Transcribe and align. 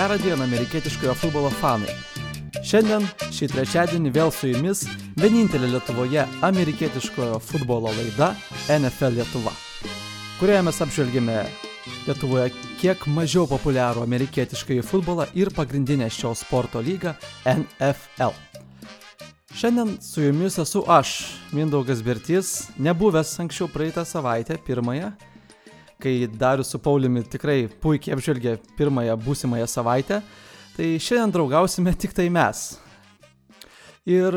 Gerą 0.00 0.18
dieną 0.18 0.44
amerikietiškojo 0.44 1.14
futbolo 1.14 1.48
fanai. 1.60 1.92
Šiandien, 2.64 3.02
šį 3.36 3.48
trečiadienį 3.52 4.12
vėl 4.14 4.30
su 4.32 4.48
jumis 4.48 4.86
vienintelė 5.20 5.68
Lietuvoje 5.74 6.22
amerikietiškojo 6.48 7.36
futbolo 7.44 7.92
laida 7.92 8.30
NFL 8.78 9.18
Lietuva, 9.18 9.52
kurioje 10.40 10.62
mes 10.64 10.80
apžvelgėme 10.86 11.36
Lietuvoje 12.06 12.48
kiek 12.80 13.04
mažiau 13.12 13.44
populiarų 13.50 14.06
amerikietiškąjį 14.06 14.86
futbolą 14.88 15.28
ir 15.36 15.52
pagrindinę 15.52 16.08
šio 16.08 16.32
sporto 16.32 16.80
lygą 16.80 17.12
NFL. 17.44 18.32
Šiandien 19.52 19.98
su 20.00 20.24
jumis 20.24 20.56
esu 20.64 20.86
aš, 20.88 21.18
Mindaugas 21.52 22.00
Bertys, 22.00 22.70
nebuvęs 22.80 23.36
anksčiau 23.44 23.68
praeitą 23.68 24.08
savaitę, 24.08 24.56
pirmąją, 24.64 25.12
kai 26.00 26.26
Darius 26.26 26.72
su 26.72 26.80
Pauliumi 26.82 27.22
tikrai 27.28 27.64
puikiai 27.82 28.16
apžvelgė 28.16 28.56
pirmąją 28.78 29.16
būsimąją 29.20 29.68
savaitę, 29.70 30.20
tai 30.76 30.90
šiandien 31.02 31.34
draugausime 31.34 31.94
tik 31.94 32.14
tai 32.16 32.28
mes. 32.32 32.78
Ir 34.08 34.34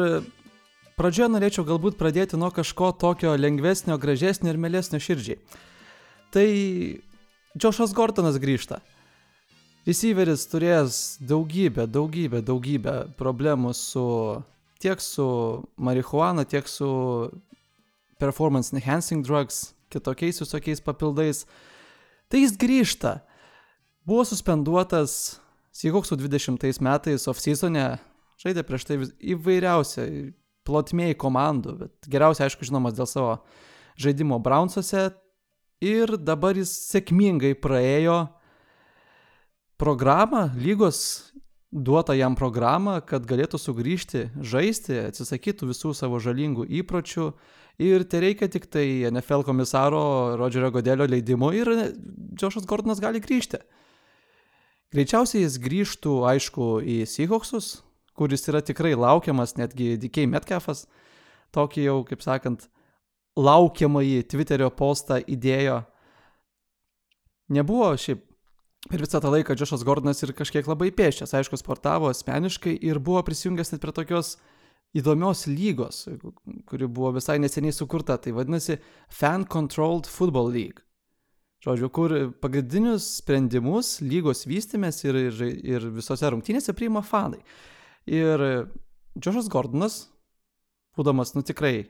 pradžioje 1.00 1.32
norėčiau 1.34 1.66
galbūt 1.68 1.98
pradėti 2.00 2.40
nuo 2.40 2.52
kažko 2.54 2.92
tokio 3.00 3.36
lengvesnio, 3.40 3.98
gražesnio 3.98 4.52
ir 4.54 4.60
melesnio 4.60 5.00
širdžiai. 5.02 5.40
Tai 6.34 6.48
Džošas 7.54 7.94
Gortonas 7.94 8.40
grįžta. 8.42 8.82
Receiveris 9.86 10.48
turėjęs 10.48 10.98
daugybę, 11.28 11.86
daugybę, 11.92 12.40
daugybę 12.42 12.94
problemų 13.20 13.74
su 13.76 14.06
tiek 14.80 15.02
su 15.04 15.26
marihuana, 15.78 16.46
tiek 16.46 16.68
su 16.68 16.88
performance 18.20 18.72
enhancing 18.76 19.26
drugs, 19.26 19.74
kitokiais 19.94 20.42
visokiais 20.42 20.84
papildais. 20.84 21.44
Tai 22.30 22.42
jis 22.42 22.58
grįžta. 22.60 23.20
Buvo 24.04 24.26
suspenduotas 24.28 25.40
Seahawksų 25.74 26.20
20 26.22 26.82
metais 26.86 27.24
off-seasonė, 27.32 27.88
žaidė 28.42 28.62
prieš 28.68 28.84
tai 28.86 28.98
įvairiausią 29.34 30.04
plotmėjai 30.68 31.16
komandų, 31.20 31.76
bet 31.80 32.10
geriausiai 32.12 32.46
aišku 32.48 32.68
žinomas 32.68 32.94
dėl 32.98 33.10
savo 33.10 33.38
žaidimo 34.00 34.38
Brownsuose 34.44 35.10
ir 35.84 36.16
dabar 36.22 36.60
jis 36.60 36.72
sėkmingai 36.92 37.56
praėjo 37.60 38.20
programą, 39.82 40.48
lygos 40.56 41.34
duotą 41.74 42.14
jam 42.14 42.38
programą, 42.38 43.00
kad 43.02 43.26
galėtų 43.28 43.58
sugrįžti, 43.60 44.28
žaisti, 44.46 45.00
atsisakytų 45.10 45.72
visų 45.74 45.94
savo 45.98 46.22
žalingų 46.22 46.68
įpročių 46.82 47.32
ir 47.82 48.04
tai 48.10 48.22
reikia 48.28 48.50
tik 48.52 48.68
tai 48.72 49.06
NFL 49.10 49.46
komisaro 49.48 50.36
Rodžerio 50.38 50.72
Godelio 50.72 51.08
leidimo 51.10 51.52
ir 51.54 51.70
Džošas 52.38 52.68
Gordonas 52.70 53.02
gali 53.02 53.22
grįžti. 53.24 53.62
Greičiausiai 54.94 55.42
jis 55.42 55.58
grįžtų, 55.58 56.20
aišku, 56.30 56.68
į 56.86 57.00
Seahawksus, 57.10 57.80
kuris 58.14 58.46
yra 58.52 58.62
tikrai 58.62 58.94
laukiamas, 58.94 59.56
netgi 59.58 59.96
DK 59.98 60.28
Metcalfas, 60.30 60.86
tokį 61.54 61.88
jau, 61.88 61.96
kaip 62.06 62.22
sakant, 62.22 62.68
laukiamąjį 63.34 64.22
Twitterio 64.30 64.70
postą 64.70 65.18
įdėjo. 65.26 65.80
Nebuvo 67.54 67.90
šiaip 67.98 68.22
per 68.90 69.02
visą 69.02 69.22
tą 69.24 69.32
laiką 69.34 69.56
Džošas 69.58 69.86
Gordonas 69.88 70.22
ir 70.22 70.36
kažkiek 70.38 70.68
labai 70.70 70.92
pėščias, 70.94 71.34
aišku, 71.40 71.58
sportavo 71.58 72.12
asmeniškai 72.12 72.76
ir 72.86 73.02
buvo 73.02 73.24
prisijungęs 73.26 73.74
net 73.74 73.82
prie 73.82 73.96
tokios 73.96 74.36
įdomios 74.94 75.48
lygos, 75.50 76.08
kuri 76.70 76.88
buvo 76.88 77.14
visai 77.18 77.40
neseniai 77.42 77.74
sukurta, 77.74 78.18
tai 78.22 78.34
vadinasi 78.36 78.78
Fan 79.10 79.46
Controlled 79.50 80.10
Football 80.10 80.52
League. 80.54 80.84
Žodžiu, 81.64 81.90
kur 81.96 82.14
pagrindinius 82.44 83.06
sprendimus 83.22 84.02
lygos 84.04 84.44
vystimės 84.50 85.00
ir, 85.06 85.16
ir, 85.30 85.44
ir 85.64 85.86
visose 85.96 86.28
rungtynėse 86.28 86.76
priima 86.76 87.02
fanai. 87.06 87.40
Ir 88.04 88.44
Džošas 89.16 89.48
Gordonas, 89.48 89.96
būdamas, 90.98 91.32
nu 91.38 91.44
tikrai, 91.48 91.88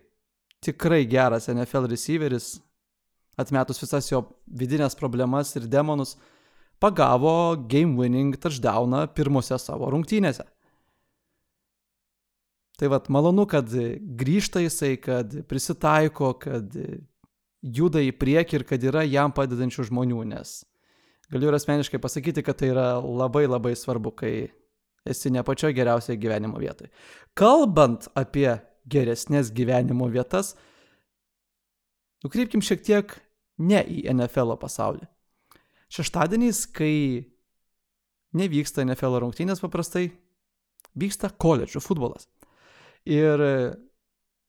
tikrai 0.62 1.02
geras 1.10 1.50
NFL 1.50 1.90
receiveris, 1.90 2.60
atmetus 3.42 3.82
visas 3.82 4.12
jo 4.12 4.22
vidinės 4.46 4.94
problemas 5.00 5.56
ir 5.58 5.66
demonus, 5.66 6.20
pagavo 6.78 7.56
game 7.66 7.98
winning 7.98 8.38
touchdowną 8.38 9.08
pirmose 9.18 9.58
savo 9.58 9.90
rungtynėse. 9.90 10.46
Tai 12.80 12.90
vad, 12.90 13.10
malonu, 13.14 13.46
kad 13.50 13.70
grįžta 14.18 14.64
jisai, 14.64 14.96
kad 14.98 15.36
prisitaiko, 15.50 16.32
kad 16.42 16.74
juda 17.62 18.02
į 18.02 18.12
priekį 18.18 18.60
ir 18.60 18.66
kad 18.68 18.84
yra 18.84 19.04
jam 19.06 19.34
padedančių 19.36 19.86
žmonių, 19.92 20.24
nes 20.34 20.64
galiu 21.34 21.50
ir 21.50 21.58
asmeniškai 21.58 22.02
pasakyti, 22.02 22.44
kad 22.46 22.60
tai 22.60 22.72
yra 22.74 22.88
labai 23.02 23.46
labai 23.48 23.74
svarbu, 23.78 24.12
kai 24.18 24.34
esi 25.10 25.32
ne 25.34 25.44
pačioje 25.44 25.76
geriausioje 25.78 26.20
gyvenimo 26.22 26.60
vietoje. 26.62 26.92
Kalbant 27.38 28.10
apie 28.20 28.50
geresnės 28.90 29.52
gyvenimo 29.56 30.10
vietas, 30.12 30.54
nukreipkim 32.26 32.62
šiek 32.64 32.84
tiek 32.86 33.16
ne 33.58 33.82
į 33.82 34.06
NFL 34.14 34.58
pasaulį. 34.62 35.08
Šeštadieniais, 35.94 36.66
kai 36.74 36.94
nevyksta 38.34 38.86
NFL 38.86 39.22
rungtynės 39.22 39.62
paprastai, 39.62 40.10
vyksta 40.98 41.30
koledžų 41.38 41.82
futbolas 41.86 42.28
ir 43.06 43.44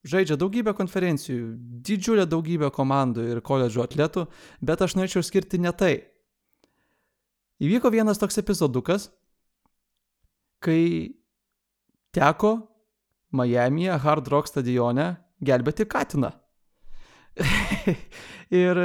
žaidžia 0.05 0.37
daugybę 0.37 0.75
konferencijų, 0.77 1.55
didžiulę 1.85 2.25
daugybę 2.29 2.69
komandų 2.73 3.25
ir 3.33 3.41
koledžų 3.45 3.85
atletų, 3.85 4.25
bet 4.61 4.83
aš 4.85 4.97
norėčiau 4.99 5.25
skirti 5.25 5.59
ne 5.61 5.73
tai. 5.73 5.95
Įvyko 7.63 7.89
vienas 7.93 8.19
toks 8.21 8.37
epizodukas, 8.41 9.09
kai 10.61 11.15
teko 12.15 12.57
Miami'e 13.35 13.97
Hard 13.99 14.27
Rock 14.31 14.51
stadione 14.51 15.15
gelbėti 15.43 15.87
Katiną. 15.89 16.31
ir 18.63 18.79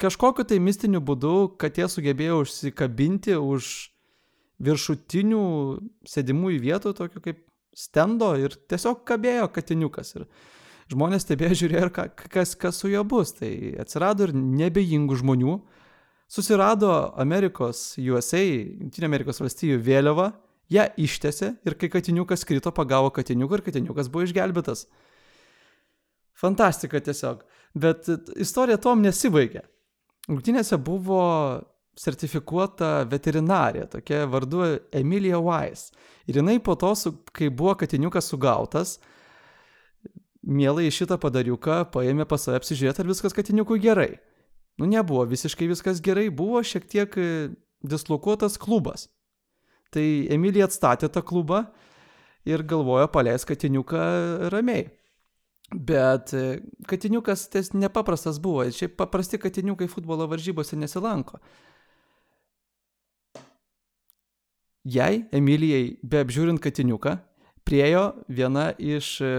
kažkokiu 0.00 0.46
tai 0.48 0.58
mistiniu 0.62 1.02
būdu 1.04 1.56
katė 1.60 1.88
sugebėjo 1.90 2.42
užsikabinti 2.46 3.36
už 3.36 3.72
viršutinių 4.62 5.42
sėdimųjų 6.08 6.62
vietų, 6.62 6.94
tokių 6.96 7.22
kaip 7.24 7.42
stendo 7.76 8.32
ir 8.38 8.54
tiesiog 8.70 9.04
kabėjo 9.08 9.48
katiniukas. 9.54 10.14
Ir 10.18 10.26
žmonės 10.92 11.26
stebėjo, 11.26 11.58
žiūrėjo, 11.62 11.90
ka, 11.94 12.08
kas, 12.32 12.54
kas 12.58 12.80
su 12.82 12.90
juo 12.92 13.04
bus. 13.08 13.34
Tai 13.38 13.50
atsirado 13.82 14.28
ir 14.28 14.34
nebejingų 14.36 15.18
žmonių. 15.22 15.56
Susirado 16.32 16.92
Amerikos 17.20 17.98
USA, 18.00 18.40
Junktinė 18.40 19.10
Amerikos 19.10 19.42
valstijų 19.42 19.80
vėliava, 19.84 20.30
ją 20.72 20.86
ištėsi 21.00 21.50
ir 21.68 21.76
kai 21.76 21.90
katiniukas 21.92 22.46
krito, 22.48 22.72
pagavo 22.72 23.10
katiniuką 23.12 23.58
ir 23.58 23.64
katiniukas 23.66 24.08
buvo 24.12 24.24
išgelbėtas. 24.24 24.86
Fantastika 26.42 27.02
tiesiog. 27.04 27.42
Bet 27.76 28.08
istorija 28.40 28.80
tom 28.80 29.04
nesibaigė. 29.04 29.66
Rungtynėse 30.28 30.78
buvo 30.80 31.20
sertifikuota 31.98 33.02
veterinarė, 33.10 33.86
tokia 33.92 34.24
vardu 34.30 34.64
Emilija 34.96 35.40
Weiss. 35.42 35.92
Ir 36.26 36.38
jinai 36.40 36.58
po 36.62 36.76
to, 36.78 36.92
kai 37.34 37.50
buvo 37.52 37.74
katiniukas 37.78 38.30
sugautas, 38.32 38.96
mielai 40.42 40.90
šitą 40.90 41.18
padariuką 41.22 41.82
paėmė 41.92 42.26
pas 42.28 42.46
save 42.46 42.60
apsižiūrėti, 42.60 43.02
ar 43.02 43.10
viskas 43.10 43.36
katiniukui 43.36 43.80
gerai. 43.82 44.14
Nu, 44.80 44.88
nebuvo 44.88 45.26
visiškai 45.28 45.68
viskas 45.70 46.00
gerai, 46.04 46.30
buvo 46.32 46.62
šiek 46.64 46.88
tiek 46.88 47.18
e, 47.20 47.28
dislokuotas 47.84 48.56
klubas. 48.60 49.08
Tai 49.92 50.04
Emilija 50.32 50.66
atstatė 50.70 51.10
tą 51.12 51.20
klubą 51.26 51.66
ir 52.48 52.64
galvojo 52.64 53.10
paleis 53.12 53.44
katiniuką 53.46 54.02
ramiai. 54.54 54.88
Bet 55.72 56.32
e, 56.36 56.62
katiniukas 56.88 57.46
ties 57.52 57.72
nepaprastas 57.76 58.40
buvo, 58.42 58.64
šiaip 58.64 58.96
paprasti 59.00 59.40
katiniukai 59.40 59.88
futbolo 59.92 60.26
varžybose 60.30 60.76
nesilanko. 60.80 61.40
Jai, 64.82 65.28
Emilijai, 65.30 65.92
beapžiūrint 66.02 66.58
katiniuką, 66.62 67.14
priejo 67.62 68.08
viena 68.26 68.72
iš 68.82 69.14
e, 69.22 69.30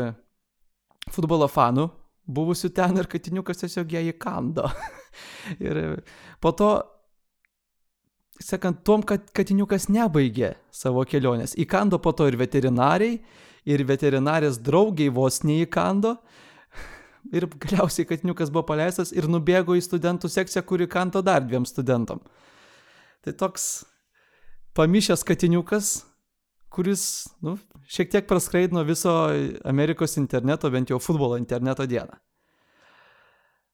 futbolo 1.12 1.50
fanų, 1.52 1.90
buvusių 2.32 2.72
ten 2.72 2.96
ir 3.02 3.10
katiniukas 3.12 3.60
tiesiog 3.60 3.92
ją 3.92 4.06
įkando. 4.14 4.70
ir 5.68 5.82
e, 5.82 5.86
po 6.40 6.54
to, 6.56 6.72
sakant, 8.40 8.86
tom, 8.88 9.04
kad 9.04 9.28
katiniukas 9.36 9.90
nebaigė 9.92 10.54
savo 10.72 11.04
kelionės. 11.04 11.58
Įkando 11.60 12.00
po 12.00 12.16
to 12.16 12.32
ir 12.32 12.40
veterinariai, 12.40 13.20
ir 13.68 13.84
veterinarės 13.88 14.64
draugiai 14.64 15.12
vos 15.12 15.44
neįkando. 15.44 16.18
Ir 17.36 17.46
galiausiai 17.48 18.04
katiniukas 18.04 18.50
buvo 18.52 18.66
paleistas 18.68 19.14
ir 19.16 19.30
nubėgo 19.32 19.78
į 19.80 19.84
studentų 19.86 20.28
sekciją, 20.28 20.60
kuri 20.68 20.90
kanto 20.92 21.22
dar 21.24 21.40
dviem 21.46 21.64
studentam. 21.64 22.20
Tai 23.24 23.32
toks 23.40 23.86
pamišęs 24.74 25.24
katiniukas, 25.24 25.94
kuris, 26.74 27.28
nu, 27.42 27.58
šiek 27.88 28.12
tiek 28.12 28.28
praskraidino 28.28 28.84
viso 28.84 29.14
Amerikos 29.66 30.18
interneto, 30.18 30.70
bent 30.74 30.90
jau 30.90 31.00
futbolo 31.00 31.38
interneto 31.38 31.86
dieną. 31.86 32.18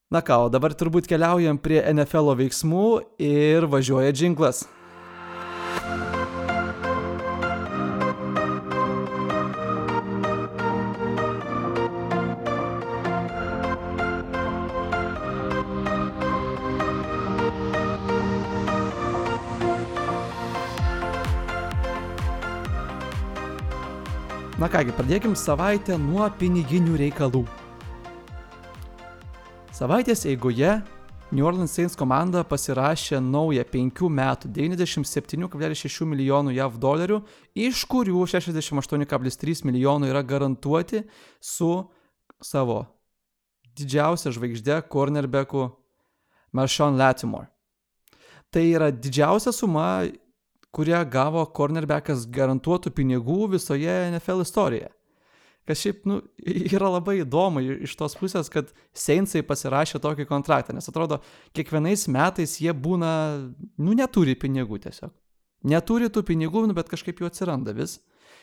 Na 0.09 0.23
ką, 0.25 0.39
o 0.47 0.49
dabar 0.49 0.73
turbūt 0.73 1.05
keliaujam 1.05 1.59
prie 1.61 1.83
NFL 1.93 2.33
veiksmų 2.39 2.85
ir 3.21 3.67
važiuoja 3.69 4.09
džinglas. 4.09 4.63
Na 24.69 24.75
kągi, 24.77 24.91
pradėkim 24.93 25.31
savaitę 25.33 25.95
nuo 25.97 26.27
piniginių 26.37 26.99
reikalų. 26.99 27.39
Savaitės 29.73 30.27
eigoje 30.29 30.75
New 31.33 31.47
Orleans 31.49 31.73
Saints 31.73 31.97
komanda 31.97 32.43
pasirašė 32.45 33.17
naują 33.17 33.65
5 33.65 34.03
metų 34.13 34.51
97,6 34.53 36.05
milijonų 36.11 36.53
JAV 36.53 36.77
dolerių, 36.85 37.17
iš 37.57 37.81
kurių 37.89 38.27
68,3 38.29 39.65
milijonų 39.65 40.13
yra 40.13 40.21
garantuoti 40.21 41.01
su 41.41 41.71
savo 42.37 42.83
didžiausia 43.73 44.29
žvaigždė 44.37 44.83
cornerbacku 44.85 45.71
Marshawn 46.53 47.01
Latimore. 47.01 47.49
Tai 48.53 48.69
yra 48.69 48.93
didžiausia 48.93 49.49
suma 49.49 50.05
kurią 50.75 51.01
gavo 51.09 51.43
cornerbackas 51.55 52.25
garantuotų 52.29 52.93
pinigų 52.95 53.49
visoje 53.55 53.93
NFL 54.11 54.43
istorijoje. 54.45 54.91
Kas 55.69 55.83
šiaip, 55.83 56.05
nu, 56.09 56.17
yra 56.41 56.89
labai 56.95 57.19
įdomu 57.21 57.61
iš 57.61 57.93
tos 57.99 58.15
pusės, 58.17 58.47
kad 58.49 58.71
Seinsai 58.97 59.43
pasirašė 59.45 60.01
tokį 60.01 60.25
kontraktą, 60.29 60.73
nes 60.73 60.89
atrodo, 60.89 61.19
kiekvienais 61.53 62.07
metais 62.09 62.55
jie 62.61 62.73
būna, 62.73 63.11
nu, 63.77 63.93
neturi 63.97 64.33
pinigų 64.39 64.79
tiesiog. 64.87 65.13
Neturi 65.69 66.09
tų 66.09 66.23
pinigų, 66.25 66.65
nu, 66.69 66.77
bet 66.77 66.89
kažkaip 66.89 67.21
jų 67.21 67.29
atsiranda 67.29 67.75
vis. 67.77 67.99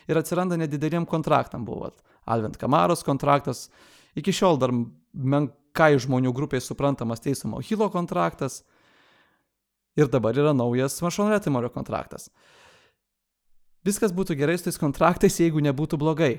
Ir 0.07 0.21
atsiranda 0.21 0.59
nedideliem 0.61 1.07
kontraktam 1.09 1.65
buvo. 1.67 1.91
Alvent 2.31 2.61
Kamaros 2.61 3.03
kontraktas, 3.07 3.67
iki 4.15 4.35
šiol 4.35 4.61
dar 4.63 4.71
menkai 5.11 5.97
žmonių 6.03 6.31
grupiai 6.37 6.63
suprantamas 6.63 7.23
teismo 7.27 7.63
Hilo 7.65 7.91
kontraktas– 7.91 8.63
Ir 9.97 10.11
dabar 10.13 10.37
yra 10.37 10.53
naujas 10.53 10.99
Mašon 11.01 11.31
Retimorio 11.33 11.71
kontraktas. 11.73 12.29
Viskas 13.87 14.13
būtų 14.13 14.37
gerai 14.37 14.59
su 14.59 14.67
tais 14.67 14.81
kontraktais, 14.81 15.39
jeigu 15.41 15.63
nebūtų 15.65 15.99
blogai. 16.01 16.35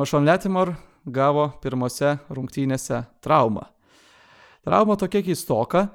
Mašon 0.00 0.24
Letimor 0.26 0.72
gavo 1.04 1.50
pirmose 1.62 2.16
rungtynėse 2.32 3.04
traumą. 3.22 3.66
Trauma 4.64 4.96
tokia 5.00 5.22
keistoka. 5.24 5.90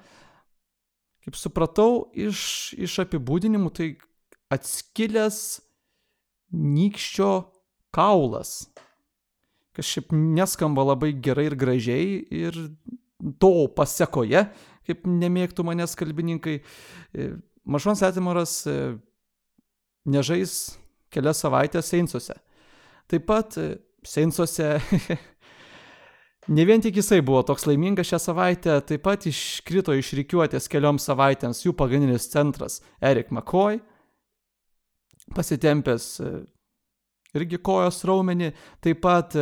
Kaip 1.25 1.37
supratau 1.39 2.05
iš, 2.13 2.75
iš 2.77 2.99
apibūdinimų, 3.01 3.71
tai 3.73 3.87
atskilęs 4.53 5.39
nykščio 6.53 7.31
kaulas. 7.95 8.67
Kas 9.75 9.89
šiaip 9.89 10.13
neskamba 10.13 10.85
labai 10.93 11.11
gerai 11.17 11.49
ir 11.49 11.57
gražiai 11.59 12.19
ir 12.29 12.59
to 13.41 13.65
pasiekoje 13.75 14.45
kaip 14.87 15.05
nemėgtų 15.09 15.65
manęs 15.65 15.95
kalbininkai. 15.99 16.59
E, 16.61 17.29
Mašons 17.65 18.03
Etimoras 18.05 18.57
e, 18.69 18.95
nežais 20.09 20.75
kelias 21.13 21.41
savaitės 21.43 21.89
Seinsuose. 21.91 22.35
Taip 23.11 23.25
pat 23.29 23.57
e, 23.61 23.67
Seinsuose 24.05 24.75
ne 26.55 26.67
vien 26.69 26.83
tik 26.83 26.99
jisai 27.01 27.21
buvo 27.25 27.41
toks 27.47 27.65
laimingas 27.69 28.09
šią 28.11 28.21
savaitę, 28.27 28.77
taip 28.85 29.05
pat 29.07 29.25
iškrito 29.29 29.95
iš 29.97 30.13
rykiuotės 30.21 30.69
kelioms 30.71 31.07
savaitėms 31.09 31.63
jų 31.65 31.73
pagrindinis 31.77 32.29
centras 32.33 32.81
Erik 33.01 33.33
McCoy, 33.33 33.81
pasitempęs 35.33 36.11
irgi 37.35 37.57
kojos 37.65 38.03
raumenį, 38.05 38.53
taip 38.85 39.01
pat 39.03 39.33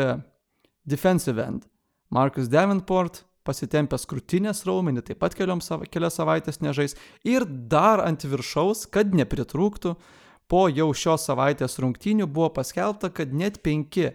defensive 0.87 1.43
end 1.43 1.67
Marcus 2.13 2.47
Davenport 2.47 3.25
pasitempęs 3.47 4.07
krūtinės 4.09 4.63
raumenį, 4.67 5.03
taip 5.07 5.19
pat 5.19 5.35
sava, 5.61 5.85
kelias 5.85 6.15
savaitės 6.19 6.61
nežais. 6.61 6.95
Ir 7.23 7.45
dar 7.45 7.99
ant 7.99 8.23
viršaus, 8.23 8.85
kad 8.87 9.13
nepritrūktų, 9.13 9.95
po 10.47 10.67
jau 10.69 10.93
šios 10.93 11.25
savaitės 11.25 11.79
rungtynių 11.79 12.27
buvo 12.27 12.49
paskelbta, 12.49 13.09
kad 13.09 13.33
net 13.33 13.61
penki 13.63 14.13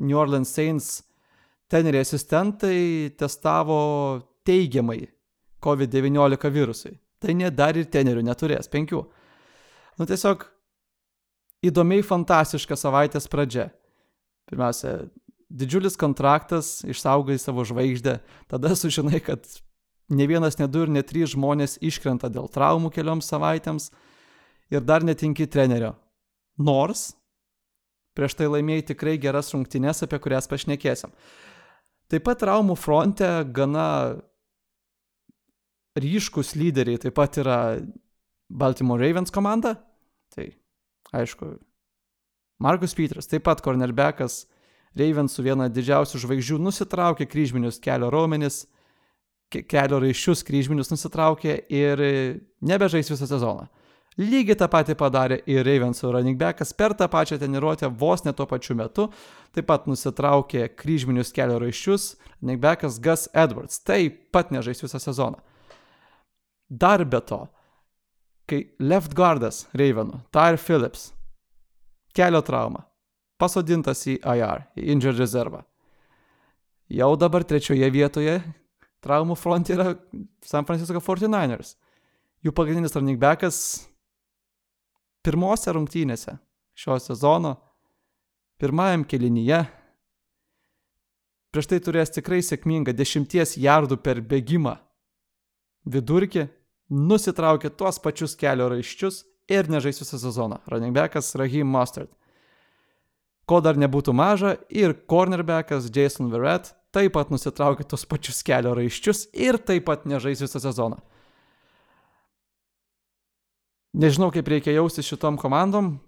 New 0.00 0.18
Orleans 0.18 0.50
Saints 0.50 1.02
teneriai 1.70 2.02
asistentai 2.02 3.14
testavo 3.18 4.22
teigiamai 4.44 5.06
COVID-19 5.64 6.50
virusui. 6.52 6.98
Tai 7.18 7.34
net 7.34 7.56
dar 7.56 7.76
ir 7.76 7.88
tenerių 7.88 8.22
neturės, 8.26 8.68
penkių. 8.68 9.00
Nu 9.98 10.06
tiesiog 10.06 10.44
įdomiai 11.64 12.04
fantastiška 12.04 12.76
savaitės 12.76 13.30
pradžia. 13.32 13.70
Pirmiausia, 14.50 15.06
didžiulis 15.54 15.98
kontraktas, 16.00 16.80
išsaugai 16.88 17.38
savo 17.38 17.64
žvaigždę, 17.66 18.18
tada 18.50 18.74
sužinai, 18.78 19.20
kad 19.22 19.46
ne 20.10 20.26
vienas, 20.26 20.58
ne 20.58 20.68
du 20.68 20.84
ir 20.84 20.92
ne 20.92 21.04
trys 21.06 21.34
žmonės 21.34 21.78
iškrenta 21.84 22.30
dėl 22.32 22.50
traumų 22.52 22.90
kelioms 22.94 23.30
savaitėms 23.30 23.90
ir 24.74 24.84
dar 24.84 25.06
netinki 25.06 25.46
trenerio. 25.50 25.94
Nors 26.58 27.12
prieš 28.14 28.36
tai 28.38 28.46
laimėjai 28.50 28.90
tikrai 28.92 29.16
geras 29.18 29.50
rungtynes, 29.54 30.04
apie 30.06 30.20
kurias 30.22 30.46
pašnekėsim. 30.50 31.10
Taip 32.10 32.26
pat 32.26 32.38
traumų 32.42 32.76
fronte 32.78 33.28
gana 33.54 33.86
ryškus 35.98 36.54
lyderiai 36.58 37.00
taip 37.02 37.16
pat 37.16 37.38
yra 37.42 37.58
Baltimore 38.50 39.02
Ravens 39.02 39.32
komanda. 39.34 39.76
Tai 40.34 40.46
aišku, 41.14 41.54
Markus 42.62 42.94
Peters, 42.94 43.28
taip 43.30 43.46
pat 43.46 43.62
cornerbackas 43.64 44.44
Reivensų 44.98 45.42
viena 45.42 45.68
didžiausių 45.72 46.20
žvaigždžių 46.22 46.60
nusitraukė 46.62 47.26
kryžminius 47.26 47.80
kelio 47.82 48.10
raumenis, 48.14 48.64
kelio 49.50 49.98
raiščius 50.02 50.44
kryžminius 50.46 50.92
nusitraukė 50.92 51.56
ir 51.72 52.04
nebežais 52.62 53.10
visą 53.10 53.26
sezoną. 53.30 53.66
Lygiai 54.14 54.54
tą 54.54 54.68
patį 54.70 54.94
padarė 54.94 55.40
ir 55.50 55.64
Ravensų 55.66 56.12
running 56.14 56.38
backas 56.38 56.70
per 56.72 56.92
tą 56.94 57.08
pačią 57.10 57.34
treniruotę 57.40 57.88
vos 57.98 58.22
ne 58.22 58.30
tuo 58.32 58.46
pačiu 58.46 58.76
metu. 58.78 59.08
Taip 59.50 59.66
pat 59.66 59.88
nusitraukė 59.90 60.68
kryžminius 60.78 61.34
kelio 61.34 61.58
raiščius 61.58 62.12
running 62.38 62.62
backas 62.62 63.00
Gus 63.02 63.26
Edwards. 63.34 63.82
Taip 63.82 64.30
pat 64.30 64.54
nežais 64.54 64.84
visą 64.84 65.02
sezoną. 65.02 65.42
Dar 66.70 67.02
be 67.04 67.18
to, 67.20 67.40
kai 68.46 68.62
left 68.78 69.14
guardas 69.18 69.64
Ravenų, 69.74 70.22
Tyre 70.30 70.62
Phillips, 70.62 71.08
kelio 72.14 72.40
trauma, 72.46 72.86
pasodintas 73.40 74.04
į 74.10 74.18
IR, 74.20 74.66
į 74.78 74.90
Injured 74.94 75.20
Reservą. 75.20 75.62
Jau 76.92 77.14
dabar 77.16 77.44
trečioje 77.48 77.88
vietoje 77.90 78.38
traumų 79.04 79.36
fronte 79.36 79.74
yra 79.74 79.94
San 80.44 80.66
Francisco 80.68 81.00
49ers. 81.00 81.74
Jų 82.44 82.52
pagrindinis 82.56 82.94
running 82.96 83.20
backas 83.20 83.58
pirmose 85.24 85.72
rungtynėse 85.72 86.36
šio 86.76 86.98
sezono, 87.00 87.54
pirmajam 88.60 89.04
kelinyje, 89.08 89.62
prieš 91.54 91.70
tai 91.70 91.78
turės 91.84 92.12
tikrai 92.12 92.42
sėkmingą 92.44 92.92
dešimties 92.96 93.56
jardų 93.62 94.00
per 94.04 94.20
bėgimą 94.20 94.74
vidurkį, 95.88 96.48
nusitraukė 96.90 97.70
tuos 97.78 98.00
pačius 98.02 98.36
kelio 98.36 98.68
raiščius 98.72 99.22
ir 99.52 99.70
nežais 99.72 100.00
visą 100.02 100.20
sezoną. 100.20 100.60
Running 100.68 100.94
backas 100.96 101.34
Rahim 101.38 101.70
Mustard. 101.70 102.10
Ko 103.44 103.60
dar 103.60 103.76
nebūtų 103.76 104.14
maža, 104.16 104.54
ir 104.72 104.94
cornerbackas 105.10 105.90
Jason 105.92 106.30
Verrett 106.32 106.72
taip 106.94 107.12
pat 107.16 107.32
nusitraukė 107.32 107.84
tos 107.88 108.06
pačius 108.08 108.40
kelio 108.46 108.72
raiščius 108.76 109.26
ir 109.34 109.58
taip 109.58 109.84
pat 109.88 110.06
nežais 110.08 110.40
visą 110.44 110.62
sezoną. 110.62 111.00
Nežinau, 113.94 114.32
kaip 114.34 114.48
reikia 114.50 114.74
jaustis 114.74 115.06
šitom 115.06 115.36
komandom. 115.38 115.98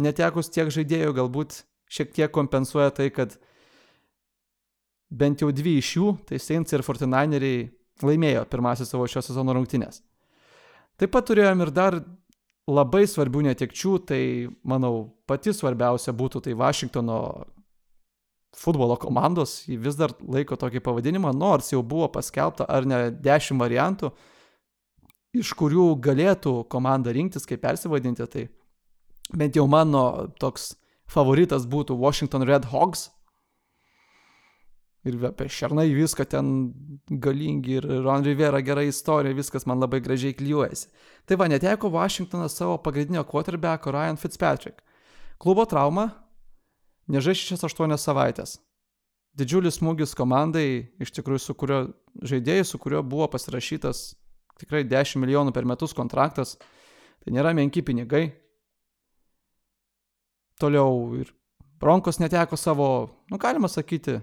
Netekus 0.00 0.48
tiek 0.50 0.70
žaidėjų 0.72 1.12
galbūt 1.18 1.62
šiek 1.92 2.14
tiek 2.16 2.32
kompensuoja 2.32 2.94
tai, 2.96 3.10
kad 3.12 3.36
bent 5.12 5.42
jau 5.44 5.50
dvi 5.54 5.76
iš 5.82 5.90
jų, 5.98 6.14
tai 6.28 6.40
Saints 6.40 6.74
ir 6.74 6.82
Fortinaineriai, 6.86 7.68
laimėjo 8.02 8.46
pirmasis 8.50 8.90
savo 8.90 9.06
šio 9.10 9.22
sezono 9.22 9.54
rungtynės. 9.54 10.00
Taip 10.98 11.12
pat 11.14 11.28
turėjom 11.28 11.62
ir 11.66 11.72
dar 11.74 11.98
labai 12.70 13.04
svarbių 13.08 13.44
netekčių, 13.50 13.94
tai 14.08 14.22
manau 14.64 15.10
pati 15.28 15.52
svarbiausia 15.52 16.14
būtų 16.16 16.44
tai 16.46 16.56
Vašingtono 16.56 17.18
futbolo 18.54 18.96
komandos, 19.00 19.64
jį 19.68 19.80
vis 19.82 19.98
dar 19.98 20.14
laiko 20.20 20.56
tokį 20.58 20.82
pavadinimą, 20.84 21.32
nors 21.34 21.72
jau 21.72 21.82
buvo 21.82 22.08
paskelbta 22.14 22.68
ar 22.70 22.86
ne 22.86 23.08
dešimt 23.10 23.60
variantų, 23.60 24.12
iš 25.34 25.50
kurių 25.58 25.88
galėtų 26.02 26.60
komanda 26.70 27.12
rinktis, 27.12 27.46
kaip 27.50 27.64
persivadinti, 27.64 28.26
tai 28.30 28.46
bent 29.34 29.58
jau 29.58 29.66
mano 29.66 30.28
toks 30.38 30.74
favoritas 31.10 31.66
būtų 31.66 31.98
Washington 31.98 32.46
Red 32.46 32.70
Hogs, 32.70 33.08
ir 35.04 35.18
apie 35.28 35.48
šernai 35.52 35.90
viską 35.92 36.24
ten 36.32 36.50
galingi 37.08 37.78
ir 37.78 37.86
Ron 38.04 38.24
Rivera 38.24 38.60
gera 38.64 38.82
istorija, 38.82 39.36
viskas 39.36 39.66
man 39.68 39.82
labai 39.82 40.00
gražiai 40.04 40.36
klyjuojasi. 40.36 40.88
Tai 41.28 41.38
va, 41.40 41.48
neteko 41.48 41.90
Washingtonas 41.92 42.56
savo 42.56 42.78
pagrindinio 42.82 43.24
quarterbacko 43.28 43.92
Ryan 43.92 44.16
Fitzpatrick. 44.20 44.80
Klubo 45.38 45.66
trauma, 45.68 46.08
nežai 47.08 47.36
6-8 47.36 47.98
savaitės. 48.00 48.58
Didžiulis 49.34 49.80
smūgis 49.80 50.14
komandai, 50.16 50.94
iš 51.02 51.10
tikrųjų 51.16 51.42
su 51.42 51.56
kurio 51.58 51.80
žaidėjai, 52.22 52.64
su 52.64 52.78
kuriuo 52.78 53.02
buvo 53.02 53.26
pasirašytas 53.32 54.12
tikrai 54.60 54.84
10 54.86 55.18
milijonų 55.20 55.52
per 55.52 55.66
metus 55.66 55.92
kontraktas. 55.96 56.56
Tai 57.24 57.32
nėra 57.34 57.54
menki 57.56 57.82
pinigai. 57.82 58.28
Toliau 60.60 61.16
ir 61.18 61.32
Bronkos 61.82 62.20
neteko 62.22 62.56
savo, 62.56 62.86
nu 63.28 63.36
galima 63.42 63.68
sakyti, 63.68 64.20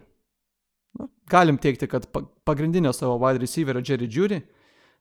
nu, 0.99 1.07
galim 1.31 1.57
teikti, 1.61 1.87
kad 1.91 2.07
pagrindinio 2.47 2.93
savo 2.95 3.17
wide 3.21 3.41
receiverio 3.43 3.83
Jerry 3.85 4.09
Judy. 4.11 4.41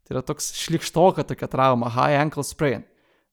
Tai 0.06 0.16
yra 0.16 0.22
toks 0.26 0.52
šlikštoka 0.56 1.26
tokia 1.28 1.48
trauma, 1.50 1.90
high 1.92 2.18
ankle 2.20 2.44
sprain. 2.46 2.86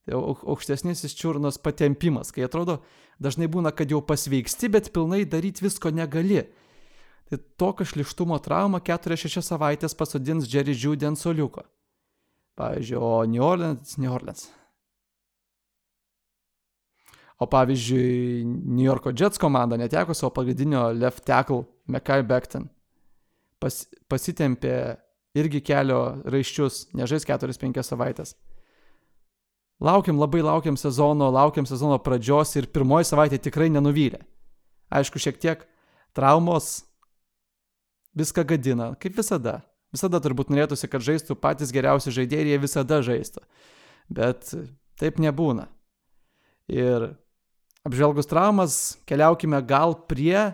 Tai 0.06 0.20
aukštesnis 0.48 1.04
čiurnos 1.16 1.58
patempimas, 1.60 2.30
kai 2.32 2.46
atrodo, 2.46 2.78
dažnai 3.20 3.48
būna, 3.50 3.72
kad 3.76 3.90
jau 3.92 4.00
pasveiksti, 4.04 4.70
bet 4.72 4.92
pilnai 4.94 5.24
daryti 5.28 5.64
visko 5.66 5.92
negali. 5.92 6.44
Tai 7.28 7.40
tokio 7.60 7.84
šlištumo 7.88 8.38
trauma 8.40 8.80
4-6 8.84 9.42
savaitės 9.44 9.96
pasodins 9.98 10.48
Jerry 10.48 10.72
Judy 10.72 11.08
ant 11.08 11.20
soliuko. 11.20 11.66
Pavyzdžiui, 12.58 12.96
o 12.98 13.24
New 13.28 13.44
Orleans, 13.44 13.98
New 14.00 14.12
Orleans. 14.12 14.48
O 17.38 17.46
pavyzdžiui, 17.46 18.44
New 18.44 18.84
Yorko 18.84 19.12
Jets 19.14 19.38
komanda 19.38 19.76
neteko 19.78 20.14
savo 20.14 20.32
pagrindinio 20.34 20.88
left 20.92 21.24
tackle 21.24 21.64
Mekai 21.86 22.24
Becton. 22.26 22.66
Pas, 23.62 23.84
pasitempė 24.10 24.74
irgi 25.38 25.60
kelio 25.62 26.00
raiščius, 26.26 26.88
nežais 26.98 27.26
4-5 27.28 27.82
savaitės. 27.86 28.34
Laukiam, 29.78 30.18
labai 30.18 30.42
laukiam 30.42 30.76
sezono, 30.76 31.28
laukiam 31.30 31.66
sezono 31.66 32.00
pradžios 32.02 32.56
ir 32.58 32.66
pirmoji 32.74 33.06
savaitė 33.06 33.38
tikrai 33.46 33.68
nenuvylė. 33.70 34.18
Aišku, 34.90 35.20
šiek 35.22 35.38
tiek 35.38 35.62
traumos 36.16 36.80
viską 38.18 38.42
gadina, 38.48 38.92
kaip 38.98 39.14
visada. 39.18 39.60
Visada 39.94 40.18
turbūt 40.20 40.50
norėtųsi, 40.50 40.90
kad 40.90 41.04
žaistų 41.04 41.38
patys 41.38 41.70
geriausi 41.72 42.12
žaidėjai 42.12 42.44
ir 42.44 42.50
jie 42.50 42.58
visada 42.64 42.98
žaistų. 43.04 43.44
Bet 44.10 44.50
taip 44.98 45.22
nebūna. 45.22 45.68
Ir 46.68 47.12
apžvelgus 47.86 48.28
traumas, 48.30 48.74
keliaukime 49.08 49.60
gal 49.66 49.94
prie 50.10 50.52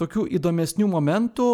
tokių 0.00 0.26
įdomesnių 0.38 0.88
momentų, 0.90 1.50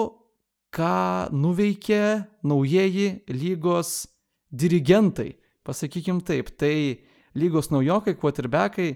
ką 0.74 1.32
nuveikė 1.34 2.02
naujieji 2.46 3.08
lygos 3.32 4.06
dirigentai. 4.50 5.34
Pasakykim 5.66 6.20
taip, 6.22 6.52
tai 6.58 7.02
lygos 7.34 7.72
naujokai, 7.72 8.14
quarterbackai 8.14 8.94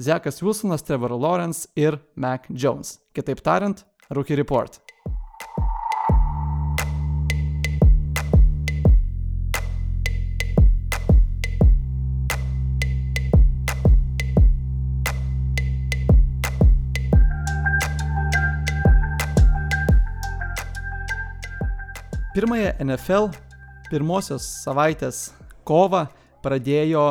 Zekas 0.00 0.40
Wilsonas, 0.42 0.82
Trevor 0.82 1.12
Lawrence 1.12 1.68
ir 1.76 2.00
Mac 2.16 2.48
Jones. 2.48 2.98
Kitaip 3.14 3.42
tariant, 3.44 3.84
Rookie 4.10 4.38
Report. 4.38 4.80
Pirmąją 22.30 22.68
NFL 22.78 23.24
pirmosios 23.90 24.44
savaitės 24.62 25.32
kovą 25.66 26.04
pradėjo 26.44 27.02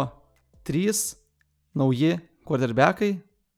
trys 0.63 1.17
nauji 1.75 2.13
quarterbackai, 2.47 3.17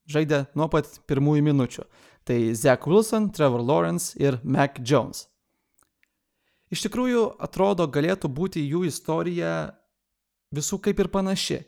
žaidė 0.10 0.40
nuo 0.58 0.66
pat 0.74 0.88
pirmųjų 1.06 1.44
minučių. 1.46 1.84
Tai 2.26 2.38
Zach 2.58 2.88
Wilson, 2.90 3.28
Trevor 3.30 3.62
Lawrence 3.62 4.18
ir 4.18 4.40
Mac 4.42 4.80
Jones. 4.82 5.28
Iš 6.74 6.82
tikrųjų, 6.88 7.28
atrodo, 7.38 7.86
galėtų 7.86 8.32
būti 8.34 8.64
jų 8.66 8.88
istorija 8.90 9.52
visų 10.50 10.80
kaip 10.82 11.04
ir 11.04 11.12
panaši. 11.14 11.60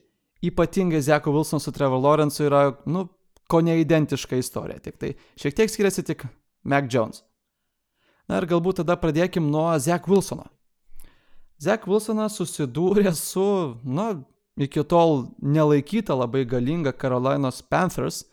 Ypatingai 0.42 1.04
Zach 1.06 1.30
Wilson 1.30 1.62
su 1.62 1.70
Trevor 1.76 2.02
Lawrence 2.02 2.42
yra, 2.42 2.80
nu, 2.90 3.06
ko 3.46 3.62
neidentiška 3.62 4.42
istorija. 4.42 4.82
Tik 4.82 4.98
tai 4.98 5.14
šiek 5.38 5.54
tiek 5.62 5.70
skiriasi 5.70 6.06
tik 6.10 6.26
Mac 6.66 6.90
Jones. 6.90 7.22
Na 8.30 8.40
ir 8.40 8.48
galbūt 8.48 8.82
tada 8.82 8.96
pradėkim 9.00 9.50
nuo 9.52 9.68
Zach 9.84 10.08
Wilsono. 10.08 10.48
Zach 11.62 11.88
Wilsonas 11.88 12.38
susidūrė 12.40 13.12
su, 13.16 13.46
na, 13.84 14.14
iki 14.60 14.84
tol 14.88 15.28
nelaikyta 15.42 16.16
labai 16.18 16.46
galinga 16.48 16.94
Carolinos 16.96 17.62
Panthers 17.68 18.24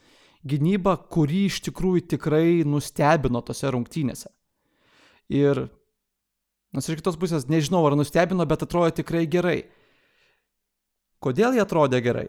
gynyba, 0.46 0.96
kuri 1.12 1.46
iš 1.50 1.60
tikrųjų 1.66 2.06
tikrai 2.14 2.62
nustebino 2.66 3.42
tose 3.44 3.70
rungtynėse. 3.70 4.30
Ir, 5.30 5.66
nors 6.74 6.88
iš 6.88 6.98
kitos 7.02 7.18
pusės 7.20 7.46
nežinau, 7.50 7.82
ar 7.86 7.98
nustebino, 7.98 8.46
bet 8.48 8.64
atrodo 8.66 8.90
tikrai 9.02 9.26
gerai. 9.30 9.60
Kodėl 11.20 11.54
jie 11.54 11.62
atrodė 11.62 12.00
gerai? 12.02 12.28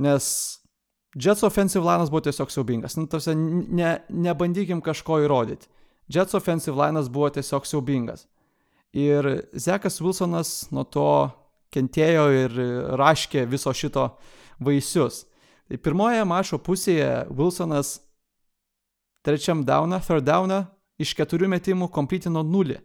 Nes 0.00 0.60
Jets 1.18 1.42
offensive 1.42 1.82
linas 1.82 2.10
buvo 2.10 2.22
tiesiog 2.22 2.52
siaubingas. 2.54 2.94
Nu, 2.94 3.08
tarsi, 3.10 3.34
ne, 3.34 3.96
nebandykim 4.14 4.78
kažko 4.84 5.18
įrodyti. 5.24 5.66
Jets 6.10 6.34
offensive 6.34 6.74
linas 6.74 7.08
buvo 7.08 7.30
tiesiog 7.30 7.66
siaubingas. 7.66 8.26
Ir 8.92 9.46
Zekas 9.54 10.00
Wilsonas 10.02 10.66
nuo 10.74 10.82
to 10.82 11.30
kentėjo 11.70 12.24
ir 12.34 12.56
raškė 12.98 13.44
viso 13.46 13.70
šito 13.70 14.08
vaisius. 14.58 15.24
Tai 15.70 15.78
pirmoje 15.78 16.24
mačo 16.26 16.58
pusėje 16.58 17.28
Wilsonas 17.30 18.00
trečiam 19.22 19.62
downą, 19.62 20.00
third 20.02 20.26
downą 20.26 20.64
iš 20.98 21.14
keturių 21.14 21.52
metimų 21.54 21.90
komplytino 21.94 22.42
nulį. 22.42 22.80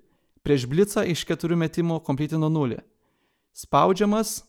Prieš 0.46 0.68
Blitzą 0.70 1.08
iš 1.10 1.26
keturių 1.26 1.58
metimų 1.66 2.04
komplytino 2.06 2.52
nulį. 2.54 2.78
Spaudžiamas 3.58 4.44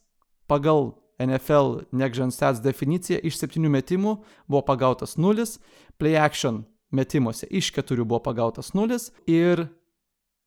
pagal 0.45 0.93
NFL 1.17 1.87
Next 1.97 2.21
Gen 2.21 2.31
Stats 2.35 2.61
definiciją 2.61 3.23
iš 3.25 3.41
septynių 3.41 3.73
metimų 3.73 4.19
buvo 4.45 4.61
pagautas 4.69 5.17
nulis, 5.17 5.57
play 5.97 6.21
action 6.21 6.67
metimuose 6.95 7.49
iš 7.51 7.73
keturių 7.75 8.07
buvo 8.07 8.23
pagautas 8.29 8.73
nulis 8.75 9.11
ir 9.27 9.67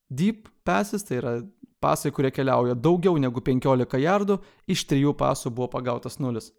deep 0.10 0.48
passes, 0.66 1.04
tai 1.06 1.20
yra 1.20 1.34
pasai, 1.80 2.12
kurie 2.12 2.32
keliauja 2.32 2.76
daugiau 2.76 3.18
negu 3.22 3.42
15 3.44 4.00
jardų, 4.04 4.40
iš 4.68 4.86
trijų 4.90 5.14
pasų 5.20 5.52
buvo 5.54 5.70
pagautas 5.76 6.20
nulis. 6.20 6.52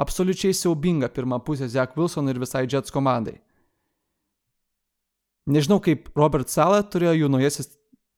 Absoliučiai 0.00 0.54
siaubinga 0.56 1.08
pirma 1.12 1.38
pusė 1.44 1.68
Zach 1.70 1.96
Wilson 1.96 2.28
ir 2.32 2.40
visai 2.40 2.64
Jets 2.66 2.92
komandai. 2.92 3.38
Nežinau, 5.46 5.80
kaip 5.82 6.10
Robert 6.16 6.50
Sala 6.50 6.82
turėjo 6.86 7.16
jų 7.18 7.28
naujasis 7.32 7.72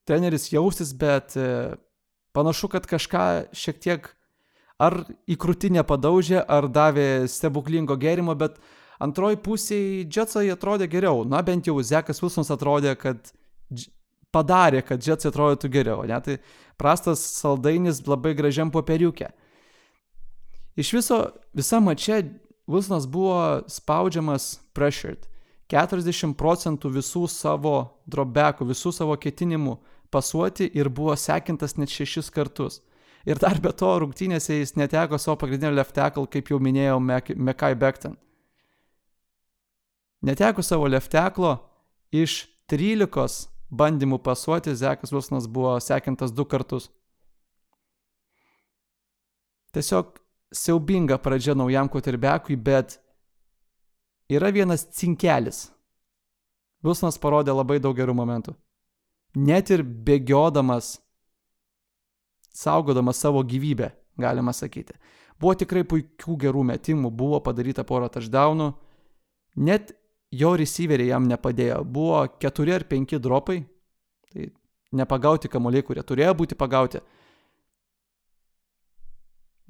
treneris 0.08 0.50
jaustis, 0.52 0.92
bet 0.96 1.36
e, 1.40 1.74
panašu, 2.36 2.68
kad 2.72 2.86
kažką 2.88 3.24
šiek 3.56 3.80
tiek 3.80 4.10
ar 4.80 5.00
į 5.30 5.36
krūtinę 5.40 5.84
padaužė, 5.88 6.42
ar 6.42 6.68
davė 6.68 7.24
stebuklingo 7.30 7.96
gerimo, 8.00 8.34
bet 8.36 8.58
Antroji 9.02 9.40
pusėje 9.42 10.04
Jetsai 10.06 10.48
atrodė 10.52 10.88
geriau. 10.90 11.24
Na, 11.26 11.42
bent 11.42 11.66
jau 11.66 11.76
Zekas 11.82 12.22
Wilsonas 12.22 12.52
atrodė, 12.54 12.94
kad 12.98 13.32
padarė, 14.34 14.82
kad 14.86 15.02
Jetsai 15.02 15.32
atrodytų 15.32 15.70
geriau. 15.72 16.04
Ne? 16.08 16.20
Tai 16.22 16.38
prastas 16.80 17.22
saldainis 17.40 18.02
labai 18.06 18.34
gražiam 18.38 18.70
popieriukė. 18.74 19.30
Iš 20.78 20.90
viso, 20.96 21.20
visa 21.54 21.80
mačia 21.82 22.22
Wilsonas 22.70 23.06
buvo 23.10 23.62
spaudžiamas 23.70 24.54
pressured. 24.74 25.28
40 25.72 26.34
procentų 26.38 26.90
visų 26.98 27.26
savo 27.32 27.76
drobekų, 28.10 28.66
visų 28.68 28.92
savo 28.92 29.14
ketinimų 29.16 29.78
pasuoti 30.12 30.68
ir 30.76 30.90
buvo 30.92 31.16
sekintas 31.18 31.78
net 31.78 31.92
šešis 31.92 32.28
kartus. 32.34 32.82
Ir 33.24 33.40
dar 33.40 33.56
be 33.64 33.72
to 33.72 33.88
rungtynėse 34.02 34.58
jis 34.58 34.74
neteko 34.76 35.18
savo 35.18 35.38
pagrindinio 35.40 35.72
left 35.78 35.94
tackle, 35.96 36.28
kaip 36.28 36.50
jau 36.52 36.60
minėjau, 36.60 36.98
Mekai 37.00 37.72
Bekton. 37.74 38.18
Neteko 40.24 40.62
savo 40.62 40.86
lefteklo, 40.88 41.58
iš 42.08 42.46
13 42.72 43.48
bandymų 43.68 44.22
pasuoti 44.24 44.72
Zekas 44.72 45.12
Wilsonas 45.12 45.44
buvo 45.50 45.74
sekintas 45.84 46.32
du 46.32 46.46
kartus. 46.48 46.86
Tiesiog 49.74 50.14
siaubinga 50.54 51.18
pradžia 51.20 51.52
naujam 51.58 51.90
kotirbekui, 51.92 52.56
bet 52.56 52.96
yra 54.32 54.48
vienas 54.54 54.86
cinkelis. 54.96 55.66
Wilsonas 56.84 57.18
parodė 57.20 57.52
labai 57.52 57.76
daug 57.82 57.96
gerų 57.96 58.14
momentų. 58.16 58.54
Net 59.34 59.72
ir 59.74 59.82
bėgiodamas, 59.82 60.94
saugodamas 62.54 63.20
savo 63.20 63.42
gyvybę, 63.44 63.90
galima 64.16 64.54
sakyti. 64.56 64.94
Buvo 65.40 65.52
tikrai 65.58 65.82
puikių 65.84 66.38
gerų 66.46 66.64
metimų, 66.70 67.10
buvo 67.10 67.42
padaryta 67.44 67.84
pora 67.84 68.08
touchdownų. 68.08 68.70
Net 69.56 69.92
jo 70.40 70.54
receiveriai 70.58 71.12
jam 71.12 71.26
nepadėjo. 71.30 71.82
Buvo 71.84 72.24
keturi 72.40 72.74
ar 72.74 72.84
penki 72.90 73.20
dropai, 73.22 73.60
tai 74.30 74.50
nepagauti 74.94 75.50
kamuoliai, 75.50 75.84
kurie 75.86 76.04
turėjo 76.06 76.34
būti 76.38 76.58
pagauti. 76.58 77.02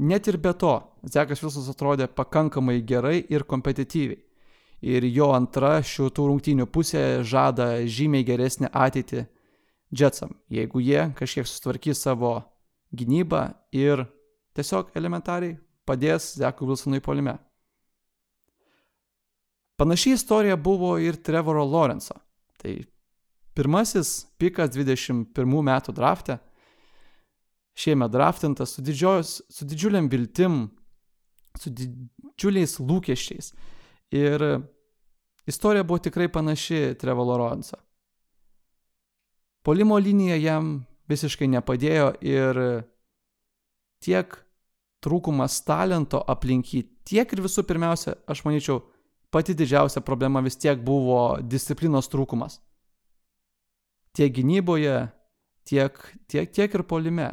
Net 0.04 0.26
ir 0.26 0.40
be 0.42 0.50
to, 0.59 0.75
Zekas 1.06 1.42
Vilsas 1.42 1.68
atrodė 1.71 2.09
pakankamai 2.11 2.80
gerai 2.83 3.21
ir 3.30 3.44
kompetityviai. 3.47 4.23
Ir 4.85 5.06
jo 5.09 5.30
antra 5.33 5.78
šių 5.80 6.11
tų 6.12 6.26
rungtynių 6.28 6.66
pusė 6.68 7.23
žada 7.25 7.87
žymiai 7.88 8.26
geresnę 8.26 8.68
ateitį 8.68 9.23
Jetsam, 9.94 10.35
jeigu 10.50 10.83
jie 10.83 11.06
kažkiek 11.16 11.47
sustvarkys 11.47 12.02
savo 12.02 12.35
gynybą 12.92 13.47
ir 13.73 14.02
tiesiog 14.59 14.90
elementariai 14.99 15.54
padės 15.87 16.35
Zekui 16.40 16.66
Wilsonui 16.68 17.00
polime. 17.00 17.38
Panaši 19.76 20.14
istorija 20.14 20.57
buvo 20.57 20.99
ir 20.99 21.16
Trevoro 21.23 21.64
Lorenzo. 21.64 22.14
Tai 22.62 22.76
pirmasis 23.54 24.26
pikas 24.38 24.71
21 24.75 25.35
metų 25.69 25.95
drafte, 25.95 26.38
šiemet 27.75 28.12
draftintas 28.14 28.76
su, 28.76 28.83
didžios, 28.83 29.40
su 29.50 29.66
didžiuliam 29.66 30.09
viltim, 30.11 30.69
su 31.59 31.71
didžiuliais 31.71 32.78
lūkesčiais. 32.78 33.50
Ir 34.14 34.47
istorija 35.47 35.83
buvo 35.83 35.99
tikrai 35.99 36.31
panaši 36.31 36.95
Trevoro 37.00 37.35
Lorenzo. 37.35 37.76
Polimo 39.64 39.99
linija 39.99 40.37
jam 40.37 40.75
visiškai 41.09 41.49
nepadėjo 41.49 42.11
ir 42.23 42.59
tiek 44.04 44.35
trūkumas 45.04 45.57
talento 45.64 46.21
aplink 46.28 46.73
jį, 46.73 46.83
tiek 47.04 47.33
ir 47.33 47.43
visų 47.45 47.64
pirmiausia, 47.69 48.16
aš 48.28 48.45
manyčiau, 48.45 48.83
pati 49.35 49.55
didžiausia 49.59 50.00
problema 50.07 50.43
vis 50.45 50.57
tiek 50.62 50.79
buvo 50.79 51.41
disciplinos 51.43 52.07
trūkumas. 52.12 52.61
Tiek 54.14 54.31
gynyboje, 54.37 55.09
tiek, 55.67 55.99
tiek, 56.31 56.53
tiek 56.55 56.76
ir 56.79 56.85
polime. 56.87 57.33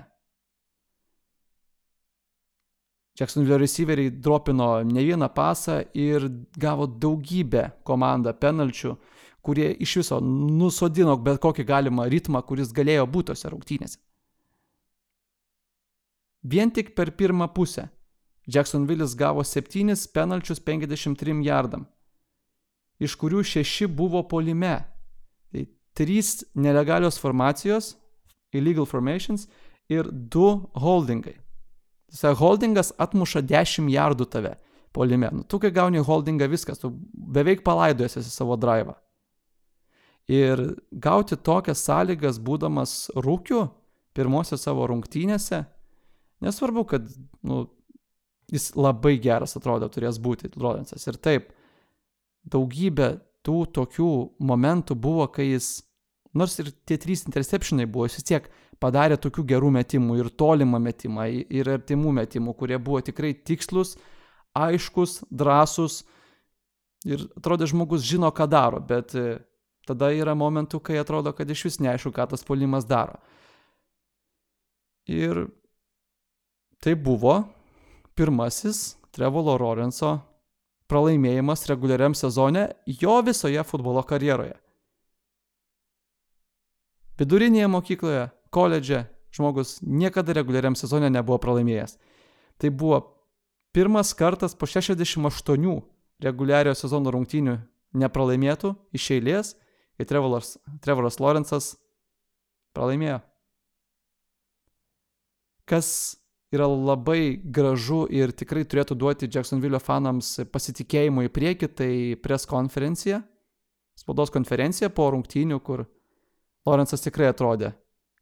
Jacksonville 3.19 3.59
receiveriai 3.61 4.09
dropino 4.17 4.81
ne 4.87 5.03
vieną 5.05 5.29
pasą 5.35 5.81
ir 5.93 6.25
gavo 6.57 6.87
daugybę 6.87 7.67
komandą 7.85 8.33
penalčių, 8.33 8.95
kurie 9.45 9.69
iš 9.85 9.97
viso 10.01 10.17
nusodino 10.23 11.17
bet 11.21 11.41
kokį 11.43 11.67
galimą 11.69 12.07
ritmą, 12.09 12.41
kuris 12.41 12.73
galėjo 12.73 13.05
būti 13.05 13.33
tose 13.33 13.51
rungtynėse. 13.51 13.99
Vien 16.41 16.71
tik 16.73 16.95
per 16.97 17.11
pirmą 17.13 17.51
pusę 17.53 17.91
Jacksonville'is 18.47 19.13
gavo 19.15 19.43
7 19.43 20.07
penalčius 20.13 20.59
53 20.59 21.43
jardam, 21.45 21.85
iš 23.01 23.17
kurių 23.17 23.43
6 23.47 23.89
buvo 23.97 24.21
polime. 24.29 24.77
Tai 25.51 25.65
3 25.97 26.45
nelegalios 26.55 27.17
formacijos, 27.19 27.95
illegal 28.53 28.85
formations 28.85 29.47
ir 29.89 30.09
2 30.11 30.51
holdingai. 30.77 31.37
Tai 32.11 32.35
holdingas 32.35 32.91
atmuša 32.99 33.41
10 33.47 33.89
jardų 33.91 34.27
tave 34.29 34.55
polime. 34.91 35.29
Nu, 35.31 35.43
tu 35.47 35.59
kai 35.59 35.71
gauni 35.71 36.03
holdingą 36.03 36.49
viskas, 36.51 36.81
tu 36.81 36.91
beveik 37.13 37.63
palaidojęs 37.63 38.19
esi 38.19 38.31
savo 38.31 38.57
drivą. 38.59 38.97
Ir 40.31 40.59
gauti 40.91 41.35
tokias 41.35 41.81
sąlygas, 41.87 42.39
būdamas 42.39 43.11
rūkiu, 43.15 43.65
pirmosiose 44.15 44.63
savo 44.63 44.85
rungtynėse, 44.91 45.63
nesvarbu, 46.43 46.83
kad 46.87 47.07
nu, 47.47 47.63
jis 48.51 48.71
labai 48.75 49.15
geras 49.23 49.55
atrodo 49.57 49.87
turės 49.91 50.19
būti 50.21 50.51
Lorenzas. 50.59 51.07
Ir 51.07 51.17
taip, 51.23 51.51
daugybė 52.47 53.13
tų 53.45 53.65
tokių 53.73 54.11
momentų 54.43 54.95
buvo, 54.97 55.27
kai 55.33 55.51
jis, 55.51 55.81
nors 56.37 56.57
ir 56.61 56.71
tie 56.87 56.97
trys 57.01 57.25
interceptionai 57.27 57.87
buvo, 57.89 58.07
jis 58.07 58.19
vis 58.19 58.27
tiek 58.29 58.49
padarė 58.81 59.17
tokių 59.21 59.45
gerų 59.53 59.71
metimų 59.77 60.17
ir 60.21 60.31
tolimą 60.37 60.81
metimą, 60.81 61.27
ir 61.29 61.69
artimų 61.75 62.15
metimų, 62.21 62.55
kurie 62.57 62.79
buvo 62.81 63.01
tikrai 63.05 63.33
tikslus, 63.33 63.95
aiškus, 64.57 65.21
drąsus. 65.29 66.01
Ir 67.05 67.23
atrodo, 67.37 67.65
žmogus 67.65 68.03
žino, 68.05 68.29
ką 68.29 68.45
daro, 68.49 68.81
bet 68.85 69.15
tada 69.89 70.11
yra 70.13 70.35
momentų, 70.37 70.81
kai 70.85 70.99
atrodo, 71.01 71.33
kad 71.33 71.49
iš 71.49 71.65
vis 71.65 71.79
neaišku, 71.81 72.11
ką 72.13 72.27
tas 72.33 72.45
polimas 72.45 72.85
daro. 72.85 73.17
Ir 75.09 75.47
tai 76.81 76.93
buvo 76.93 77.39
pirmasis 78.17 78.99
Trevolo 79.11 79.57
Lorenzo 79.57 80.19
pralaimėjimas 80.91 81.63
reguliariam 81.71 82.15
sezone 82.17 82.67
jo 82.85 83.15
visoje 83.23 83.63
futbolo 83.63 84.03
karjeroje. 84.03 84.57
Vidurinėje 87.21 87.69
mokykloje, 87.71 88.27
koledže 88.51 89.05
žmogus 89.31 89.77
niekada 89.81 90.35
reguliariam 90.35 90.75
sezone 90.75 91.09
nebuvo 91.13 91.39
pralaimėjęs. 91.39 91.95
Tai 92.59 92.69
buvo 92.75 93.01
pirmas 93.71 94.11
kartas 94.17 94.57
po 94.57 94.67
68 94.67 95.81
reguliariojo 96.21 96.77
sezono 96.77 97.13
rungtynių 97.13 97.57
nepralaimėtų 97.97 98.75
iš 98.95 99.11
eilės 99.17 99.55
kai 99.97 100.07
Trevoras, 100.09 100.55
Trevoras 100.81 101.19
Lorenzas 101.21 101.75
pralaimėjo. 102.75 103.19
Kas 105.69 106.17
yra 106.51 106.67
labai 106.67 107.39
gražu 107.43 108.03
ir 108.11 108.33
tikrai 108.35 108.63
turėtų 108.67 108.97
duoti 108.99 109.29
Jacksonville 109.31 109.79
fanams 109.79 110.33
pasitikėjimo 110.51 111.25
į 111.27 111.31
priekį, 111.31 111.69
tai 111.71 111.91
pres 112.23 112.47
konferencija, 112.49 113.21
spaudos 113.97 114.33
konferencija 114.33 114.91
po 114.91 115.09
rungtynių, 115.15 115.61
kur 115.63 115.85
Lorenzas 116.67 117.03
tikrai 117.03 117.31
atrodė 117.31 117.73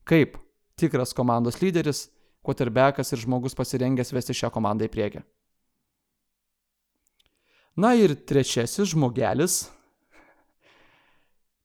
kaip 0.09 0.37
tikras 0.79 1.11
komandos 1.13 1.59
lyderis, 1.61 2.07
quarterbackas 2.45 3.11
ir 3.13 3.21
žmogus 3.21 3.57
pasirengęs 3.57 4.13
vesti 4.15 4.33
šią 4.33 4.49
komandą 4.53 4.87
į 4.87 4.93
priekį. 4.93 5.25
Na 7.79 7.91
ir 7.95 8.15
trečiasis 8.27 8.89
žmogelis, 8.95 9.67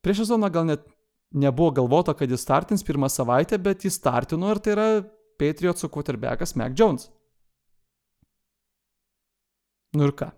Prieš 0.04 0.26
sezoną 0.26 0.50
gal 0.52 0.66
net 0.68 0.82
nebuvo 1.32 1.70
galvota, 1.72 2.12
kad 2.12 2.28
jis 2.28 2.42
startins 2.44 2.84
pirmą 2.84 3.08
savaitę, 3.08 3.56
bet 3.58 3.86
jis 3.86 3.96
startino 3.96 4.50
ir 4.52 4.60
tai 4.60 4.74
yra 4.74 4.88
Patriotsų 5.40 5.90
quarterbackas 5.92 6.54
Mac 6.58 6.76
Jones. 6.78 7.08
Nu 9.94 10.08
ir 10.08 10.14
ką? 10.18 10.30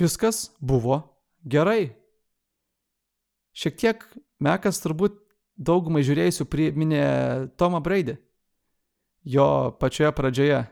Viskas 0.00 0.48
buvo 0.58 0.98
gerai. 1.46 1.94
Šiek 3.54 3.76
tiek 3.78 4.06
Mekas 4.42 4.80
turbūt 4.82 5.20
daugumai 5.54 6.02
žiūrėjusių 6.04 6.46
priminė 6.50 7.04
Tomą 7.56 7.78
Brady. 7.84 8.16
Jo 9.24 9.72
pačioje 9.80 10.10
pradžioje. 10.12 10.64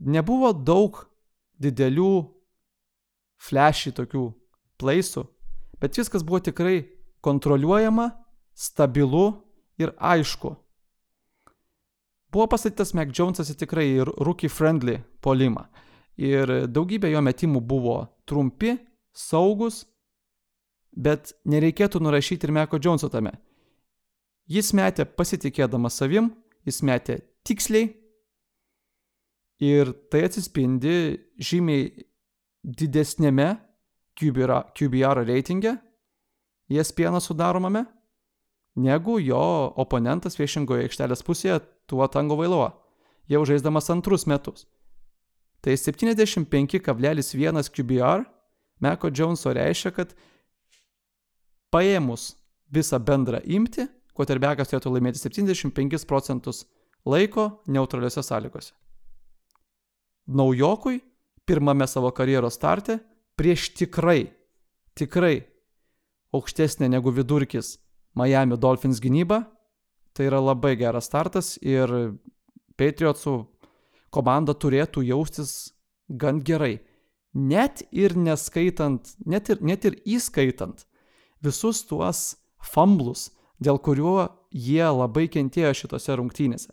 Nebuvo 0.00 0.54
daug 0.56 1.04
didelių 1.60 2.14
flashy 3.40 3.92
tokių 3.92 4.24
plaisų, 4.80 5.26
bet 5.80 6.00
viskas 6.00 6.24
buvo 6.24 6.40
tikrai 6.40 6.88
kontroliuojama, 7.20 8.08
stabilu 8.56 9.26
ir 9.80 9.92
aišku. 9.96 10.56
Buvo 12.30 12.46
pastatytas 12.50 12.94
Mac 12.94 13.10
Jonesas 13.16 13.50
į 13.50 13.56
tikrai 13.64 13.86
rookie 14.06 14.50
friendly 14.50 15.00
polimą. 15.24 15.66
Ir 16.20 16.68
daugybė 16.70 17.10
jo 17.10 17.22
metimų 17.24 17.62
buvo 17.64 17.96
trumpi, 18.28 18.76
saugus, 19.16 19.84
bet 20.92 21.32
nereikėtų 21.48 22.02
nurašyti 22.02 22.46
ir 22.46 22.54
Meko 22.54 22.78
Joneso 22.82 23.08
tame. 23.10 23.32
Jis 24.50 24.72
metė 24.74 25.06
pasitikėdamas 25.06 25.98
savim, 26.00 26.32
jis 26.66 26.82
metė 26.86 27.20
tiksliai 27.46 27.92
ir 29.62 29.92
tai 30.10 30.24
atsispindi 30.26 30.94
žymiai 31.38 31.90
didesnėme 32.64 33.52
QBR, 34.18 34.72
QBR 34.76 35.22
reitinge, 35.28 35.76
ESPN 36.70 37.20
sudaromame, 37.22 37.84
negu 38.76 39.18
jo 39.22 39.40
oponentas 39.80 40.36
viešingoje 40.38 40.86
aikštelės 40.86 41.24
pusėje 41.26 41.60
tuo 41.90 42.06
tango 42.08 42.38
vailoa, 42.38 42.70
jau 43.30 43.42
žaisdamas 43.48 43.90
antrus 43.90 44.26
metus. 44.30 44.66
Tai 45.60 45.74
75,1 45.76 47.72
QBR 47.74 48.24
Meko 48.80 49.10
Joneso 49.12 49.52
reiškia, 49.52 49.90
kad 49.92 50.14
paėmus 51.74 52.30
visą 52.72 53.00
bendrą 53.02 53.42
imti, 53.44 53.84
quarterbackas 54.16 54.70
turėtų 54.70 54.94
laimėti 54.94 55.20
75 55.20 56.06
procentus 56.08 56.64
laiko 57.04 57.62
neutraliuose 57.68 58.24
sąlygose. 58.24 58.72
Naujokui 60.30 61.00
pirmame 61.44 61.86
savo 61.90 62.10
karjeros 62.14 62.56
starte 62.56 63.00
prieš 63.36 63.70
tikrai, 63.76 64.30
tikrai 64.94 65.42
aukštesnė 66.36 66.88
negu 66.92 67.12
vidurkis 67.12 67.78
Miami 68.14 68.56
Dolphins 68.60 69.00
gynyba, 69.02 69.42
tai 70.12 70.28
yra 70.30 70.40
labai 70.42 70.74
geras 70.78 71.08
startas 71.10 71.56
ir 71.62 71.90
Patriotsų 72.80 73.34
komanda 74.14 74.54
turėtų 74.56 75.04
jaustis 75.06 75.72
gan 76.08 76.40
gerai. 76.42 76.80
Net 77.34 77.84
ir 77.94 78.16
neskaitant, 78.18 79.12
net 79.22 79.52
ir, 79.52 79.60
net 79.62 79.84
ir 79.86 80.00
įskaitant 80.02 80.82
visus 81.44 81.84
tuos 81.86 82.34
famblus, 82.58 83.30
dėl 83.62 83.78
kuriuo 83.78 84.26
jie 84.50 84.82
labai 84.82 85.28
kentėjo 85.30 85.72
šitose 85.76 86.16
rungtynėse. 86.18 86.72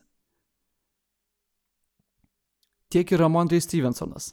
Tiek 2.87 3.11
ir 3.11 3.19
Ramondrai 3.19 3.59
Stevensonas, 3.61 4.31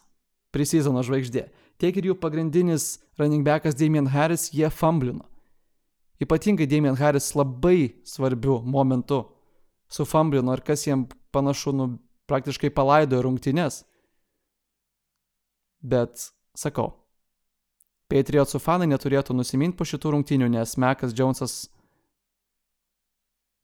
prisizono 0.54 1.02
žvaigždė, 1.02 1.48
tiek 1.82 1.96
ir 1.98 2.12
jų 2.12 2.16
pagrindinis 2.22 3.00
running 3.18 3.42
backas 3.44 3.74
Damien 3.74 4.06
Harris, 4.14 4.52
jie 4.54 4.70
famblino. 4.70 5.26
Ypatingai 6.24 6.68
Damien 6.70 6.96
Harris 6.98 7.32
labai 7.36 7.94
svarbių 8.08 8.62
momentų 8.64 9.20
sufamblino 9.92 10.54
ir 10.56 10.64
kas 10.64 10.86
jiem 10.86 11.06
panašu, 11.34 11.74
nu, 11.76 11.88
praktiškai 12.30 12.72
palaidojo 12.74 13.26
rungtynes. 13.26 13.82
Bet, 15.84 16.30
sakau, 16.56 16.94
Patriotsų 18.08 18.60
fanai 18.60 18.88
neturėtų 18.90 19.34
nusiminti 19.36 19.78
po 19.78 19.86
šitų 19.88 20.12
rungtynių, 20.14 20.50
nes 20.52 20.76
Mekas 20.80 21.14
Jonesas 21.16 21.54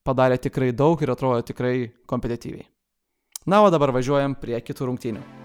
padarė 0.05 0.41
tikrai 0.41 0.73
daug 0.73 1.01
ir 1.05 1.13
atrodo 1.13 1.45
tikrai 1.47 1.93
kompetityviai. 2.11 2.67
Na, 3.47 3.63
o 3.65 3.71
dabar 3.73 3.93
važiuojam 3.97 4.37
prie 4.41 4.59
kitų 4.65 4.91
rungtynių. 4.91 5.40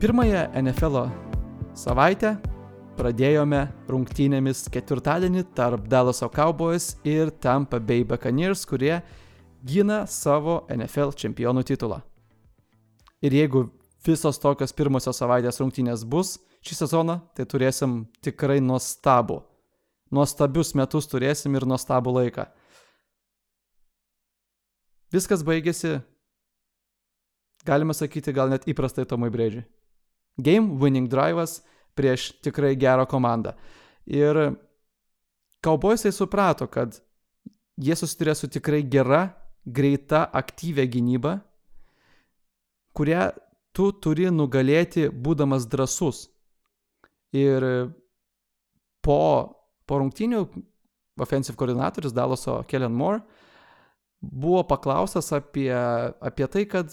Pirmąją 0.00 0.46
NFL 0.56 0.94
savaitę 1.76 2.30
pradėjome 2.96 3.58
rungtynėmis 3.84 4.62
ketvirtadienį 4.72 5.42
tarp 5.52 5.82
Dallaso 5.92 6.24
Cowboys 6.32 6.94
ir 7.04 7.28
Tampa 7.36 7.76
Bay 7.76 8.00
Buccaneers, 8.08 8.62
kurie 8.64 9.02
gina 9.60 10.06
savo 10.08 10.62
NFL 10.72 11.12
čempionų 11.20 11.66
titulą. 11.68 11.98
Ir 13.20 13.36
jeigu 13.36 13.66
visos 14.06 14.40
tokios 14.40 14.72
pirmosios 14.72 15.20
savaitės 15.20 15.60
rungtynės 15.60 16.06
bus 16.08 16.38
šį 16.64 16.78
sezoną, 16.78 17.18
tai 17.36 17.44
turėsim 17.44 18.06
tikrai 18.24 18.56
nuostabų. 18.64 19.42
Nuostabius 20.16 20.72
metus 20.80 21.10
turėsim 21.12 21.58
ir 21.60 21.66
nuostabų 21.68 22.14
laiką. 22.16 22.46
Viskas 25.12 25.44
baigėsi, 25.44 25.98
galima 27.68 27.92
sakyti, 27.92 28.32
gal 28.32 28.48
net 28.48 28.64
įprastai 28.64 29.04
Tomui 29.04 29.28
Breidžiui. 29.28 29.66
Game 30.42 30.78
winning 30.80 31.08
drive'as 31.10 31.60
prieš 31.98 32.30
tikrai 32.44 32.76
gerą 32.80 33.06
komandą. 33.08 33.54
Ir 34.06 34.56
Cowboysai 35.60 36.12
suprato, 36.12 36.66
kad 36.66 36.96
jie 37.76 37.96
susiduria 37.96 38.34
su 38.34 38.48
tikrai 38.48 38.82
gera, 38.88 39.28
greita, 39.64 40.24
aktyvia 40.32 40.86
gynyba, 40.88 41.34
kurią 42.96 43.28
tu 43.76 43.90
turi 44.02 44.30
nugalėti 44.32 45.08
būdamas 45.12 45.68
drasus. 45.70 46.24
Ir 47.36 47.62
po, 49.04 49.20
po 49.86 50.00
rungtynių 50.00 50.40
offensive 51.20 51.58
koordinatorius 51.60 52.16
Dalaso 52.16 52.62
Kellen 52.68 52.96
Moore 52.96 53.20
buvo 54.20 54.64
paklaustas 54.68 55.30
apie, 55.36 55.70
apie 56.20 56.48
tai, 56.50 56.64
kad 56.68 56.92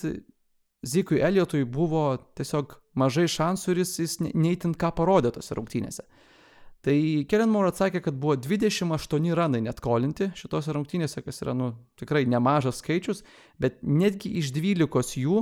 Zikui 0.85 1.21
Eliotui 1.25 1.65
buvo 1.65 2.03
tiesiog 2.37 2.75
mažai 2.99 3.25
šansų 3.31 3.73
ir 3.73 3.81
jis, 3.81 3.93
jis 4.03 4.17
neįtint 4.27 4.77
ką 4.77 4.91
parodė 4.97 5.31
tose 5.33 5.57
rungtynėse. 5.57 6.05
Tai 6.85 6.95
Kellen 7.27 7.49
Moore 7.51 7.71
atsakė, 7.73 7.99
kad 8.05 8.15
buvo 8.21 8.35
28 8.37 9.33
ranai 9.35 9.63
net 9.65 9.81
kolinti 9.83 10.29
šitose 10.37 10.75
rungtynėse, 10.75 11.23
kas 11.25 11.41
yra 11.41 11.55
nu, 11.57 11.71
tikrai 11.99 12.23
nemažas 12.29 12.83
skaičius, 12.83 13.23
bet 13.59 13.81
netgi 13.81 14.31
iš 14.39 14.53
12 14.55 15.17
jų 15.23 15.41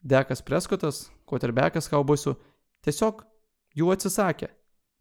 Dekas 0.00 0.40
Preskotas, 0.46 1.02
quarterbackas 1.28 1.90
Kauboisų, 1.92 2.32
tiesiog 2.86 3.20
jų 3.76 3.90
atsisakė, 3.92 4.48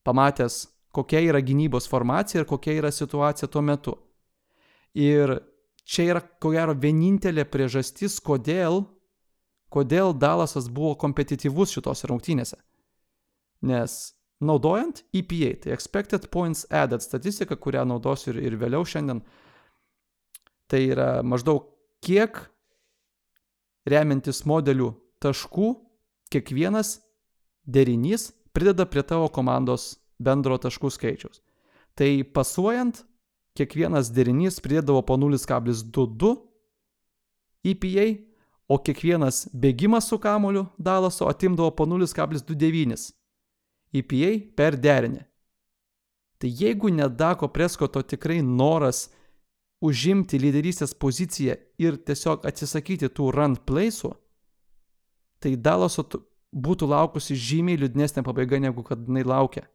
pamatęs, 0.03 0.65
kokia 0.91 1.21
yra 1.29 1.39
gynybos 1.45 1.87
formacija 1.87 2.41
ir 2.41 2.49
kokia 2.49 2.75
yra 2.81 2.91
situacija 2.91 3.47
tuo 3.47 3.63
metu. 3.63 3.95
Ir 4.97 5.37
čia 5.87 6.09
yra, 6.09 6.23
ko 6.41 6.51
gero, 6.51 6.75
vienintelė 6.75 7.45
priežastis, 7.47 8.17
kodėl 8.19 8.81
kodėl 9.73 10.13
Dalasas 10.17 10.69
buvo 10.71 10.95
kompetityvus 10.99 11.73
šitose 11.75 12.09
rungtynėse. 12.09 12.57
Nes 13.65 13.97
naudojant 14.39 15.03
EPA, 15.13 15.53
tai 15.63 15.73
Expected 15.75 16.29
Points 16.31 16.65
Added 16.71 17.03
statistiką, 17.03 17.57
kurią 17.59 17.85
naudosiu 17.89 18.33
ir, 18.33 18.41
ir 18.47 18.57
vėliau 18.61 18.87
šiandien, 18.87 19.21
tai 20.69 20.85
yra 20.93 21.19
maždaug 21.25 21.67
kiek 22.05 22.45
remiantis 23.89 24.45
modelių 24.47 24.93
taškų 25.23 25.73
kiekvienas 26.31 26.99
derinys 27.65 28.29
prideda 28.53 28.85
prie 28.89 29.03
tavo 29.03 29.27
komandos 29.33 29.97
bendro 30.19 30.57
taškų 30.61 30.91
skaičiaus. 30.93 31.41
Tai 31.97 32.09
pasuojant, 32.35 33.03
kiekvienas 33.57 34.11
derinys 34.15 34.61
pridėdavo 34.63 35.01
po 35.03 35.17
0,22 35.19 36.35
EPA 37.67 38.07
o 38.69 38.77
kiekvienas 38.77 39.47
bėgimas 39.53 40.09
su 40.09 40.19
kamoliu 40.21 40.67
Dalaso 40.77 41.27
atimdavo 41.29 41.71
po 41.75 41.87
0,29 41.89 43.09
EPA 43.99 44.31
per 44.55 44.77
derinį. 44.77 45.23
Tai 46.39 46.49
jeigu 46.61 46.91
ne 46.93 47.09
Dako 47.09 47.49
Preskoto 47.51 48.01
tikrai 48.05 48.39
noras 48.45 49.09
užimti 49.81 50.39
lyderystės 50.39 50.93
poziciją 50.93 51.57
ir 51.81 51.97
tiesiog 51.97 52.45
atsisakyti 52.47 53.09
tų 53.09 53.31
run 53.35 53.57
playsų, 53.57 54.13
tai 55.41 55.55
Dalaso 55.55 56.05
būtų 56.53 56.87
laukusi 56.89 57.35
žymiai 57.35 57.79
liūdnesnė 57.79 58.23
pabaiga 58.25 58.59
negu 58.61 58.83
kad 58.83 59.01
jinai 59.07 59.25
laukia. 59.25 59.65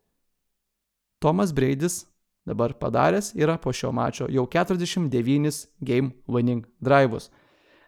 Tomas 1.21 1.53
Breidis 1.57 2.05
dabar 2.47 2.75
padaręs 2.77 3.33
yra 3.35 3.57
po 3.59 3.73
šio 3.73 3.93
mačo 3.93 4.29
jau 4.29 4.45
49 4.47 5.67
game 5.81 6.13
winning 6.29 6.67
drive'us. 6.85 7.31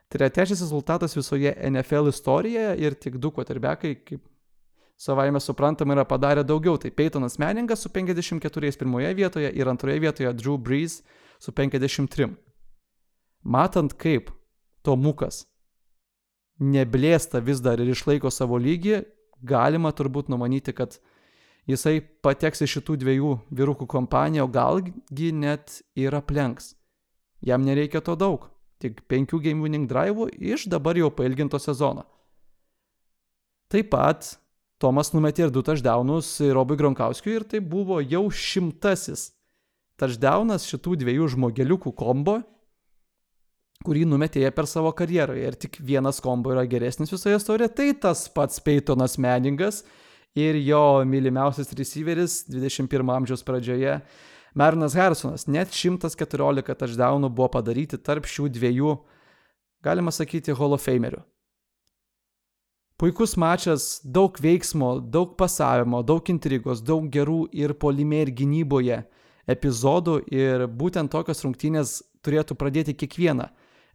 Tai 0.09 0.21
yra 0.21 0.31
trečias 0.31 0.61
rezultatas 0.61 1.17
visoje 1.17 1.51
NFL 1.71 2.09
istorijoje 2.09 2.77
ir 2.79 2.95
tik 2.95 3.17
du 3.19 3.33
quarterbackai, 3.35 3.95
kaip 4.07 4.23
savaime 4.97 5.41
suprantama, 5.41 5.97
yra 5.97 6.05
padarę 6.07 6.45
daugiau. 6.47 6.79
Tai 6.79 6.91
Peytonas 6.95 7.39
Meningas 7.43 7.83
su 7.83 7.91
54 7.91 8.79
pirmoje 8.79 9.15
vietoje 9.15 9.51
ir 9.51 9.69
antroje 9.69 9.99
vietoje 10.01 10.33
Drew 10.33 10.59
Brees 10.59 11.03
su 11.39 11.53
53. 11.53 12.31
Matant, 13.43 13.99
kaip 13.99 14.31
Tomukas 14.83 15.45
neblėsta 16.63 17.43
vis 17.43 17.61
dar 17.61 17.83
ir 17.83 17.91
išlaiko 17.91 18.31
savo 18.31 18.59
lygį, 18.63 19.03
galima 19.43 19.91
turbūt 19.93 20.31
numanyti, 20.31 20.73
kad 20.73 21.01
jisai 21.67 21.99
pateks 22.23 22.63
į 22.63 22.71
šitų 22.77 22.97
dviejų 23.03 23.33
vyrukų 23.51 23.91
kompaniją, 23.91 24.47
o 24.47 24.49
galgi 24.49 25.33
net 25.35 25.83
ir 25.99 26.15
aplenks. 26.15 26.77
Jam 27.43 27.67
nereikia 27.67 28.01
to 28.01 28.15
daug 28.17 28.47
tik 28.83 29.03
5 29.11 29.39
game 29.45 29.65
winning 29.65 29.89
drive'ų 29.91 30.31
iš 30.55 30.67
dabar 30.73 30.99
jau 30.99 31.11
pailginto 31.15 31.61
sezono. 31.63 32.05
Taip 33.73 33.91
pat 33.91 34.37
Tomas 34.77 35.09
numetė 35.15 35.47
ir 35.47 35.53
du 35.55 35.63
touchdownus 35.65 36.35
Robui 36.53 36.77
Gronkauskiui 36.77 37.39
ir 37.39 37.47
tai 37.49 37.63
buvo 37.65 37.97
jau 38.05 38.27
šimtasis 38.29 39.31
touchdownas 39.97 40.67
šitų 40.69 40.99
dviejų 41.01 41.31
žmogeliukų 41.33 41.95
kombo, 41.97 42.43
kurį 43.87 44.05
numetė 44.11 44.45
per 44.53 44.69
savo 44.69 44.93
karjerą. 44.97 45.37
Ir 45.41 45.57
tik 45.57 45.79
vienas 45.81 46.21
kombo 46.21 46.53
yra 46.53 46.67
geresnis 46.69 47.13
visoje 47.13 47.41
istorijoje, 47.41 47.73
tai 47.73 47.89
tas 48.05 48.27
pats 48.33 48.61
Peytonas 48.61 49.17
Meningas 49.17 49.83
ir 50.37 50.59
jo 50.61 51.01
mylimiausias 51.09 51.73
receiveris 51.77 52.43
21 52.53 53.15
amžiaus 53.17 53.45
pradžioje 53.47 53.97
Marinas 54.57 54.95
Harrisonas 54.97 55.45
net 55.47 55.75
114 55.77 56.77
touchdownų 56.81 57.29
buvo 57.29 57.51
padaryti 57.59 57.99
tarp 58.01 58.25
šių 58.25 58.49
dviejų, 58.55 58.95
galima 59.85 60.13
sakyti, 60.15 60.55
Hall 60.57 60.73
of 60.73 60.87
Famerių. 60.87 61.21
Puikus 62.97 63.35
mačas, 63.37 64.01
daug 64.01 64.39
veiksmo, 64.41 64.95
daug 65.13 65.35
pasavimo, 65.37 66.01
daug 66.01 66.25
intrigos, 66.33 66.81
daug 66.81 67.05
gerų 67.13 67.43
ir 67.53 67.75
polime 67.77 68.23
ir 68.25 68.33
gynyboje 68.33 69.03
epizodų 69.45 70.23
ir 70.33 70.65
būtent 70.65 71.13
tokios 71.13 71.45
rungtynės 71.45 71.99
turėtų 72.25 72.57
pradėti 72.57 72.95
kiekvieną 72.97 73.51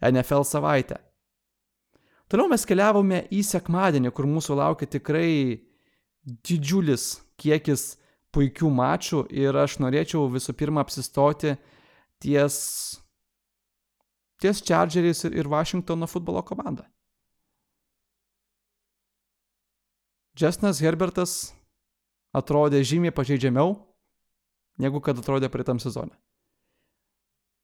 NFL 0.06 0.46
savaitę. 0.46 1.00
Toliau 2.30 2.48
mes 2.54 2.64
keliavome 2.70 3.26
į 3.34 3.42
sekmadienį, 3.44 4.14
kur 4.14 4.30
mūsų 4.30 4.62
laukia 4.62 4.86
tikrai 4.88 5.66
didžiulis 6.46 7.18
kiekis 7.42 7.96
puikių 8.36 8.70
mačų 8.72 9.26
ir 9.36 9.56
aš 9.58 9.80
norėčiau 9.84 10.30
visų 10.32 10.56
pirma 10.58 10.84
apsistoti 10.86 11.56
ties, 12.22 12.58
ties 14.42 14.64
Chargeriais 14.64 15.26
ir, 15.28 15.36
ir 15.42 15.50
Washingtono 15.52 16.08
futbolo 16.08 16.44
komanda. 16.46 16.88
Justinas 20.40 20.80
Herbertas 20.80 21.52
atrodė 22.32 22.80
žymiai 22.88 23.12
pažeidžiamiau, 23.14 23.76
negu 24.80 25.02
kad 25.04 25.20
atrodė 25.20 25.52
praeitam 25.52 25.82
sezone. 25.84 26.16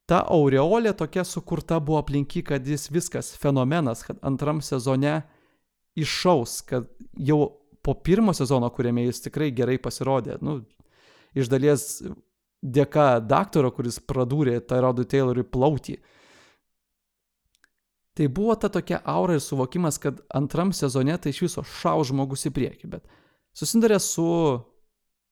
Ta 0.07 0.21
aureolė 0.31 0.93
tokia 0.95 1.23
sukurta 1.27 1.79
buvo 1.83 1.99
aplinky, 1.99 2.43
kad 2.43 2.67
jis 2.67 2.87
viskas 2.91 3.33
fenomenas, 3.39 4.05
kad 4.07 4.19
antram 4.23 4.61
sezone 4.63 5.21
iššaus, 5.99 6.61
kad 6.67 6.87
jau 7.17 7.39
po 7.87 7.93
pirmo 7.95 8.33
sezono, 8.35 8.67
kuriame 8.75 9.05
jis 9.05 9.21
tikrai 9.23 9.47
gerai 9.55 9.77
pasirodė, 9.79 10.33
nu, 10.43 10.57
iš 11.39 11.47
dalies 11.47 11.85
dėka 12.59 13.21
daktaro, 13.23 13.71
kuris 13.71 14.01
pradūrė 14.03 14.57
Tyrodui 14.67 15.05
Taylorui 15.07 15.45
plautį. 15.47 15.95
Tai 18.17 18.27
buvo 18.33 18.57
ta 18.59 18.67
tokia 18.73 18.99
aura 19.07 19.37
ir 19.37 19.43
suvokimas, 19.45 20.01
kad 20.03 20.19
antram 20.35 20.73
sezone 20.75 21.15
tai 21.21 21.31
iš 21.31 21.45
viso 21.45 21.63
šau 21.63 22.03
žmogus 22.09 22.43
į 22.49 22.51
priekį, 22.57 22.91
bet 22.97 23.07
susidarė 23.55 24.01
su, 24.03 24.27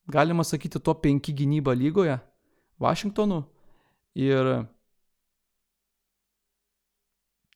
galima 0.08 0.48
sakyti, 0.48 0.80
to 0.80 0.96
penki 1.04 1.36
gynyba 1.36 1.76
lygoje, 1.76 2.22
Vašingtonu 2.80 3.42
ir 4.16 4.54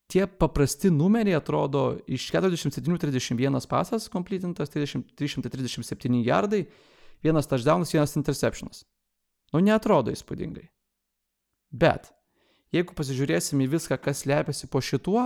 tie 0.10 0.26
paprasti 0.28 0.92
numeriai 0.94 1.38
atrodo 1.38 2.00
iš 2.10 2.30
47-31 2.34 3.68
pasas 3.70 4.10
kompletintas, 4.12 4.72
337 4.74 6.22
jardai, 6.26 6.64
vienas 7.24 7.50
touchdownas, 7.50 7.94
vienas 7.94 8.16
interceptionas. 8.18 8.86
Nu, 9.54 9.62
neatrodo 9.66 10.14
įspūdingai. 10.14 10.68
Bet 11.70 12.10
Jeigu 12.70 12.94
pasižiūrėsim 12.94 13.64
į 13.66 13.70
viską, 13.72 13.98
kas 13.98 14.24
slepiasi 14.24 14.68
po 14.70 14.82
šituo, 14.84 15.24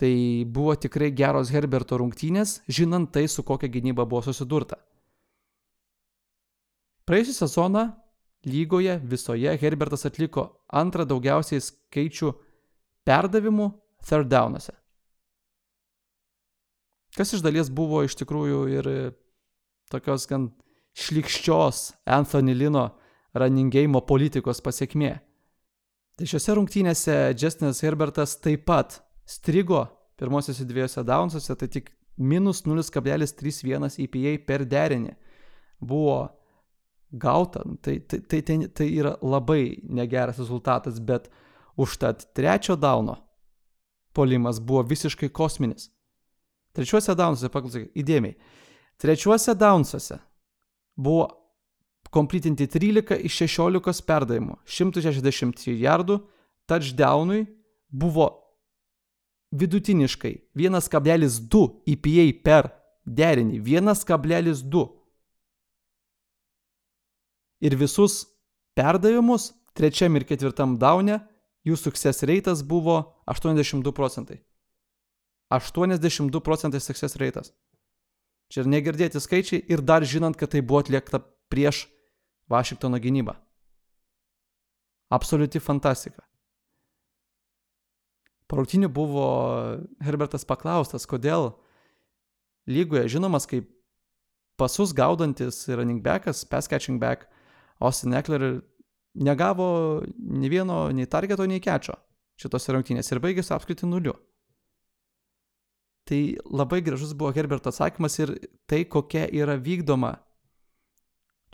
tai 0.00 0.12
buvo 0.48 0.72
tikrai 0.80 1.10
geros 1.12 1.50
Herberto 1.52 1.98
rungtynės, 2.00 2.60
žinant 2.72 3.10
tai, 3.12 3.26
su 3.28 3.44
kokia 3.44 3.68
gynyba 3.68 4.06
buvo 4.08 4.22
susidurta. 4.24 4.78
Praėjusią 7.04 7.34
sezoną 7.42 7.84
lygoje 8.48 8.96
visoje 9.04 9.52
Herbertas 9.60 10.06
atliko 10.08 10.46
antrą 10.72 11.04
daugiausiai 11.04 11.60
skaičių 11.60 12.32
perdavimų 13.04 13.68
third 14.06 14.30
downose. 14.30 14.74
Kas 17.16 17.34
iš 17.34 17.42
dalies 17.42 17.70
buvo 17.74 18.04
iš 18.06 18.14
tikrųjų 18.20 18.60
ir 18.70 18.88
tokios 19.90 20.26
gan 20.30 20.50
šlikščios 20.98 21.90
Anthony 22.06 22.54
Lino 22.54 22.86
runingėjimo 23.36 24.02
politikos 24.06 24.62
pasiekmė. 24.62 25.14
Tai 26.18 26.28
šiuose 26.28 26.56
rungtynėse 26.58 27.16
Justinas 27.38 27.80
Herbertas 27.84 28.36
taip 28.42 28.66
pat 28.68 29.00
strigo 29.28 29.86
pirmosiuose 30.20 30.66
dviejose 30.68 31.04
downsuose, 31.06 31.56
tai 31.56 31.68
tik 31.72 31.90
minus 32.20 32.64
0,31 32.66 33.96
EPA 34.04 34.34
per 34.46 34.66
derinį 34.68 35.14
buvo 35.80 36.18
gauta. 37.10 37.64
Tai, 37.82 37.96
tai, 38.04 38.20
tai, 38.20 38.42
tai, 38.42 38.58
tai 38.68 38.88
yra 38.92 39.14
labai 39.22 39.80
negeras 39.88 40.38
rezultatas, 40.42 41.00
bet 41.00 41.30
užtat 41.80 42.28
trečio 42.36 42.76
dauno 42.76 43.16
polimas 44.12 44.60
buvo 44.60 44.82
visiškai 44.86 45.28
kosminis. 45.28 45.90
Trečiuose 46.76 47.14
downsuose, 47.18 47.50
paklausykit, 47.50 47.92
įdėmiai, 47.98 48.36
trečiuose 49.00 49.54
downsuose 49.58 50.20
buvo 51.00 51.26
kompletinti 52.14 52.66
13 52.70 53.24
iš 53.26 53.40
16 53.46 54.04
perdavimų, 54.06 54.58
160 54.66 55.66
jardų, 55.80 56.20
touchdownui 56.70 57.44
buvo 57.90 58.28
vidutiniškai 59.50 60.34
1,2 60.54 61.62
EPA 61.90 62.26
per 62.44 62.70
derinį, 63.06 63.60
1,2. 63.66 64.84
Ir 67.60 67.76
visus 67.76 68.22
perdavimus 68.78 69.50
trečiam 69.76 70.14
ir 70.16 70.24
ketvirtam 70.24 70.78
daune 70.80 71.18
jų 71.70 71.78
success 71.78 72.26
reitas 72.26 72.62
buvo 72.66 73.00
82 73.30 73.94
procentai. 73.96 74.40
82 75.50 76.40
procentai 76.40 76.80
success 76.80 77.18
reitas. 77.18 77.52
Čia 78.50 78.64
ir 78.64 78.70
negirdėti 78.70 79.22
skaičiai 79.22 79.62
ir 79.70 79.82
dar 79.82 80.04
žinant, 80.06 80.36
kad 80.38 80.50
tai 80.50 80.62
buvo 80.62 80.82
atliekta 80.82 81.22
prieš 81.50 81.86
Vašingtono 82.50 82.98
gynybą. 82.98 83.36
Absoliuti 85.10 85.62
fantastika. 85.62 86.24
Parautinių 88.50 88.88
buvo 88.90 89.26
Herbertas 90.02 90.42
paklaustas, 90.46 91.06
kodėl 91.06 91.52
lygoje 92.66 93.06
žinomas 93.10 93.46
kaip 93.46 93.68
pasus 94.58 94.90
gaudantis 94.94 95.62
running 95.70 96.02
backas, 96.02 96.42
pass 96.44 96.66
catching 96.66 96.98
back, 96.98 97.28
Austin 97.78 98.14
Eckler 98.18 98.60
negavo 99.14 100.02
nei 100.18 100.48
vieno, 100.48 100.88
nei 100.94 101.06
targeto, 101.06 101.46
nei 101.46 101.62
kečio 101.62 101.96
šitose 102.40 102.72
rungtynėse 102.72 103.14
ir 103.14 103.20
baigėsi 103.20 103.52
apskritai 103.54 103.88
nuliu. 103.88 104.14
Tai 106.08 106.20
labai 106.48 106.80
gražus 106.82 107.12
buvo 107.14 107.32
Herberto 107.36 107.70
atsakymas 107.70 108.16
ir 108.22 108.32
tai, 108.70 108.84
kokia 108.88 109.26
yra 109.28 109.58
vykdoma 109.60 110.14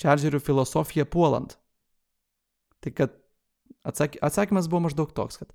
čaržerių 0.01 0.40
filosofiją 0.40 1.07
puolant. 1.11 1.57
Tai 2.85 2.92
kad 2.95 3.16
atsak, 3.87 4.16
atsakymas 4.23 4.71
buvo 4.71 4.87
maždaug 4.87 5.12
toks, 5.16 5.40
kad 5.42 5.53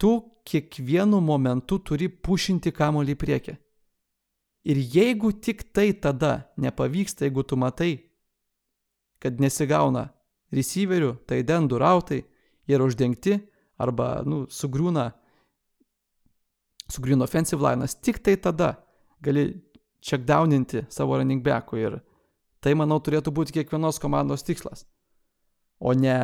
tu 0.00 0.12
kiekvienu 0.48 1.20
momentu 1.24 1.78
turi 1.78 2.08
pušinti 2.08 2.72
kamolį 2.74 3.14
į 3.14 3.20
priekį. 3.22 3.56
Ir 4.68 4.82
jeigu 4.92 5.32
tik 5.32 5.68
tai 5.72 5.92
tada 5.94 6.50
nepavyksta, 6.60 7.28
jeigu 7.28 7.44
tu 7.46 7.56
matai, 7.56 7.92
kad 9.22 9.38
nesigauna 9.40 10.08
receiverių, 10.54 11.14
tai 11.28 11.42
dendų 11.46 11.78
rautai, 11.80 12.22
jie 12.68 12.76
yra 12.76 12.88
uždengti 12.88 13.38
arba, 13.78 14.22
nu, 14.26 14.44
sugriūna, 14.50 15.10
sugriūna 16.88 17.26
offensive 17.26 17.62
linas, 17.62 17.96
tik 18.00 18.22
tai 18.24 18.36
tada 18.40 18.74
gali 19.24 19.50
checkdowninti 20.04 20.86
savo 20.92 21.18
running 21.18 21.42
back'ų 21.44 21.80
ir 21.82 21.98
Tai, 22.64 22.74
manau, 22.74 22.98
turėtų 23.02 23.32
būti 23.34 23.54
kiekvienos 23.54 24.00
komandos 24.02 24.42
tikslas. 24.46 24.84
O 25.78 25.94
ne 25.94 26.16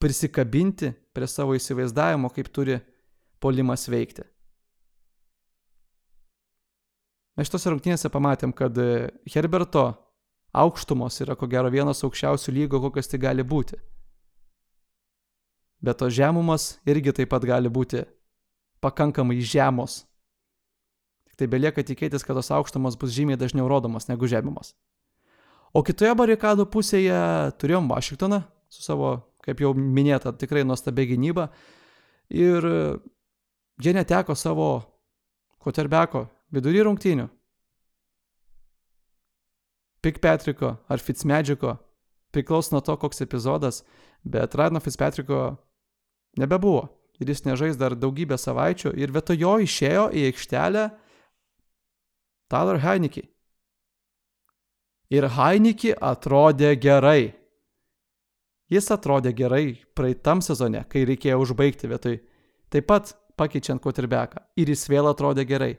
prisikabinti 0.00 0.94
prie 1.12 1.28
savo 1.28 1.56
įsivaizdavimo, 1.58 2.30
kaip 2.32 2.48
turi 2.54 2.78
polimas 3.42 3.84
veikti. 3.92 4.24
Mes 7.36 7.48
šitose 7.48 7.72
rungtynėse 7.72 8.10
pamatėm, 8.12 8.52
kad 8.56 8.76
Herberto 9.32 9.84
aukštumos 10.52 11.20
yra 11.24 11.36
ko 11.38 11.48
gero 11.48 11.70
vienas 11.72 12.04
aukščiausių 12.04 12.52
lygo, 12.52 12.80
kokios 12.80 13.08
tai 13.08 13.20
gali 13.22 13.42
būti. 13.42 13.78
Bet 15.82 15.98
to 15.98 16.08
žemumas 16.12 16.76
irgi 16.86 17.14
taip 17.16 17.32
pat 17.32 17.44
gali 17.44 17.72
būti 17.72 18.04
pakankamai 18.82 19.40
žemos 19.40 20.02
Tai 21.42 21.48
belieka 21.50 21.82
tikėtis, 21.82 22.22
kad 22.22 22.36
tos 22.38 22.52
aukštumos 22.54 22.94
bus 23.00 23.10
žymiai 23.16 23.40
dažniau 23.40 23.66
rodomos 23.66 24.06
negu 24.06 24.28
žemimas. 24.30 24.76
O 25.72 25.80
kitoje 25.82 26.12
barikadų 26.14 26.68
pusėje 26.70 27.16
turėjom 27.58 27.88
Vašingtoną 27.90 28.42
su 28.70 28.84
savo, 28.84 29.14
kaip 29.42 29.62
jau 29.64 29.72
minėta, 29.74 30.30
tikrai 30.36 30.62
nuostabia 30.62 31.08
gynyba. 31.08 31.48
Ir 32.30 32.68
jie 33.82 33.94
neteko 33.96 34.36
savo 34.38 34.68
koterbeko 35.58 36.26
vidury 36.52 36.84
rungtynių. 36.84 37.26
Pikpatriko 40.02 40.76
ar 40.90 41.02
Fitzmagiko 41.02 41.76
priklauso 42.32 42.74
nuo 42.74 42.80
to, 42.80 42.96
koks 42.96 43.20
epizodas, 43.20 43.82
bet 44.24 44.54
Radno 44.54 44.80
Fitzpatriko 44.80 45.56
nebebuvo. 46.40 46.88
Ir 47.20 47.28
jis 47.28 47.44
nežais 47.44 47.76
dar 47.78 47.94
daugybę 47.94 48.38
savaičių 48.40 48.96
ir 48.98 49.12
vietoj 49.14 49.36
jo 49.38 49.52
išėjo 49.62 50.08
į 50.16 50.24
aikštelę 50.30 50.88
Tyler 52.50 52.80
Heineke. 52.82 53.28
Ir 55.12 55.28
Heineke 55.36 55.92
atrodė 56.00 56.72
gerai. 56.80 57.34
Jis 58.72 58.88
atrodė 58.90 59.34
gerai 59.36 59.76
praeitam 59.94 60.40
sezone, 60.42 60.82
kai 60.88 61.04
reikėjo 61.06 61.38
užbaigti 61.44 61.90
vietoj. 61.92 62.16
Taip 62.72 62.88
pat 62.88 63.12
pakeičiant 63.36 63.82
quarterbacką. 63.84 64.40
Ir 64.56 64.72
jis 64.72 64.88
vėl 64.88 65.10
atrodė 65.12 65.44
gerai. 65.46 65.76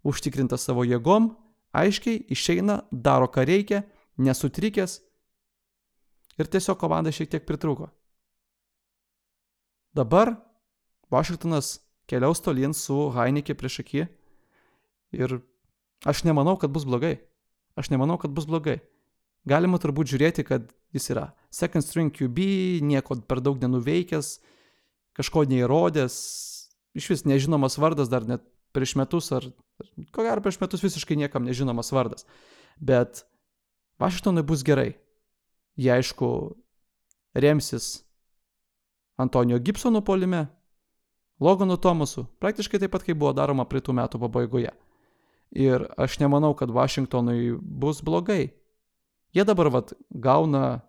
Užtikrintas 0.00 0.64
savo 0.64 0.86
jėgom, 0.88 1.28
aiškiai 1.76 2.24
išeina, 2.32 2.82
daro 2.90 3.28
ką 3.30 3.44
reikia, 3.46 3.84
nesutrikęs. 4.18 5.00
Ir 6.40 6.48
tiesiog 6.48 6.78
komanda 6.80 7.12
šiek 7.12 7.30
tiek 7.30 7.46
pritruko. 7.46 7.90
Dabar 9.94 10.36
Vašingtonas 11.10 11.80
keliaus 12.08 12.40
tolyn 12.40 12.74
su 12.74 13.08
Heineke 13.14 13.54
prieš 13.58 13.80
akį 13.82 14.04
ir 15.18 15.40
Aš 16.04 16.24
nemanau, 16.24 16.56
kad 16.56 16.72
bus 16.72 16.86
blogai. 16.88 17.18
Aš 17.76 17.90
nemanau, 17.90 18.16
kad 18.18 18.32
bus 18.32 18.46
blogai. 18.48 18.80
Galima 19.48 19.78
turbūt 19.80 20.08
žiūrėti, 20.12 20.44
kad 20.48 20.70
jis 20.96 21.10
yra 21.12 21.30
second 21.52 21.84
string 21.84 22.12
QB, 22.12 22.80
nieko 22.84 23.18
per 23.28 23.40
daug 23.44 23.60
nenuveikęs, 23.60 24.38
kažko 25.16 25.44
neįrodęs, 25.48 26.16
iš 26.96 27.10
vis 27.12 27.24
nežinomas 27.28 27.78
vardas 27.80 28.08
dar 28.12 28.26
net 28.28 28.44
prieš 28.76 28.94
metus 28.98 29.30
ar, 29.34 29.46
ko 30.14 30.24
gero 30.26 30.42
prieš 30.44 30.60
metus 30.62 30.84
visiškai 30.84 31.18
niekam 31.18 31.46
nežinomas 31.46 31.92
vardas. 31.92 32.26
Bet 32.80 33.24
Vašingtonui 34.00 34.44
bus 34.46 34.64
gerai. 34.64 34.94
Jie 35.76 35.92
aišku 35.92 36.28
remsis 37.34 38.02
Antonijo 39.20 39.58
Gibsono 39.58 40.00
polime, 40.00 40.46
Loganu 41.40 41.76
Tomasu, 41.76 42.26
praktiškai 42.40 42.80
taip 42.80 42.92
pat, 42.92 43.04
kaip 43.04 43.16
buvo 43.20 43.32
daroma 43.36 43.64
pritų 43.68 43.94
metų 43.96 44.20
pabaigoje. 44.20 44.72
Ir 45.56 45.86
aš 46.00 46.18
nemanau, 46.20 46.52
kad 46.56 46.70
Vašingtonui 46.70 47.56
bus 47.60 48.02
blogai. 48.04 48.52
Jie 49.32 49.44
dabar 49.44 49.70
vat 49.72 49.92
gauna, 50.10 50.82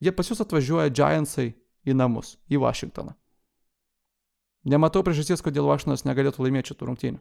jie 0.00 0.12
pas 0.12 0.28
jūs 0.28 0.42
atvažiuoja 0.44 0.92
Giantsai 0.92 1.54
į 1.86 1.96
namus, 1.96 2.36
į 2.52 2.60
Vašingtoną. 2.62 3.16
Nematau 4.66 5.04
priežasties, 5.06 5.42
kodėl 5.46 5.68
Vašinas 5.70 6.02
negalėtų 6.02 6.42
laimėti 6.42 6.72
šitų 6.72 6.88
rungtynių. 6.88 7.20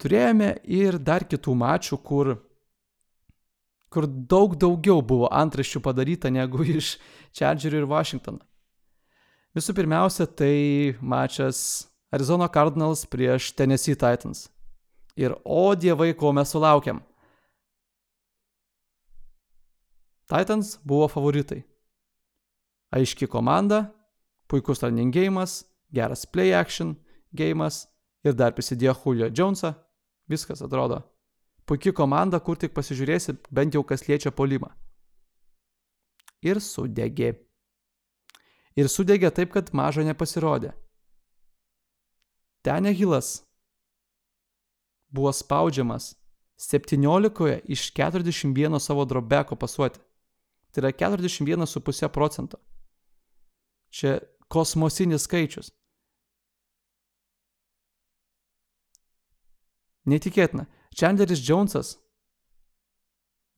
Turėjome 0.00 0.54
ir 0.64 0.96
dar 0.96 1.26
kitų 1.28 1.52
mačų, 1.60 1.98
kur, 2.00 2.30
kur 3.92 4.06
daug 4.08 4.54
daugiau 4.56 5.02
buvo 5.04 5.28
antraščių 5.28 5.82
padaryta 5.84 6.32
negu 6.32 6.64
iš 6.78 6.94
Chargerių 7.36 7.82
ir 7.82 7.90
Washingtono. 7.90 8.40
Visų 9.52 9.74
pirmiausia, 9.76 10.24
tai 10.24 10.96
mačas 11.02 11.90
Arizona 12.14 12.48
Cardinals 12.48 13.02
prieš 13.04 13.50
Tennessee 13.58 13.98
Titans. 13.98 14.46
Ir 15.18 15.34
o 15.44 15.74
dievai, 15.74 16.14
ko 16.16 16.30
mes 16.32 16.48
sulaukiam. 16.54 17.02
Titans 20.30 20.76
buvo 20.86 21.08
favoritai. 21.10 21.64
Aiški 22.94 23.26
komanda, 23.30 23.88
puikus 24.50 24.82
running 24.84 25.14
gėjimas, 25.14 25.64
geras 25.94 26.22
play 26.26 26.54
action 26.54 26.94
gėjimas 27.34 27.84
ir 28.26 28.36
dar 28.38 28.54
prisidėjo 28.54 28.94
Julio 29.02 29.30
Jonesą. 29.30 29.74
Viskas 30.30 30.62
atrodo. 30.62 31.00
Puikia 31.66 31.92
komanda, 31.94 32.38
kur 32.38 32.58
tik 32.58 32.74
pasižiūrėsi, 32.74 33.36
bent 33.50 33.74
jau 33.74 33.82
kas 33.86 34.06
liečia 34.06 34.30
polimą. 34.30 34.70
Ir 36.42 36.60
sudegė. 36.62 37.34
Ir 38.78 38.88
sudegė 38.88 39.30
taip, 39.34 39.50
kad 39.54 39.72
mažo 39.74 40.02
nepasirodė. 40.06 40.70
Tenehilas 42.62 43.40
buvo 45.10 45.32
spaudžiamas 45.34 46.14
17 46.60 47.60
iš 47.66 47.90
41 47.96 48.78
savo 48.78 49.04
drobeko 49.04 49.56
pasuoti. 49.56 49.98
Tai 50.70 50.82
yra 50.84 50.92
41,5 50.94 52.08
procento. 52.14 52.60
Čia 53.90 54.20
kosmosinis 54.50 55.26
skaičius. 55.26 55.72
Neįtikėtina. 60.10 60.66
Chandleris 60.96 61.42
Jonesas, 61.46 61.94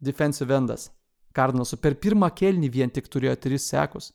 defensive 0.01 0.53
endas, 0.53 0.91
Cardinalsų 1.33 1.79
per 1.81 1.97
pirmą 1.97 2.29
kelnį 2.37 2.69
vien 2.73 2.91
tik 2.93 3.09
turėjo 3.09 3.39
3 3.47 3.61
sekus. 3.63 4.11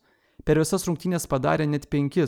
Per 0.46 0.60
visas 0.62 0.86
rungtynės 0.86 1.26
padarė 1.30 1.66
net 1.66 1.88
5. 1.90 2.28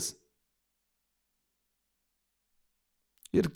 Ir 3.38 3.46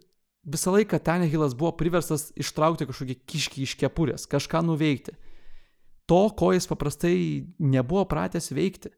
visą 0.46 0.74
laiką 0.76 1.00
Tanehilas 1.02 1.56
buvo 1.58 1.72
priverstas 1.74 2.28
ištraukti 2.38 2.86
kažkokį 2.86 3.16
kiškį 3.26 3.66
iš 3.66 3.74
kepurės, 3.80 4.28
kažką 4.30 4.62
nuveikti 4.62 5.16
to, 6.10 6.20
ko 6.36 6.52
jis 6.54 6.68
paprastai 6.70 7.16
nebuvo 7.58 8.04
pratęs 8.10 8.50
veikti. 8.54 8.92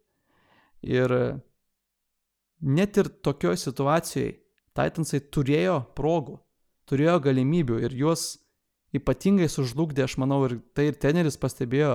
Ir 0.86 1.12
net 2.60 2.98
ir 3.00 3.10
tokioje 3.24 3.62
situacijoje 3.66 4.34
Titansai 4.76 5.22
turėjo 5.32 5.78
progų, 5.96 6.34
turėjo 6.90 7.16
galimybių 7.24 7.78
ir 7.86 7.94
juos 7.96 8.26
ypatingai 8.96 9.48
sužlugdė, 9.48 10.04
aš 10.04 10.18
manau, 10.20 10.42
ir 10.44 10.58
tai 10.76 10.90
ir 10.90 10.98
teneris 11.00 11.38
pastebėjo 11.40 11.94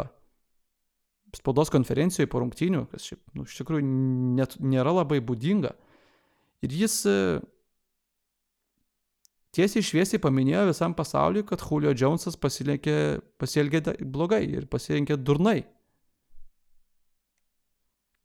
spaudos 1.38 1.72
konferencijoje 1.72 2.30
po 2.32 2.42
rungtynių, 2.42 2.88
kas 2.92 3.06
šiaip, 3.08 3.22
nu, 3.38 3.46
iš 3.46 3.60
tikrųjų 3.62 3.86
net, 4.40 4.58
nėra 4.60 4.96
labai 4.98 5.22
būdinga. 5.24 5.76
Ir 6.66 6.74
jis 6.76 6.98
tiesiai 9.56 9.84
šviesiai 9.84 10.22
paminėjo 10.24 10.68
visam 10.70 10.96
pasauliu, 10.98 11.44
kad 11.48 11.64
Julio 11.64 11.94
Jonesas 11.98 12.38
pasielgė 12.40 13.84
blogai 14.02 14.44
ir 14.48 14.68
pasirinkė 14.72 15.18
durnai. 15.20 15.62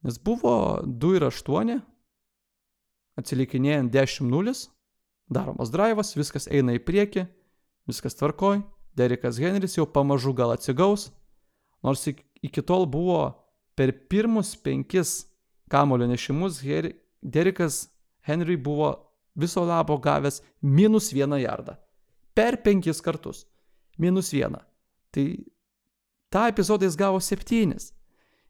Nes 0.06 0.20
buvo 0.22 0.82
2 0.86 1.16
ir 1.18 1.26
8, 1.26 1.80
atsilikinėjant 3.18 3.90
10-0, 3.94 4.54
daromas 5.32 5.72
drivas, 5.74 6.14
viskas 6.14 6.46
eina 6.52 6.76
į 6.76 6.84
priekį, 6.86 7.26
viskas 7.90 8.14
tvarkoj, 8.18 8.62
Derikas 8.96 9.36
Henris 9.42 9.76
jau 9.76 9.84
pamažu 9.84 10.32
gal 10.32 10.54
atsigaus, 10.54 11.10
nors 11.84 12.06
iki 12.06 12.62
tol 12.64 12.86
buvo 12.88 13.34
per 13.76 13.92
pirmus 14.08 14.54
penkis 14.56 15.26
kamulio 15.68 16.06
nešimus 16.08 16.62
Derikas 17.20 17.88
Henry 18.22 18.56
buvo 18.56 19.05
viso 19.36 19.64
labo 19.64 19.98
gavęs 19.98 20.42
minus 20.62 21.12
vieną 21.12 21.36
jardą. 21.36 21.76
Per 22.34 22.62
penkis 22.62 23.02
kartus. 23.02 23.46
Minus 23.98 24.32
vieną. 24.32 24.58
Tai 25.10 25.26
tą 26.30 26.46
epizodą 26.52 26.84
jis 26.84 26.96
gavo 26.96 27.20
septynis. 27.20 27.92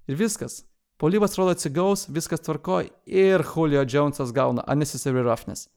Ir 0.08 0.16
viskas. 0.16 0.64
Polyvas 0.96 1.36
rodo 1.36 1.52
atsigaus, 1.52 2.06
viskas 2.08 2.40
tvarkoj 2.40 2.88
ir 3.06 3.44
Julio 3.44 3.84
Jonesas 3.84 4.32
gauna 4.32 4.64
unnecessary 4.72 5.22
roughness. 5.22 5.68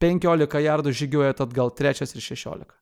15 0.00 0.60
jardų 0.64 0.92
žygiuoja 0.96 1.34
atgal 1.34 1.72
trečias 1.76 2.14
ir 2.14 2.22
16. 2.22 2.80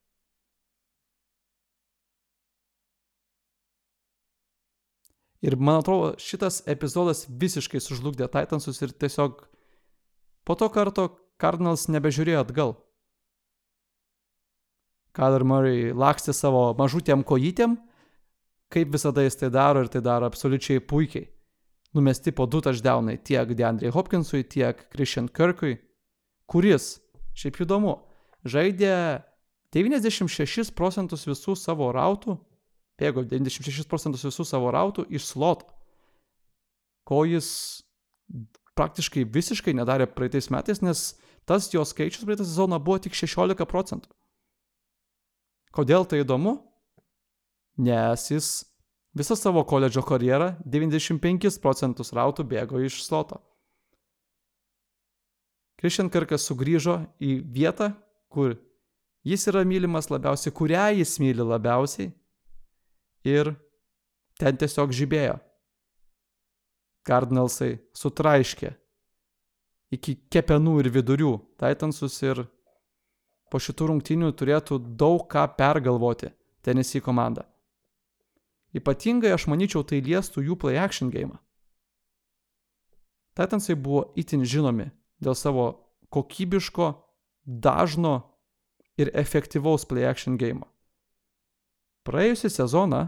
Ir 5.42 5.54
man 5.56 5.80
atrodo, 5.80 6.16
šitas 6.18 6.64
epizodas 6.66 7.24
visiškai 7.30 7.80
sužlugdė 7.82 8.26
Titansus 8.30 8.82
ir 8.82 8.90
tiesiog 8.90 9.44
po 10.44 10.56
to 10.58 10.68
karto 10.74 11.08
Cardinals 11.38 11.86
nebežiūrėjo 11.90 12.42
atgal. 12.42 12.74
Kyler 15.14 15.44
Murray 15.46 15.92
lakstė 15.94 16.34
savo 16.34 16.72
mažutėm 16.78 17.24
kojytėm, 17.26 17.76
kaip 18.70 18.92
visada 18.92 19.24
jis 19.24 19.38
tai 19.40 19.50
daro 19.54 19.82
ir 19.82 19.90
tai 19.90 20.02
daro 20.04 20.28
absoliučiai 20.28 20.82
puikiai. 20.84 21.28
Numesti 21.96 22.34
po 22.36 22.44
du 22.46 22.60
touchdownai 22.60 23.16
tiek 23.24 23.54
DeAndre 23.56 23.90
Hopkinsui, 23.94 24.44
tiek 24.44 24.82
Christian 24.92 25.30
Kirkui, 25.32 25.78
kuris, 26.50 26.98
šiaip 27.38 27.62
įdomu, 27.64 27.96
žaidė 28.44 29.24
96 29.74 30.74
procentus 30.76 31.24
visų 31.28 31.56
savo 31.56 31.88
rautų, 31.96 32.36
bėgo 33.00 33.24
96 33.24 33.88
procentus 33.88 34.26
visų 34.28 34.44
savo 34.48 34.70
rautų 34.74 35.06
iš 35.08 35.30
sloto, 35.32 35.70
ko 37.08 37.22
jis 37.24 37.48
praktiškai 38.78 39.24
visiškai 39.24 39.74
nedarė 39.74 40.06
praeitais 40.12 40.50
metais, 40.52 40.82
nes 40.84 41.16
tas 41.48 41.70
jo 41.72 41.84
skaičius 41.84 42.26
praeitą 42.28 42.44
sezoną 42.44 42.78
buvo 42.82 43.00
tik 43.02 43.16
16 43.16 43.66
procentų. 43.68 44.12
Kodėl 45.72 46.04
tai 46.08 46.22
įdomu? 46.24 46.58
Nes 47.78 48.24
jis 48.30 48.48
visą 49.16 49.36
savo 49.38 49.64
koledžo 49.64 50.02
karjerą 50.02 50.56
95 50.66 51.60
procentus 51.62 52.12
rautų 52.12 52.44
bėgo 52.48 52.80
iš 52.84 53.00
sloto. 53.06 53.40
Christian 55.78 56.10
Kirkas 56.10 56.42
sugrįžo 56.48 56.98
į 57.22 57.38
vietą, 57.54 57.92
kur 58.28 58.56
jis 59.22 59.46
yra 59.50 59.62
mylimas 59.64 60.10
labiausiai, 60.10 60.54
kurią 60.54 60.88
jis 60.98 61.18
myli 61.22 61.44
labiausiai 61.46 62.10
ir 63.28 63.54
ten 64.38 64.58
tiesiog 64.58 64.90
žibėjo. 64.94 65.38
Cardinalsai 67.06 67.78
sutraiškė 67.96 68.74
iki 69.94 70.16
kepenų 70.32 70.78
ir 70.82 70.90
vidurių 70.92 71.32
Titansus 71.60 72.16
ir 72.22 72.44
po 73.48 73.60
šitų 73.62 73.92
rungtynių 73.92 74.32
turėtų 74.36 74.78
daug 75.00 75.24
ką 75.30 75.46
pergalvoti 75.56 76.32
Tennessee 76.62 77.00
komanda. 77.00 77.46
Ypatingai 78.76 79.32
aš 79.32 79.48
manyčiau 79.48 79.84
tai 79.86 80.02
liestų 80.04 80.44
jų 80.44 80.58
play 80.60 80.76
action 80.76 81.08
game. 81.10 81.38
Titansai 83.38 83.76
buvo 83.78 84.10
itin 84.18 84.42
žinomi 84.44 84.90
dėl 85.22 85.36
savo 85.38 85.68
kokybiško, 86.12 86.90
dažno 87.46 88.34
ir 88.98 89.12
efektyvaus 89.14 89.86
play 89.88 90.04
action 90.04 90.36
game. 90.36 90.66
Praėjusią 92.04 92.50
sezoną 92.50 93.06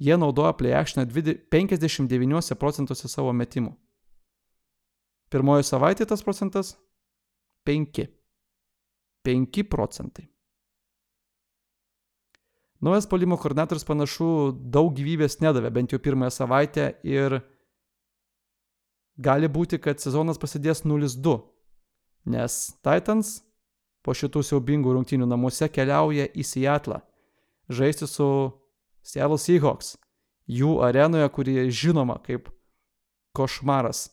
jie 0.00 0.16
naudojo 0.16 0.52
play 0.58 0.74
actioną 0.74 1.06
59 1.50 2.54
procentuose 2.58 3.08
savo 3.08 3.32
metimų. 3.32 3.72
Pirmoji 5.30 5.66
savaitė 5.66 6.06
tas 6.10 6.24
procentas 6.26 6.74
5. 7.68 8.06
5 9.26 9.64
procentai. 9.70 10.26
Naujas 12.80 13.06
polimo 13.06 13.36
koordinatorius 13.36 13.84
panašu 13.84 14.26
daug 14.72 14.94
gyvybės 14.96 15.38
nedavė, 15.44 15.68
bent 15.70 15.92
jau 15.92 16.00
pirmąją 16.00 16.32
savaitę 16.32 16.86
ir 17.04 17.42
gali 19.20 19.50
būti, 19.52 19.76
kad 19.78 20.00
sezonas 20.00 20.40
prasidės 20.40 20.80
0-2, 20.88 21.36
nes 22.32 22.56
Titans 22.80 23.34
po 24.00 24.16
šitų 24.16 24.42
siaubingų 24.48 24.96
rungtynių 24.96 25.28
namuose 25.28 25.68
keliauja 25.68 26.30
į 26.32 26.46
Seattle 26.46 27.02
žaisti 27.68 28.08
su 28.08 28.28
Seattle 29.04 29.38
Seahawks, 29.38 29.94
jų 30.48 30.78
arenoje, 30.84 31.28
kuri 31.36 31.68
žinoma 31.68 32.18
kaip 32.24 32.48
košmaras 33.36 34.08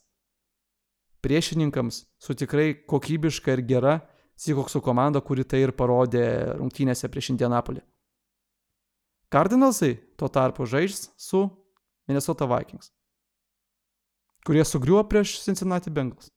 priešininkams 1.26 2.04
su 2.22 2.36
tikrai 2.38 2.74
kokybiška 2.88 3.58
ir 3.58 3.66
gera 3.68 3.98
Seahawksų 4.38 4.84
komanda, 4.86 5.18
kuri 5.18 5.42
tai 5.42 5.64
ir 5.66 5.74
parodė 5.74 6.54
rungtynėse 6.60 7.10
prieš 7.10 7.32
Indianapolį. 7.34 7.82
Cardinalsai 9.34 9.96
tuo 10.16 10.30
tarpu 10.30 10.68
žais 10.70 11.08
su 11.18 11.42
Minnesota 12.08 12.46
Vikings, 12.48 12.92
kurie 14.46 14.62
sugriuvo 14.64 15.02
prieš 15.10 15.40
Cincinnati 15.42 15.90
Bengals 15.92 16.30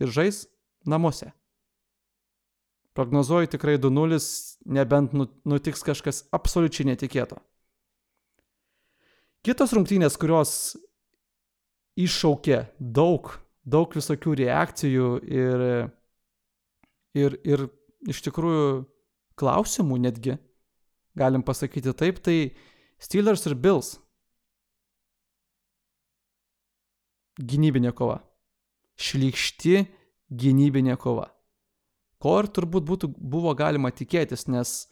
ir 0.00 0.14
žais 0.14 0.46
namuose. 0.86 1.32
Prognozuoju 2.94 3.50
tikrai 3.54 3.78
2-0, 3.80 4.18
nebent 4.68 5.12
nu, 5.16 5.26
nutiks 5.48 5.82
kažkas 5.82 6.26
absoliučiai 6.34 6.90
netikėto. 6.90 7.38
Kitos 9.42 9.72
rungtynės, 9.74 10.18
kurios 10.20 10.76
iššaukė 12.00 12.58
daug, 12.78 13.34
daug 13.64 13.92
visokių 13.96 14.36
reakcijų 14.42 15.08
ir, 15.28 15.64
ir, 17.18 17.38
ir 17.44 17.66
iš 18.08 18.22
tikrųjų 18.26 18.84
klausimų 19.38 19.98
netgi, 20.06 20.36
galim 21.18 21.44
pasakyti 21.44 21.94
taip, 21.96 22.20
tai 22.24 22.54
Steelers 23.02 23.44
ir 23.48 23.56
Bills. 23.58 23.96
Gynybinė 27.42 27.90
kova. 27.96 28.20
Šlykšti 29.00 29.80
gynybinė 30.30 30.94
kova. 31.00 31.26
Ko 32.22 32.36
ir 32.38 32.46
turbūt 32.54 32.86
būtų, 32.86 33.08
buvo 33.18 33.50
galima 33.58 33.90
tikėtis, 33.90 34.46
nes 34.46 34.84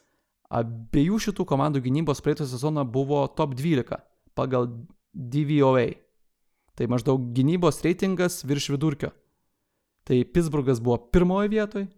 abiejų 0.51 1.20
šitų 1.28 1.46
komandų 1.46 1.84
gynybos 1.84 2.22
praeitą 2.24 2.48
sezoną 2.51 2.82
buvo 2.82 3.22
top 3.38 3.55
12 3.55 4.01
pagal 4.34 4.66
DVOA. 5.14 5.92
Tai 6.79 6.87
maždaug 6.91 7.31
gynybos 7.37 7.83
reitingas 7.85 8.43
virš 8.47 8.71
vidurkio. 8.75 9.11
Tai 10.09 10.21
Pittsburghas 10.35 10.81
buvo 10.81 10.97
pirmoje 11.12 11.51
vietoje, 11.53 11.89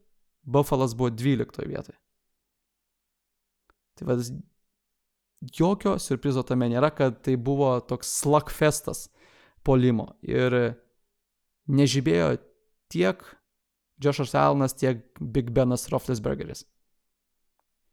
Buffalas 0.42 0.94
buvo 0.98 1.10
12 1.10 1.66
vietoje. 1.66 1.98
Tai 3.94 4.08
vad, 4.08 4.24
jokio 5.54 5.96
surprizo 6.02 6.42
tame 6.46 6.68
nėra, 6.72 6.90
kad 6.94 7.20
tai 7.22 7.36
buvo 7.36 7.76
toks 7.86 8.10
slugfestas 8.22 9.06
polimo. 9.66 10.12
Ir 10.26 10.74
nežibėjo 11.70 12.34
tiek 12.92 13.22
Joshas 14.02 14.34
Alanas, 14.34 14.74
tiek 14.74 15.04
Big 15.20 15.52
Benas 15.54 15.86
Roethlisbergeris. 15.92 16.64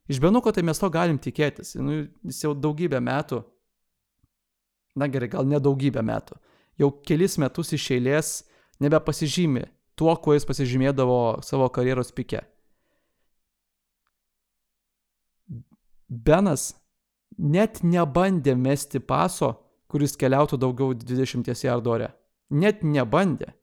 Iš 0.10 0.18
Benuko 0.22 0.52
tai 0.52 0.64
mes 0.66 0.80
to 0.82 0.90
galim 0.90 1.20
tikėtis. 1.22 1.76
Nu, 1.78 2.02
jis 2.26 2.42
jau 2.42 2.56
daugybę 2.58 2.98
metų, 3.04 3.44
na 4.98 5.08
gerai, 5.12 5.30
gal 5.30 5.46
ne 5.46 5.60
daugybę 5.62 6.02
metų, 6.02 6.40
jau 6.80 6.90
kelis 7.06 7.38
metus 7.42 7.74
iš 7.76 7.90
eilės 7.98 8.32
nebepasižymi 8.80 9.66
tuo, 10.00 10.16
kuo 10.16 10.36
jis 10.36 10.48
pasižymėdavo 10.48 11.42
savo 11.44 11.68
karjeros 11.76 12.14
pike. 12.16 12.42
Benas 16.10 16.72
net 17.38 17.84
nebandė 17.84 18.56
mesti 18.58 19.00
paso, 19.00 19.54
kuris 19.92 20.16
keliautų 20.20 20.60
daugiau 20.62 20.96
20 20.98 21.50
jardų 21.66 21.96
ore. 21.96 22.12
Net 22.50 22.82
nebandė. 22.84 23.54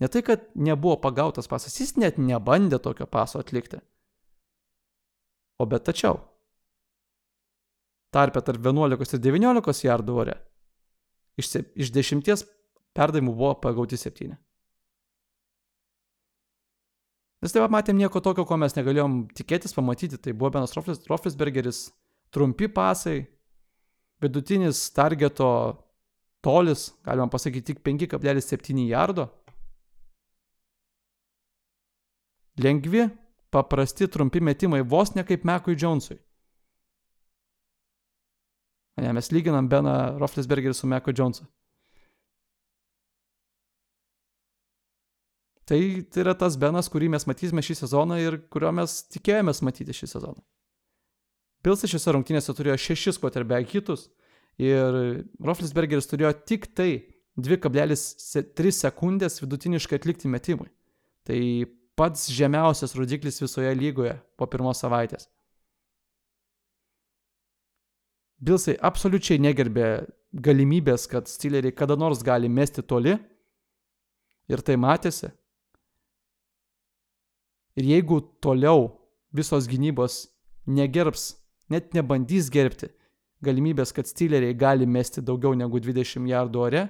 Ne 0.00 0.08
tai, 0.08 0.22
kad 0.24 0.46
nebuvo 0.54 0.96
pagautas 1.02 1.48
pasas, 1.50 1.74
jis 1.76 1.96
net 2.00 2.18
nebandė 2.18 2.78
tokio 2.80 3.06
paso 3.06 3.40
atlikti. 3.40 3.80
O 5.60 5.66
bet 5.68 5.84
tačiau. 5.88 6.20
Tarpė 8.14 8.40
tarp 8.42 8.64
11 8.64 9.16
ir 9.16 9.20
19 9.26 9.84
jardų 9.86 10.16
ore. 10.24 10.38
Iš, 11.40 11.56
iš 11.74 11.92
10 11.94 12.46
perdavimų 12.96 13.34
buvo 13.34 13.54
pagauti 13.62 13.98
7. 14.00 14.36
Nes 17.40 17.54
taip 17.54 17.64
pat 17.64 17.72
matėm 17.72 17.96
nieko 17.96 18.20
tokio, 18.20 18.44
ko 18.44 18.58
mes 18.60 18.74
negalėjom 18.76 19.22
tikėtis 19.32 19.72
pamatyti. 19.72 20.18
Tai 20.20 20.34
buvo 20.36 20.52
Benas 20.58 20.74
Roflisbergeris, 20.76 21.86
trumpi 22.34 22.68
pasai, 22.68 23.22
vidutinis 24.20 24.82
targeto 24.92 25.48
tolis, 26.44 26.90
galima 27.06 27.30
pasakyti, 27.32 27.72
tik 27.72 27.84
5,7 27.86 28.84
jardo. 28.90 29.30
Lengvi, 32.60 33.06
paprasti, 33.48 34.08
trumpi 34.12 34.42
metimai, 34.44 34.82
vos 34.84 35.14
ne 35.16 35.24
kaip 35.24 35.46
Mekui 35.48 35.78
Jonesui. 35.80 36.18
Ne, 39.00 39.14
mes 39.16 39.30
lyginam 39.32 39.68
Beną 39.70 39.96
Roflisbergerį 40.20 40.76
su 40.76 40.88
Meku 40.90 41.14
Jonesu. 41.16 41.46
Tai, 45.70 46.02
tai 46.10 46.24
yra 46.24 46.34
tas 46.34 46.56
Benas, 46.58 46.88
kurį 46.90 47.12
mes 47.14 47.24
matysime 47.30 47.62
šį 47.62 47.76
sezoną 47.84 48.16
ir 48.18 48.40
kurio 48.50 48.72
mes 48.74 48.96
tikėjomės 49.14 49.62
matyti 49.62 49.94
šį 49.94 50.08
sezoną. 50.16 50.42
Pilsas 51.62 51.92
šiose 51.92 52.14
rungtynėse 52.16 52.54
turėjo 52.58 52.74
šešis 52.88 53.20
quarterback 53.22 53.70
hitus 53.70 54.08
ir 54.58 54.98
Roflisbergeris 55.38 56.10
turėjo 56.10 56.32
tik 56.48 56.66
tai 56.74 56.90
2,3 57.38 58.74
sekundės 58.74 59.38
vidutiniškai 59.44 60.00
atlikti 60.00 60.32
metimui. 60.32 60.72
Tai 61.28 61.40
pats 61.94 62.26
žemiausias 62.34 62.96
rodiklis 62.98 63.38
visoje 63.38 63.70
lygoje 63.76 64.16
po 64.40 64.50
pirmos 64.50 64.82
savaitės. 64.82 65.30
Bilsai 68.40 68.78
absoliučiai 68.80 69.40
negerbė 69.42 69.86
galimybės, 70.32 71.04
kad 71.10 71.28
Steeleriai 71.28 71.74
kada 71.76 71.96
nors 71.96 72.22
gali 72.24 72.48
mesti 72.48 72.82
toli. 72.82 73.18
Ir 74.50 74.62
tai 74.66 74.78
matėsi. 74.80 75.28
Ir 77.78 77.86
jeigu 77.86 78.20
toliau 78.42 78.88
visos 79.36 79.68
gynybos 79.70 80.24
negerbs, 80.66 81.34
net 81.70 81.92
nebandys 81.94 82.48
gerbti 82.50 82.88
galimybės, 83.44 83.92
kad 83.94 84.08
Steeleriai 84.08 84.56
gali 84.56 84.88
mesti 84.88 85.22
daugiau 85.22 85.54
negu 85.56 85.80
20 85.80 86.26
jardų 86.28 86.64
ore, 86.64 86.82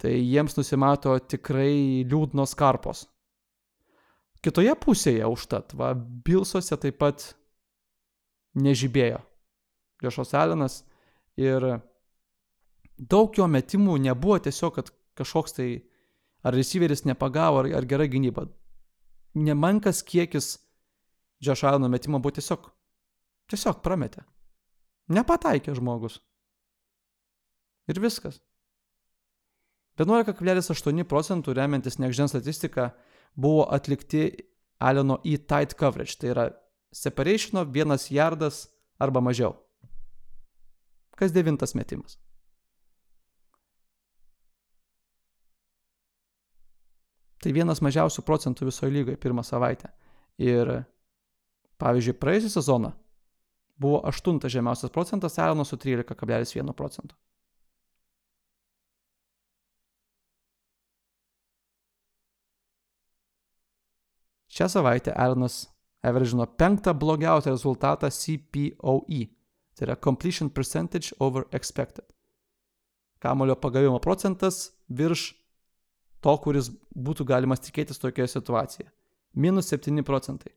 tai 0.00 0.12
jiems 0.20 0.56
nusimato 0.56 1.16
tikrai 1.18 2.04
liūdnos 2.04 2.54
karpos. 2.56 3.06
Kitoje 4.44 4.76
pusėje 4.78 5.26
užtat, 5.26 5.72
va, 5.74 5.94
Bilsuose 5.96 6.76
taip 6.78 7.00
pat 7.00 7.32
nežibėjo 8.54 9.24
Jošos 10.02 10.34
Alenas 10.36 10.82
ir 11.40 11.64
daug 12.96 13.36
jo 13.36 13.46
metimų 13.48 13.96
nebuvo 14.08 14.38
tiesiog, 14.44 14.74
kad 14.76 14.92
kažkoks 15.16 15.56
tai 15.56 15.70
ar 16.44 16.54
receiveris 16.56 17.06
nepagavo, 17.08 17.64
ar, 17.64 17.72
ar 17.80 17.88
gera 17.88 18.06
gynyba 18.10 18.46
nemankas 19.36 20.02
kiekis 20.02 20.58
Džošalano 21.44 21.88
metimo 21.88 22.18
buvo 22.18 22.32
tiesiog, 22.38 22.70
tiesiog 23.52 23.82
prametė. 23.84 24.22
Nepataikė 25.12 25.74
žmogus. 25.76 26.16
Ir 27.92 28.00
viskas. 28.00 28.40
11,8 30.00 31.04
procentų 31.08 31.52
remiantis 31.56 32.00
nekžen 32.00 32.32
statistika 32.32 32.90
buvo 33.36 33.66
atlikti 33.72 34.30
Aleno 34.80 35.20
į 35.24 35.38
tight 35.48 35.76
coverage, 35.76 36.16
tai 36.20 36.32
yra 36.32 36.46
separationo 36.92 37.64
vienas 37.68 38.10
jardas 38.12 38.66
arba 39.00 39.20
mažiau. 39.20 39.54
Kas 41.16 41.32
devintas 41.32 41.74
metimas. 41.74 42.18
Tai 47.40 47.52
vienas 47.54 47.80
mažiausių 47.84 48.24
procentų 48.26 48.68
visoje 48.68 48.92
lygoje 48.92 49.18
pirmą 49.22 49.44
savaitę. 49.46 49.92
Ir 50.42 50.82
pavyzdžiui, 51.80 52.16
praėjusią 52.20 52.50
sezoną 52.56 52.92
buvo 53.76 54.00
aštuntas 54.08 54.52
žemiausias 54.52 54.92
procentas 54.92 55.38
Arono 55.38 55.64
su 55.64 55.76
13,1 55.76 56.72
procentų. 56.76 57.16
Šią 64.56 64.68
savaitę 64.72 65.12
Aronas 65.12 65.66
averagino 66.02 66.46
penktą 66.46 66.94
blogiausią 66.94 67.50
rezultatą 67.50 68.08
CPOE, 68.10 69.26
tai 69.76 69.86
yra 69.88 69.96
Completion 69.96 70.50
Percentage 70.50 71.12
over 71.20 71.44
Expected. 71.52 72.04
Kamulio 73.18 73.54
pagavimo 73.54 73.98
procentas 73.98 74.72
virš 74.88 75.34
to, 76.20 76.36
kuris 76.42 76.70
būtų 76.96 77.26
galimas 77.28 77.62
tikėtis 77.64 78.00
tokioje 78.00 78.32
situacijoje. 78.32 78.90
Minus 79.36 79.68
7 79.72 80.02
procentai. 80.04 80.52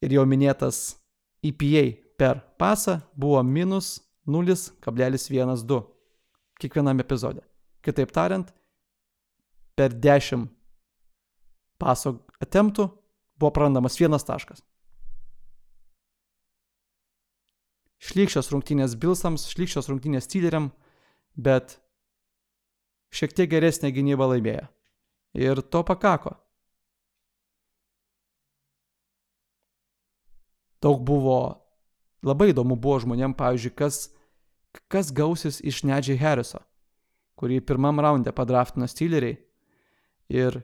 Ir 0.00 0.16
jau 0.16 0.24
minėtas 0.28 0.96
EPA 1.44 1.84
per 2.18 2.40
pasą 2.58 3.00
buvo 3.16 3.42
minus 3.44 4.00
0,12 4.26 5.82
kiekvienam 6.60 7.00
epizode. 7.00 7.44
Kitaip 7.84 8.12
tariant, 8.12 8.48
per 9.76 9.92
10 9.92 10.48
paso 11.78 12.16
attemptų 12.40 12.88
buvo 13.36 13.52
prarandamas 13.52 13.98
vienas 14.00 14.24
taškas. 14.24 14.64
Šlykščios 18.02 18.50
rungtynės 18.52 18.94
Bilsams, 19.00 19.46
šlykščios 19.52 19.88
rungtynės 19.88 20.26
Steeleriam, 20.28 20.70
bet 21.36 21.78
šiek 23.14 23.32
tiek 23.36 23.50
geresnė 23.50 23.92
gynyba 23.94 24.28
laimėjo. 24.34 24.66
Ir 25.36 25.60
to 25.64 25.82
pakako. 25.84 26.34
Daug 30.84 31.00
buvo, 31.04 31.38
labai 32.24 32.52
įdomu 32.52 32.76
buvo 32.76 33.00
žmonėm, 33.02 33.34
pavyzdžiui, 33.36 33.72
kas, 33.76 34.06
kas 34.92 35.10
gausis 35.12 35.58
iš 35.64 35.82
Nedžiai 35.88 36.20
Harriso, 36.20 36.60
kurį 37.40 37.62
pirmam 37.64 38.00
raunde 38.00 38.32
padraftino 38.36 38.88
Steeleriai. 38.88 39.38
Ir 40.32 40.60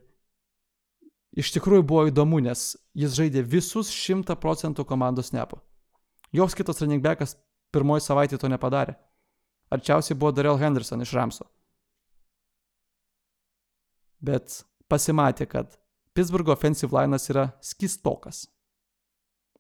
iš 1.38 1.52
tikrųjų 1.56 1.84
buvo 1.88 2.06
įdomu, 2.12 2.42
nes 2.44 2.74
jis 2.98 3.16
žaidė 3.16 3.44
visus 3.44 3.90
100 3.92 4.36
procentų 4.40 4.84
komandos 4.88 5.32
nepų. 5.32 5.60
Joks 6.32 6.56
kitas 6.56 6.80
running 6.80 7.02
backas 7.04 7.36
pirmoji 7.72 8.04
savaitė 8.04 8.38
to 8.40 8.48
nepadarė. 8.48 8.96
Arčiausiai 9.72 10.16
buvo 10.18 10.32
Darrell 10.36 10.60
Henderson 10.60 11.04
iš 11.04 11.12
Ramso. 11.16 11.46
Bet 14.22 14.62
pasimatė, 14.92 15.48
kad 15.48 15.78
Pittsburgh 16.14 16.52
offensive 16.52 16.92
line'as 16.92 17.28
yra 17.32 17.48
skistokas. 17.64 18.44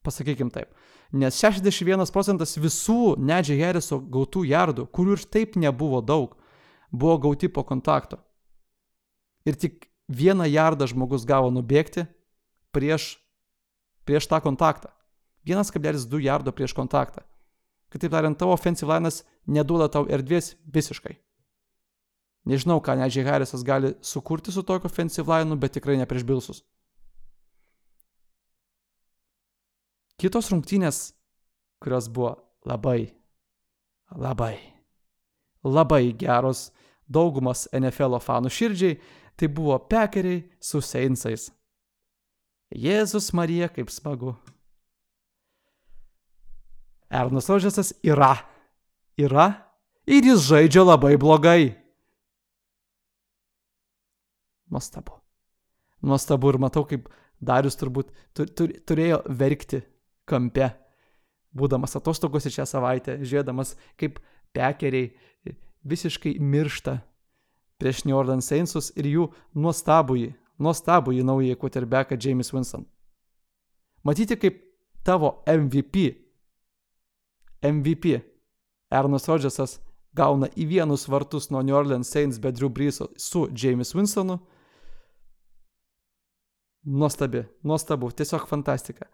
Pasakykim 0.04 0.50
taip. 0.52 0.72
Nes 1.12 1.36
61 1.38 2.10
procentas 2.12 2.56
visų 2.58 3.16
Nedžiai 3.20 3.60
Harriso 3.60 4.00
gautų 4.00 4.44
jardų, 4.48 4.86
kurių 4.88 5.16
ir 5.16 5.24
taip 5.32 5.56
nebuvo 5.60 6.00
daug, 6.04 6.36
buvo 6.92 7.18
gauti 7.26 7.48
po 7.48 7.64
kontakto. 7.68 8.18
Ir 9.44 9.56
tik 9.58 9.88
vieną 10.08 10.46
jardą 10.48 10.88
žmogus 10.90 11.26
gavo 11.28 11.50
nubėgti 11.52 12.06
prieš, 12.72 13.16
prieš 14.06 14.28
tą 14.30 14.40
kontaktą. 14.44 14.92
1,2 15.48 16.22
jardo 16.22 16.52
prieš 16.52 16.74
kontaktą. 16.76 17.22
Kitaip 17.92 18.12
tariant, 18.12 18.38
tavo 18.38 18.54
offensive 18.54 18.88
line'as 18.88 19.22
neduoda 19.46 19.88
tau 19.92 20.06
erdvės 20.08 20.54
visiškai. 20.64 21.18
Nežinau, 22.48 22.80
ką 22.82 22.96
Nedžiai 22.98 23.26
Harrisas 23.28 23.62
gali 23.62 23.92
sukurti 24.02 24.52
su 24.52 24.62
tokiu 24.66 24.88
offensive 24.90 25.28
line'u, 25.28 25.58
bet 25.60 25.76
tikrai 25.76 25.98
ne 26.00 26.06
prieš 26.08 26.24
Bilsus. 26.26 26.62
Kitos 30.18 30.50
rungtynės, 30.50 31.12
kurios 31.82 32.08
buvo 32.08 32.36
labai, 32.66 33.12
labai, 34.14 34.54
labai 35.66 36.12
geros 36.18 36.70
daugumas 37.10 37.66
NFL 37.74 38.20
fanų 38.22 38.50
širdžiai, 38.50 39.00
tai 39.36 39.48
buvo 39.48 39.78
pekeriai 39.90 40.44
su 40.62 40.80
Seinsais. 40.80 41.50
Jėzus 42.72 43.32
Marija, 43.36 43.68
kaip 43.68 43.90
smagu. 43.92 44.36
Ernas 47.12 47.48
Rodžesas 47.50 47.92
yra. 48.02 48.34
Yra. 49.20 49.52
Ir 50.08 50.24
jis 50.26 50.46
žaidžia 50.48 50.82
labai 50.86 51.14
blogai. 51.20 51.74
Nuostabu. 54.72 55.20
Nuostabu 56.02 56.50
ir 56.50 56.58
matau, 56.58 56.86
kaip 56.88 57.10
Darius 57.42 57.76
turbūt 57.76 58.10
tur, 58.34 58.48
tur, 58.48 58.72
turėjo 58.86 59.20
verkti 59.28 59.82
kampe, 60.30 60.70
būdamas 61.52 61.98
atostogose 61.98 62.50
šią 62.50 62.66
savaitę, 62.70 63.18
žiūrėdamas, 63.20 63.74
kaip 64.00 64.20
pekeriai 64.56 65.10
visiškai 65.82 66.36
miršta 66.40 67.00
prieš 67.82 68.04
New 68.06 68.16
Orleans 68.16 68.46
Saintsus 68.46 68.92
ir 68.96 69.08
jų 69.10 69.28
nuostabųjį, 69.58 70.30
nuostabųjį 70.62 71.24
naująjį 71.26 71.58
quarterbacką 71.58 72.18
James 72.22 72.52
Winston. 72.54 72.86
Matyti, 74.06 74.38
kaip 74.38 74.62
tavo 75.06 75.42
MVP, 75.50 76.06
MVP, 77.62 78.18
Ernas 78.92 79.28
Rodžesas 79.28 79.78
gauna 80.16 80.48
į 80.56 80.66
vienus 80.68 81.06
vartus 81.08 81.48
nuo 81.50 81.62
New 81.64 81.76
Orleans 81.76 82.10
Saints 82.10 82.40
be 82.42 82.52
Drew 82.52 82.68
Breeso 82.68 83.08
su 83.16 83.46
James 83.54 83.94
Winstonu, 83.94 84.40
Nuostabi, 86.82 87.44
nuostabu, 87.62 88.10
tiesiog 88.10 88.48
fantastika. 88.50 89.06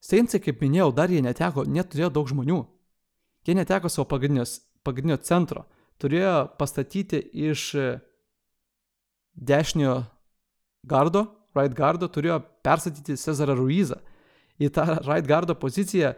Seinsai, 0.00 0.40
kaip 0.40 0.62
minėjau, 0.64 0.88
dar 0.96 1.12
jie 1.12 1.20
neteko, 1.24 1.66
neturėjo 1.68 2.08
daug 2.12 2.30
žmonių. 2.32 2.62
Jie 3.44 3.56
neteko 3.56 3.90
savo 3.92 4.06
pagrindinio 4.08 5.18
centro. 5.20 5.66
Turėjo 6.00 6.32
pastatyti 6.56 7.20
iš 7.44 7.66
dešinio 9.36 9.94
gardo, 10.88 11.26
right 11.56 11.74
gardo, 11.76 12.08
turėjo 12.08 12.40
perstatyti 12.64 13.16
Cezarą 13.20 13.56
Ruizą. 13.58 14.00
Į 14.62 14.70
tą 14.74 14.86
right 15.04 15.26
gardo 15.26 15.56
poziciją 15.58 16.14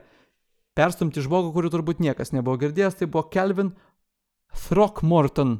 perstumti 0.76 1.24
žmogų, 1.24 1.54
kurių 1.54 1.72
turbūt 1.72 2.02
niekas 2.04 2.34
nebuvo 2.36 2.58
girdėjęs, 2.60 2.98
tai 3.00 3.08
buvo 3.08 3.26
Kelvin 3.32 3.72
Throckmorton. 4.66 5.58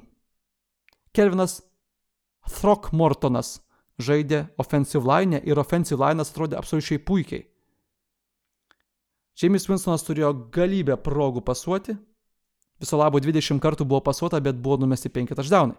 Kelvinas 1.16 1.60
Throckmortonas 2.46 3.56
žaidė 3.98 4.46
offensive 4.60 5.08
line 5.08 5.40
ir 5.44 5.58
offensive 5.58 6.00
line'as 6.02 6.32
atrodė 6.32 6.58
absoliučiai 6.60 7.00
puikiai. 7.00 7.46
James 9.36 9.66
Winstonas 9.68 10.04
turėjo 10.04 10.32
galybę 10.52 10.96
progų 11.00 11.42
pasuoti. 11.44 11.96
Viso 12.80 12.96
labo 13.00 13.20
20 13.20 13.60
kartų 13.60 13.84
buvo 13.88 14.02
pasuota, 14.04 14.40
bet 14.40 14.56
buvo 14.60 14.78
numesti 14.84 15.12
5 15.12 15.36
touchdownai. 15.36 15.76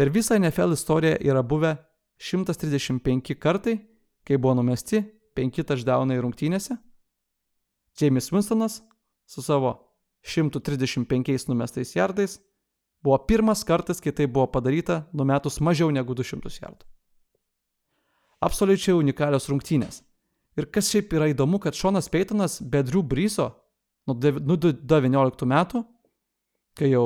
Per 0.00 0.08
visą 0.08 0.38
NFL 0.40 0.72
istoriją 0.72 1.16
yra 1.20 1.42
buvę 1.42 1.76
135 2.16 3.34
kartai, 3.36 3.74
kai 4.24 4.38
buvo 4.38 4.54
numesti 4.56 5.02
5 5.36 5.64
touchdownai 5.68 6.16
rungtynėse. 6.24 6.78
James 8.00 8.30
Winstonas 8.32 8.78
su 9.28 9.42
savo 9.44 9.74
135 10.24 11.48
numestais 11.48 11.92
jardais 11.92 12.38
buvo 13.04 13.18
pirmas 13.28 13.60
kartas, 13.64 14.00
kai 14.00 14.14
tai 14.16 14.24
buvo 14.26 14.46
padaryta 14.46 15.02
numetus 15.12 15.60
mažiau 15.60 15.92
negu 15.92 16.16
200 16.16 16.48
jardų. 16.62 16.88
Absoliučiai 18.40 18.96
unikalios 18.96 19.50
rungtynės. 19.52 20.00
Ir 20.56 20.70
kas 20.72 20.88
šiaip 20.88 21.12
yra 21.12 21.28
įdomu, 21.28 21.60
kad 21.60 21.76
Šonas 21.76 22.08
Peitonas 22.08 22.56
be 22.62 22.80
Drew 22.88 23.04
Bryso 23.04 23.50
nuo 24.08 24.16
19 24.16 25.50
metų, 25.52 25.84
kai 26.72 26.88
jau 26.88 27.04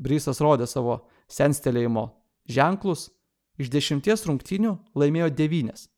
Brysas 0.00 0.40
rodė 0.40 0.64
savo 0.64 1.02
senstelėjimo 1.32 2.08
ženklus, 2.46 3.10
iš 3.58 3.70
dešimties 3.72 4.26
rungtynių 4.28 4.76
laimėjo 4.94 5.30
devynes. 5.34 5.88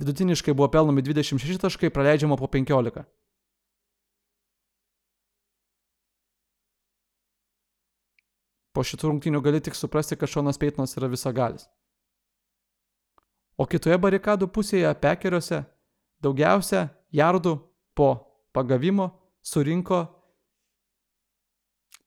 Vidutiniškai 0.00 0.54
buvo 0.54 0.68
pelnomi 0.68 1.02
26 1.06 1.60
taškai, 1.62 1.90
praleidžiama 1.94 2.36
po 2.36 2.48
15. 2.50 3.04
Po 8.74 8.82
šitų 8.82 9.12
rungtynių 9.12 9.40
gali 9.44 9.60
tik 9.62 9.78
suprasti, 9.78 10.18
kad 10.18 10.28
Šonas 10.28 10.58
Peitonas 10.58 10.96
yra 10.98 11.06
visagalis. 11.06 11.68
O 13.54 13.68
kitoje 13.70 13.94
barikadų 14.02 14.48
pusėje, 14.50 14.90
pekeriuose, 14.98 15.60
daugiausia 16.18 16.88
jardų 17.14 17.54
po 17.94 18.08
pagavimo 18.50 19.12
surinko 19.46 20.00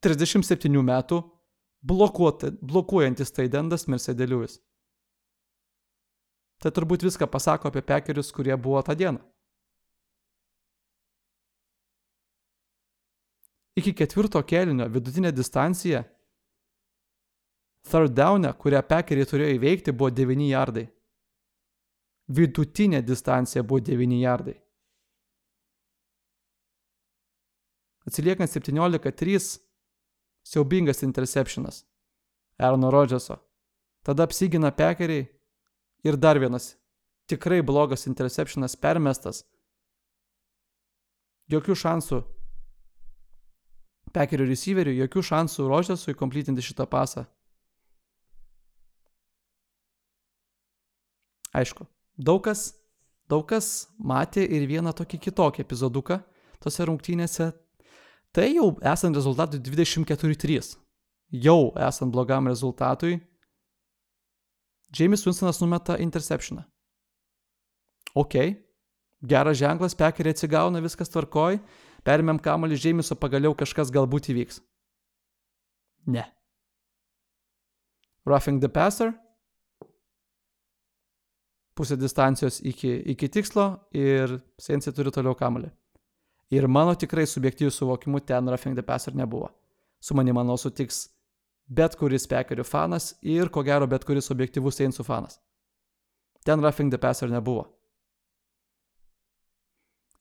37 0.06 0.84
metų 0.84 1.22
blokuojantis 1.88 3.32
taidendas 3.34 3.88
Mercedeliuvis. 3.88 4.60
Tai 6.62 6.72
turbūt 6.74 7.06
viską 7.06 7.28
pasako 7.30 7.70
apie 7.70 7.84
pekerius, 7.86 8.32
kurie 8.34 8.56
buvo 8.58 8.82
tą 8.82 8.96
dieną. 8.98 9.22
Iki 13.78 13.94
ketvirto 13.94 14.42
kelinio 14.42 14.88
vidutinė 14.90 15.32
distancija 15.32 16.02
Third 17.88 18.12
down'e, 18.18 18.52
kurią 18.60 18.82
pekeriai 18.84 19.28
turėjo 19.30 19.56
įveikti, 19.56 19.94
buvo 19.96 20.10
9 20.12 20.48
jardai. 20.50 20.88
Vidutinė 22.28 23.00
distancija 23.06 23.64
buvo 23.64 23.80
9 23.88 24.18
jardai. 24.20 24.58
Atsiliekant 28.08 28.52
17-3, 28.52 29.48
siaubingas 30.48 31.04
interceptionas. 31.04 31.84
Erno 32.58 32.90
Rodžeso. 32.94 33.38
Tada 34.04 34.24
apsigina 34.24 34.72
pekeriai 34.72 35.28
ir 36.08 36.16
dar 36.18 36.40
vienas 36.40 36.76
tikrai 37.28 37.62
blogas 37.62 38.08
interceptionas 38.08 38.76
permestas. 38.80 39.44
Jokių 41.52 41.76
šansų 41.76 42.22
pekerių 44.16 44.48
receiverių, 44.50 44.96
jokių 45.04 45.24
šansų 45.30 45.68
Rodžesui 45.68 46.16
komplytinti 46.18 46.64
šitą 46.64 46.88
pasą. 46.90 47.26
Aišku, 51.56 51.88
daug 52.18 52.42
kas, 52.46 52.72
daug 53.32 53.46
kas 53.50 53.88
matė 53.98 54.44
ir 54.46 54.68
vieną 54.70 54.94
tokį 54.96 55.20
kitokį 55.28 55.64
epizoduką 55.64 56.20
tose 56.64 56.88
rungtynėse. 56.88 57.52
Tai 58.38 58.46
jau 58.54 58.68
esant 58.86 59.18
rezultatui 59.18 59.58
24-3, 59.66 60.76
jau 61.42 61.72
esant 61.88 62.12
blogam 62.14 62.46
rezultatui, 62.46 63.16
James 64.94 65.26
Winstonas 65.26 65.58
numeta 65.58 65.96
interceptioną. 65.98 66.62
Ok, 68.14 68.36
geras 69.26 69.58
ženklas, 69.58 69.98
pekeriai 69.98 70.38
atsigauna, 70.38 70.84
viskas 70.86 71.10
tvarkoj, 71.10 71.58
perimėm 72.06 72.38
kamalį 72.38 72.78
Jameso, 72.78 73.18
pagaliau 73.18 73.58
kažkas 73.58 73.90
galbūt 73.90 74.30
įvyks. 74.30 74.62
Ne. 76.06 76.28
Roughing 78.30 78.62
the 78.62 78.70
passer 78.70 79.16
pusė 81.78 81.98
distancijos 81.98 82.62
iki, 82.62 82.94
iki 83.14 83.30
tikslo 83.34 83.68
ir 83.98 84.38
Saintsai 84.62 84.94
turi 84.94 85.14
toliau 85.14 85.34
kamuolį. 85.38 85.74
Ir 86.54 86.68
mano 86.72 86.94
tikrai 86.96 87.26
subjektyvių 87.28 87.72
suvokimų 87.74 88.22
ten 88.26 88.48
roughing 88.48 88.76
the 88.78 88.84
passer 88.84 89.16
nebuvo. 89.16 89.50
Su 90.00 90.16
manimi, 90.16 90.38
manau, 90.38 90.56
sutiks 90.56 91.08
bet 91.68 91.98
kuris 92.00 92.28
pekerių 92.32 92.64
fanas 92.64 93.12
ir 93.22 93.50
ko 93.52 93.64
gero 93.68 93.88
bet 93.88 94.06
kuris 94.08 94.32
objektyvus 94.32 94.80
Saintsų 94.80 95.04
fanas. 95.04 95.42
Ten 96.48 96.64
roughing 96.64 96.92
the 96.92 96.98
passer 96.98 97.28
nebuvo. 97.28 97.68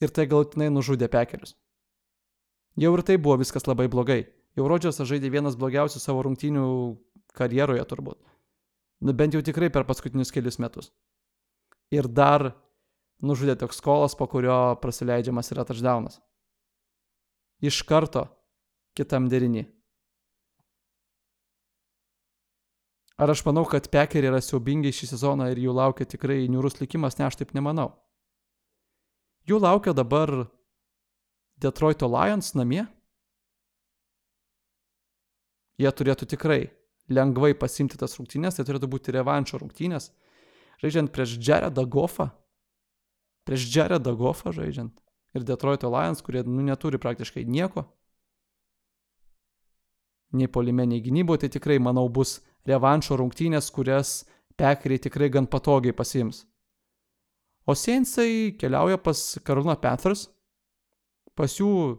Ir 0.03 0.11
tai 0.11 0.27
galutinai 0.27 0.68
nužudė 0.72 1.09
pekerius. 1.09 1.55
Jau 2.77 2.93
ir 2.93 3.03
tai 3.07 3.16
buvo 3.16 3.39
viskas 3.41 3.64
labai 3.64 3.87
blogai. 3.89 4.27
Jau 4.57 4.66
Rodžersas 4.68 5.09
žaidė 5.09 5.31
vienas 5.33 5.57
blogiausių 5.57 6.01
savo 6.01 6.24
rungtynių 6.27 6.66
karjeroje 7.37 7.85
turbūt. 7.89 8.18
Nu, 9.01 9.12
bent 9.12 9.37
jau 9.37 9.43
tikrai 9.45 9.70
per 9.72 9.87
paskutinius 9.89 10.33
kelius 10.33 10.59
metus. 10.61 10.91
Ir 11.93 12.09
dar 12.09 12.51
nužudė 13.23 13.57
toks 13.61 13.81
skolas, 13.81 14.17
po 14.19 14.27
kurio 14.31 14.77
prasileidžiamas 14.83 15.53
yra 15.55 15.64
touchdownas. 15.69 16.21
Iš 17.64 17.83
karto 17.89 18.27
kitam 18.97 19.31
derinį. 19.33 19.64
Ar 23.17 23.33
aš 23.33 23.47
manau, 23.47 23.64
kad 23.64 23.89
pekeriai 23.89 24.29
yra 24.29 24.43
siaubingi 24.45 24.93
šį 24.93 25.09
sezoną 25.14 25.49
ir 25.49 25.62
jų 25.62 25.73
laukia 25.73 26.05
tikrai 26.05 26.43
niūrus 26.53 26.77
likimas, 26.83 27.17
ne 27.17 27.25
aš 27.25 27.39
taip 27.41 27.55
nemanau. 27.57 27.95
Jų 29.49 29.61
laukia 29.62 29.95
dabar 29.97 30.51
Detroito 31.57 32.09
Lions 32.12 32.53
namie. 32.59 32.85
Jie 35.81 35.93
turėtų 35.93 36.29
tikrai 36.29 36.67
lengvai 37.09 37.55
pasimti 37.57 37.97
tas 38.01 38.17
rungtynės, 38.19 38.59
tai 38.59 38.67
turėtų 38.69 38.91
būti 38.93 39.14
revanšo 39.17 39.62
rungtynės. 39.62 40.11
Žaidžiant 40.83 41.12
prieš 41.14 41.39
Jaredą 41.41 41.87
Goffą. 41.89 42.29
Prieš 43.47 43.68
Jaredą 43.70 44.16
Goffą 44.18 44.53
žaidžiant. 44.55 44.94
Ir 45.36 45.44
Detroito 45.47 45.90
Lions, 45.92 46.22
kurie 46.24 46.42
nu, 46.47 46.62
neturi 46.64 46.99
praktiškai 46.99 47.44
nieko. 47.44 47.84
Nei 50.36 50.49
polime, 50.51 50.86
nei 50.88 51.03
gynyboje, 51.05 51.44
tai 51.44 51.53
tikrai, 51.55 51.78
manau, 51.78 52.09
bus 52.11 52.40
revanšo 52.66 53.18
rungtynės, 53.20 53.70
kurias 53.70 54.24
pekeriai 54.59 55.03
tikrai 55.07 55.30
gan 55.30 55.47
patogiai 55.47 55.94
pasiims. 55.94 56.42
O 57.66 57.74
Saintsai 57.74 58.57
keliauja 58.59 58.99
pas 58.99 59.20
Karolina 59.44 59.76
Panthers. 59.78 60.28
Pas 61.36 61.53
jų 61.53 61.99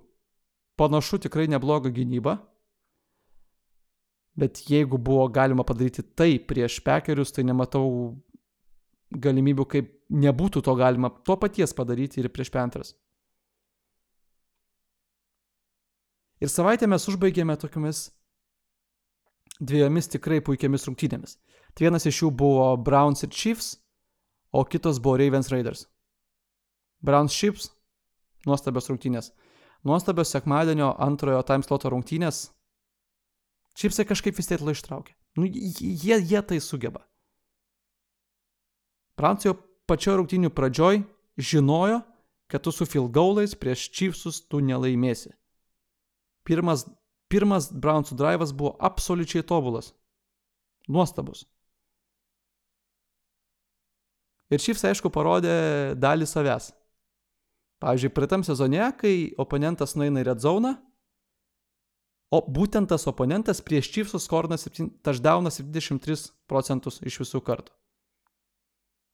panašu 0.79 1.19
tikrai 1.25 1.47
neblogą 1.51 1.91
gynybą. 1.93 2.37
Bet 4.37 4.61
jeigu 4.69 4.99
buvo 5.01 5.25
galima 5.33 5.65
padaryti 5.65 6.03
tai 6.15 6.37
prieš 6.39 6.79
pekerius, 6.85 7.33
tai 7.33 7.43
nematau 7.43 8.15
galimybių, 9.11 9.65
kaip 9.65 9.93
nebūtų 10.09 10.63
to 10.63 10.75
galima 10.79 11.09
to 11.25 11.35
paties 11.39 11.73
padaryti 11.75 12.21
ir 12.21 12.29
prieš 12.31 12.51
Panthers. 12.53 12.93
Ir 16.37 16.51
savaitę 16.53 16.87
mes 16.87 17.07
užbaigėme 17.09 17.57
tokiamis 17.57 18.11
dviejomis 19.57 20.09
tikrai 20.13 20.37
puikiamis 20.45 20.85
rungtynėmis. 20.85 21.37
Tai 21.73 21.87
vienas 21.87 22.05
iš 22.09 22.21
jų 22.23 22.31
buvo 22.33 22.69
Browns 22.77 23.23
ir 23.25 23.31
Chiefs, 23.33 23.75
o 24.53 24.63
kitos 24.65 25.01
buvo 25.01 25.17
Ravens 25.17 25.49
Raiders. 25.53 25.87
Browns 27.01 27.33
Chiefs- 27.33 27.71
nuostabios 28.49 28.89
rungtynės. 28.89 29.31
Nuostabios 29.83 30.29
sekmadienio 30.29 30.95
antrojo 30.99 31.43
timesloto 31.43 31.89
rungtynės. 31.89 32.51
Chiefsai 33.75 34.05
kažkaip 34.05 34.35
vis 34.35 34.47
tiek 34.47 34.59
ištraukė. 34.59 35.13
Nu, 35.37 35.45
jie, 35.45 36.17
jie 36.21 36.41
tai 36.41 36.57
sugeba. 36.57 37.05
Browns 39.17 39.43
jau 39.43 39.53
pačio 39.87 40.17
rungtynių 40.19 40.51
pradžioj 40.53 41.01
žinojo, 41.37 42.01
kad 42.51 42.63
tu 42.63 42.71
su 42.71 42.85
filgaulais 42.87 43.55
prieš 43.55 43.89
Chiefsus 43.91 44.39
tu 44.47 44.61
nelaimėsi. 44.63 45.33
Pirmas 46.47 46.85
pirmas 47.31 47.69
Brownsų 47.71 48.17
drivas 48.17 48.53
buvo 48.55 48.75
absoliučiai 48.79 49.45
tobulas. 49.45 49.93
Nuostabus. 50.87 51.45
Ir 54.47 54.63
Chiefs, 54.63 54.85
aišku, 54.87 55.11
parodė 55.11 55.95
dalį 55.99 56.27
savęs. 56.29 56.71
Pavyzdžiui, 57.83 58.13
praeitam 58.15 58.45
sezone, 58.47 58.85
kai 58.97 59.33
oponentas 59.37 59.97
nueina 59.99 60.23
į 60.23 60.29
red 60.29 60.41
zone, 60.41 60.71
o 62.31 62.39
būtent 62.41 62.89
tas 62.89 63.05
oponentas 63.11 63.59
prieš 63.63 63.91
Chiefsus 63.91 64.25
skorina 64.25 64.57
touchdowną 64.57 65.51
73 65.51 66.31
procentus 66.47 67.01
iš 67.03 67.19
visų 67.25 67.43
kartų. 67.43 67.75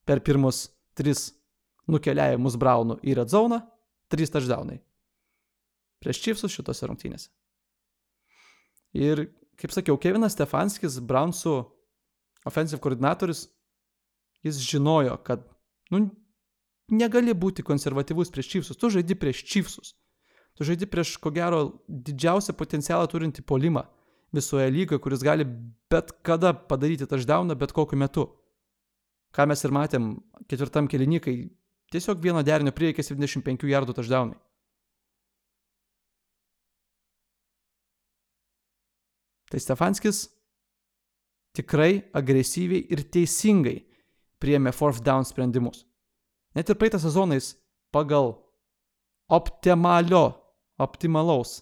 Per 0.07 0.19
pirmus 0.23 0.67
tris 0.97 1.31
nukeliavimus 1.89 2.57
Brownų 2.59 2.99
į 3.03 3.15
red 3.19 3.31
zone, 3.31 3.61
trys 4.11 4.31
touchdownai. 4.33 4.79
Prieš 6.03 6.19
Chiefsus 6.23 6.51
šitose 6.51 6.87
rungtynėse. 6.89 7.29
Ir, 8.93 9.25
kaip 9.57 9.73
sakiau, 9.73 9.97
Kevinas 9.97 10.35
Stefanskis, 10.35 10.99
Brownsų 11.01 11.55
offensive 12.45 12.81
koordinatorius, 12.83 13.47
jis 14.43 14.59
žinojo, 14.61 15.15
kad, 15.25 15.47
nu, 15.91 16.05
negali 16.91 17.33
būti 17.33 17.65
konservatyvus 17.65 18.31
prieš 18.33 18.51
Chiefsus, 18.51 18.79
tu 18.79 18.91
žaidi 18.93 19.17
prieš 19.17 19.45
Chiefsus. 19.47 19.95
Tu 20.53 20.67
žaidi 20.67 20.85
prieš, 20.85 21.15
ko 21.17 21.31
gero, 21.33 21.63
didžiausią 21.87 22.53
potencialą 22.53 23.07
turinti 23.09 23.41
polimą 23.41 23.87
visoje 24.33 24.69
lygoje, 24.69 25.01
kuris 25.01 25.23
gali 25.25 25.45
bet 25.89 26.11
kada 26.25 26.53
padaryti 26.53 27.07
touchdowną 27.09 27.55
bet 27.57 27.73
kokiu 27.73 27.97
metu. 27.97 28.27
Ką 29.33 29.47
mes 29.49 29.63
ir 29.65 29.73
matėm 29.73 30.09
ketvirtam 30.49 30.87
kelinikai, 30.89 31.35
tiesiog 31.93 32.21
vieno 32.21 32.43
derinio 32.45 32.73
prireikė 32.75 33.05
75 33.05 33.65
jardų 33.69 33.95
touchdownai. 33.97 34.37
Tai 39.49 39.61
Stefanskis 39.61 40.27
tikrai 41.53 42.01
agresyviai 42.17 42.87
ir 42.93 43.03
teisingai 43.13 43.79
priėmė 44.41 44.73
fourth 44.73 45.03
down 45.05 45.25
sprendimus. 45.25 45.83
Net 46.57 46.69
ir 46.69 46.77
praeitą 46.77 46.99
sezonais 47.01 47.53
pagal 47.93 48.33
optimalio, 49.29 50.33
optimalaus 50.81 51.61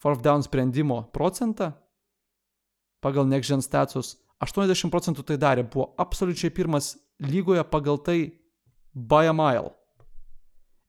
fourth 0.00 0.20
down 0.24 0.44
sprendimo 0.44 1.02
procentą, 1.12 1.72
pagal 3.00 3.28
next-gen 3.28 3.64
status 3.64 4.16
80 4.42 4.90
procentų 4.90 5.24
tai 5.26 5.38
darė, 5.40 5.66
buvo 5.68 5.92
absoliučiai 6.02 6.50
pirmas 6.54 6.96
lygoje 7.22 7.62
pagal 7.70 8.00
tai 8.02 8.18
by 8.94 9.30
a 9.30 9.36
mile. 9.36 9.70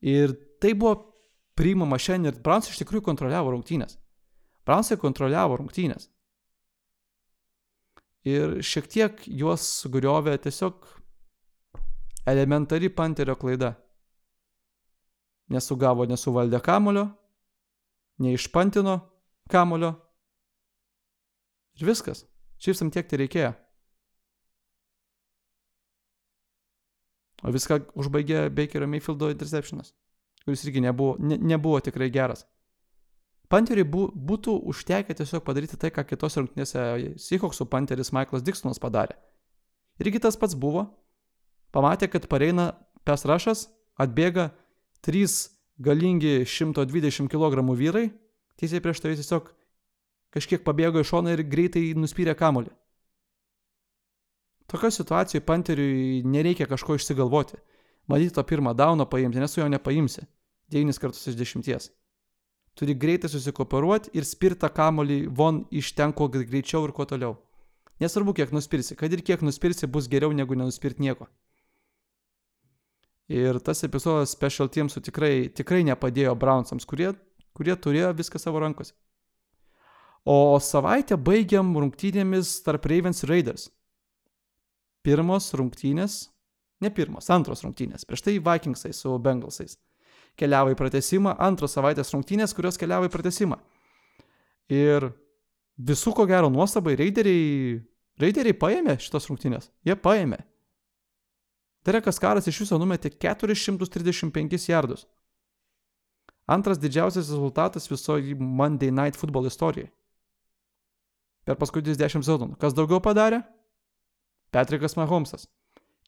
Ir 0.02 0.34
tai 0.62 0.74
buvo 0.74 0.96
priimama 1.58 2.00
šiandien 2.02 2.34
ir 2.34 2.42
Browns 2.44 2.72
iš 2.72 2.82
tikrųjų 2.82 3.06
kontroliavo 3.06 3.54
rungtynės. 3.54 4.00
Brownsai 4.66 4.98
kontroliavo 4.98 5.60
rungtynės 5.60 6.10
ir 8.24 8.60
šiek 8.64 8.88
tiek 8.88 9.24
juos 9.28 9.66
sugriovė 9.84 10.38
tiesiog 10.44 10.88
elementari 12.28 12.90
panterio 12.90 13.36
klaida. 13.40 13.74
Nesugavo, 15.52 16.08
nesuvaldė 16.08 16.62
kamulio, 16.64 17.10
neišpantino 18.24 18.96
kamulio. 19.52 19.92
Ir 21.78 21.90
viskas. 21.90 22.24
Čipsam 22.64 22.92
tiek 22.94 23.08
tai 23.10 23.20
reikėjo. 23.20 23.52
O 27.44 27.52
viską 27.52 27.82
užbaigė 28.00 28.48
Bakerio 28.56 28.88
Mayfieldo 28.88 29.28
interceptionas, 29.34 29.92
kuris 30.46 30.64
irgi 30.64 30.84
nebuvo, 30.86 31.18
ne, 31.20 31.36
nebuvo 31.36 31.82
tikrai 31.84 32.08
geras. 32.14 32.46
Panteriui 33.52 33.84
bū, 33.86 34.06
būtų 34.16 34.56
užtekę 34.72 35.14
tiesiog 35.20 35.44
padaryti 35.46 35.78
tai, 35.78 35.92
ką 35.94 36.06
kitose 36.08 36.40
rungtynėse 36.40 36.86
Seahawksų 37.22 37.68
panteris 37.70 38.14
Michaelas 38.16 38.46
Dixonas 38.48 38.80
padarė. 38.82 39.18
Irgi 40.02 40.24
tas 40.24 40.40
pats 40.40 40.56
buvo. 40.58 40.88
Pamatė, 41.76 42.08
kad 42.10 42.26
pareina 42.32 42.72
pes 43.06 43.28
rašas, 43.30 43.68
atbėga 44.00 44.52
trys 45.06 45.52
galingi 45.84 46.46
120 46.48 47.28
kg 47.30 47.66
vyrai, 47.76 48.08
tiesiai 48.58 48.82
prieš 48.82 49.04
tai 49.04 49.14
tiesiog 49.20 49.52
kažkiek 50.34 50.64
pabėgo 50.66 51.02
iš 51.02 51.12
šono 51.14 51.34
ir 51.34 51.46
greitai 51.48 51.92
nuspyrė 51.98 52.36
kamolį. 52.40 52.72
Tokio 54.68 54.90
situacijoje 54.92 55.46
panteriui 55.46 56.22
nereikia 56.26 56.66
kažko 56.70 56.98
išsigalvoti. 56.98 57.60
Matyti 58.10 58.36
to 58.36 58.44
pirmą 58.44 58.74
dauną 58.76 59.06
paimti, 59.10 59.40
nes 59.40 59.54
su 59.54 59.62
jo 59.62 59.68
nepaimsi. 59.70 60.26
9 60.74 61.00
kartus 61.00 61.28
iš 61.30 61.38
10 61.38 61.92
turi 62.76 62.96
greitai 62.98 63.30
susikooperuoti 63.30 64.14
ir 64.18 64.26
spirtą 64.26 64.70
kamolį 64.74 65.20
von 65.38 65.64
iš 65.72 65.94
ten 65.98 66.14
kuo 66.14 66.28
greičiau 66.32 66.88
ir 66.88 66.94
kuo 66.96 67.06
toliau. 67.06 67.38
Nesvarbu, 68.02 68.34
kiek 68.34 68.52
nuspirsi, 68.52 68.98
kad 68.98 69.14
ir 69.14 69.22
kiek 69.22 69.44
nuspirsi, 69.46 69.88
bus 69.88 70.10
geriau 70.10 70.34
negu 70.34 70.58
nenuspirt 70.58 71.00
nieko. 71.00 71.28
Ir 73.30 73.60
tas 73.64 73.86
epizodas 73.86 74.34
Special 74.34 74.68
Teamsų 74.70 75.04
tikrai, 75.06 75.50
tikrai 75.56 75.84
nepadėjo 75.88 76.34
Brownsams, 76.36 76.86
kurie, 76.90 77.14
kurie 77.56 77.76
turėjo 77.78 78.12
viską 78.18 78.42
savo 78.42 78.60
rankose. 78.60 78.98
O 80.24 80.60
savaitę 80.64 81.18
baigiam 81.20 81.74
rungtynėmis 81.76 82.62
tarp 82.64 82.86
Ravens 82.88 83.24
ir 83.26 83.34
Raiders. 83.34 83.68
Pirmos 85.04 85.50
rungtynės 85.60 86.34
Ne 86.84 86.92
pirmos, 86.92 87.30
antros 87.32 87.64
rungtynės. 87.64 88.04
Prieš 88.08 88.26
tai 88.26 88.38
Vikingsai 88.44 88.92
su 88.96 89.16
Bengalsais. 89.24 89.78
Keliavo 90.40 90.74
į 90.74 90.78
pratesimą, 90.80 91.36
antros 91.46 91.76
savaitės 91.78 92.12
rungtynės, 92.16 92.56
kurios 92.58 92.80
keliavo 92.82 93.08
į 93.08 93.14
pratesimą. 93.14 93.60
Ir 94.74 95.12
visų 95.78 96.16
ko 96.18 96.26
gero 96.28 96.50
nuostabai 96.52 96.98
raideriai, 97.00 97.78
raideriai 98.20 98.58
paėmė 98.58 98.98
šitos 99.00 99.30
rungtynės. 99.30 99.70
Jie 99.88 99.96
paėmė. 99.96 100.42
Derekas 101.88 102.20
Karas 102.20 102.48
iš 102.50 102.64
viso 102.64 102.80
numetė 102.82 103.14
435 103.14 104.70
jardus. 104.72 105.06
Antras 106.50 106.80
didžiausias 106.80 107.30
rezultatas 107.30 107.88
visoje 107.88 108.36
Monday 108.36 108.92
Night 108.92 109.20
Football 109.20 109.48
istorijoje. 109.48 109.92
Per 111.44 111.58
paskutinius 111.60 112.00
10 112.00 112.24
sezonų. 112.24 112.58
Kas 112.62 112.76
daugiau 112.76 113.02
padarė? 113.04 113.42
Patrikas 114.54 114.96
Mahomesas. 115.00 115.48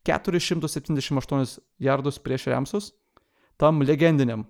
478 0.06 1.58
jardus 1.82 2.20
prieš 2.22 2.48
Remsus. 2.54 2.92
Tam 3.58 3.82
legendiniam 3.82 4.46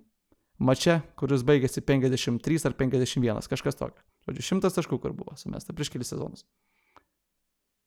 mače, 0.59 0.99
kuris 1.19 1.43
baigėsi 1.45 1.83
53 1.83 2.67
ar 2.67 2.75
51, 2.77 3.49
kažkas 3.51 3.77
tokio. 3.79 4.01
Žodžiu, 4.25 4.45
šimtas 4.49 4.77
taškų, 4.77 4.99
kur 5.01 5.13
buvo 5.13 5.35
sumesta 5.37 5.75
prieš 5.75 5.91
kelis 5.93 6.11
sezonus. 6.13 6.45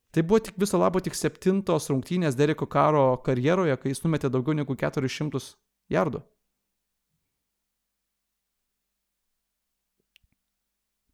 Tai 0.09 0.23
buvo 0.25 0.39
tik 0.41 0.57
viso 0.57 0.79
labo 0.81 1.01
tik 1.03 1.13
septintos 1.13 1.89
rungtynės 1.91 2.37
Dereko 2.37 2.65
karo 2.65 3.19
karjeroje, 3.25 3.75
kai 3.77 3.91
jis 3.91 4.01
numetė 4.05 4.31
daugiau 4.33 4.57
negu 4.57 4.73
400 4.73 5.41
jardų. 5.93 6.23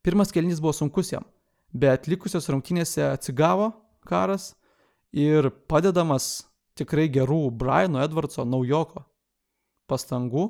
Pirmas 0.05 0.31
kelnys 0.31 0.61
buvo 0.61 0.71
sunkus 0.77 1.09
jam, 1.11 1.25
bet 1.73 2.09
likusios 2.11 2.49
rungtynėse 2.51 3.03
atsigavo 3.07 3.71
karas 4.05 4.53
ir 5.15 5.49
padedamas 5.69 6.45
tikrai 6.75 7.07
gerų 7.09 7.49
Briano 7.55 8.03
Edwardso 8.03 8.45
naujoko 8.45 9.05
pastangų 9.89 10.49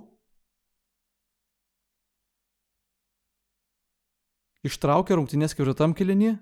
ištraukė 4.66 5.18
rungtynės 5.20 5.53
ketvirtam 5.53 5.93
kilinį 5.97 6.34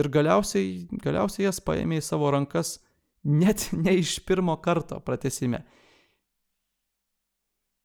ir 0.00 0.08
galiausiai, 0.08 0.86
galiausiai 1.04 1.46
jas 1.48 1.60
paėmė 1.64 2.00
į 2.00 2.06
savo 2.06 2.30
rankas 2.32 2.78
net 3.22 3.68
ne 3.76 3.98
iš 4.00 4.18
pirmo 4.26 4.56
karto 4.64 4.98
pratesime. 5.04 5.62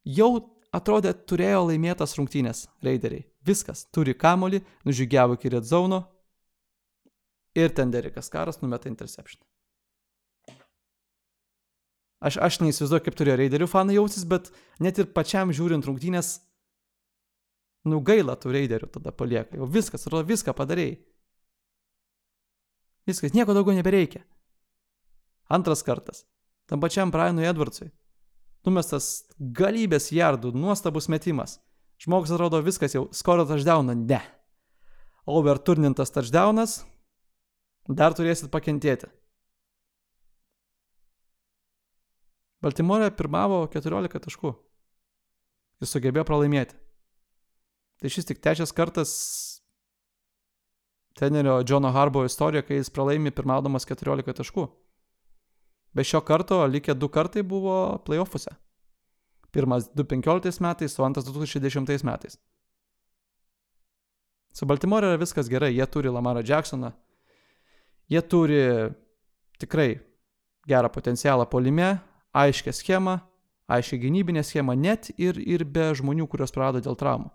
Jau 0.07 0.56
atrodė 0.77 1.13
turėjo 1.29 1.65
laimėtas 1.71 2.15
rungtynės 2.19 2.67
raideriai. 2.85 3.25
Viskas, 3.47 3.85
turi 3.95 4.15
kamolį, 4.17 4.61
nužygiavo 4.87 5.37
iki 5.37 5.51
red 5.53 5.67
zauno 5.67 6.03
ir 7.57 7.73
ten 7.73 7.91
Derikas 7.91 8.29
Karas 8.29 8.61
numeta 8.61 8.89
interception. 8.89 9.41
Aš, 12.17 12.39
aš 12.41 12.57
neįsivaizduoju, 12.63 13.03
kaip 13.05 13.17
turėjo 13.17 13.37
raiderių 13.37 13.67
fanai 13.69 13.97
jausis, 13.97 14.25
bet 14.25 14.49
net 14.81 14.97
ir 14.97 15.09
pačiam 15.13 15.51
žiūrint 15.53 15.85
rungtynės, 15.85 16.39
nu 17.85 18.01
gaila 18.01 18.33
tų 18.41 18.55
raiderių 18.55 18.89
tada 18.95 19.13
palieka. 19.13 19.59
Jau 19.59 19.67
viskas, 19.69 20.07
atrodo, 20.07 20.25
viską 20.25 20.55
padarėjai. 20.57 20.97
Viskas, 23.07 23.35
nieko 23.37 23.53
daugiau 23.55 23.77
nebereikia. 23.77 24.23
Antras 25.47 25.85
kartas. 25.85 26.25
Tam 26.67 26.81
pačiam 26.83 27.13
Brianui 27.13 27.45
Edwardsui. 27.47 27.93
Numestas 28.67 29.23
galybės 29.39 30.09
jardų, 30.11 30.51
nuostabus 30.51 31.07
metimas. 31.07 31.57
Žmogus 32.03 32.33
atrodo 32.35 32.59
viskas 32.65 32.93
jau, 32.93 33.05
skoro 33.15 33.45
touchdowną, 33.47 33.95
ne. 33.95 34.19
Overturnintas 35.27 36.11
touchdownas, 36.13 36.81
dar 37.87 38.15
turėsit 38.15 38.51
pakentėti. 38.51 39.09
Baltimorė 42.63 43.09
pirmavo 43.15 43.63
14 43.71 44.19
taškų. 44.27 44.51
Jis 45.81 45.93
sugebėjo 45.93 46.25
pralaimėti. 46.27 46.75
Tai 48.01 48.09
šis 48.13 48.27
tik 48.29 48.41
trečias 48.41 48.73
kartas 48.73 49.11
trenerio 51.17 51.59
Džono 51.63 51.91
Harbo 51.93 52.25
istorija, 52.25 52.65
kai 52.65 52.81
jis 52.81 52.91
pralaimi 52.93 53.33
pirmaudamas 53.33 53.87
14 53.89 54.37
taškų. 54.41 54.67
Be 55.97 56.03
šio 56.05 56.21
karto 56.21 56.59
likę 56.69 56.93
du 56.93 57.09
kartai 57.09 57.41
buvo 57.43 57.97
playoffuose. 58.05 58.51
Pirmas 59.51 59.87
2015 59.95 60.61
metais, 60.61 60.99
o 60.99 61.05
antras 61.05 61.25
2010 61.25 62.03
metais. 62.05 62.37
Su 64.53 64.65
Baltimore 64.65 65.09
yra 65.09 65.17
viskas 65.17 65.49
gerai, 65.49 65.71
jie 65.73 65.87
turi 65.89 66.13
Lamarą 66.13 66.43
Jacksoną, 66.45 66.91
jie 68.09 68.21
turi 68.21 68.61
tikrai 69.57 69.99
gerą 70.69 70.89
potencialą 70.93 71.49
polime, 71.49 71.97
aiškę 72.33 72.73
schemą, 72.73 73.17
aiškę 73.67 73.97
gynybinę 73.97 74.43
schemą, 74.43 74.77
net 74.77 75.09
ir, 75.17 75.41
ir 75.41 75.65
be 75.65 75.89
žmonių, 75.97 76.29
kurios 76.29 76.53
prarado 76.53 76.81
dėl 76.81 76.93
traumų. 76.93 77.33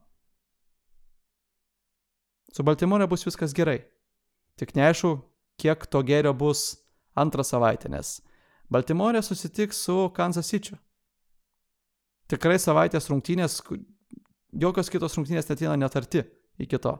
Su 2.54 2.62
Baltimore 2.62 3.10
bus 3.10 3.26
viskas 3.26 3.54
gerai. 3.56 3.80
Tik 4.54 4.76
neaišku, 4.78 5.16
kiek 5.58 5.86
to 5.86 6.02
gėrio 6.06 6.36
bus 6.36 6.76
antrą 7.18 7.42
savaitę, 7.42 7.90
nes 7.90 8.20
Baltimore 8.72 9.20
susitiks 9.22 9.84
su 9.84 10.08
Kansas 10.16 10.48
City. 10.48 10.76
Tikrai 12.32 12.56
savaitės 12.62 13.10
rungtynės, 13.12 13.58
jokios 14.56 14.88
kitos 14.88 15.18
rungtynės 15.18 15.50
netina 15.50 15.76
net 15.76 15.96
arti 15.98 16.22
iki 16.62 16.80
to. 16.80 16.94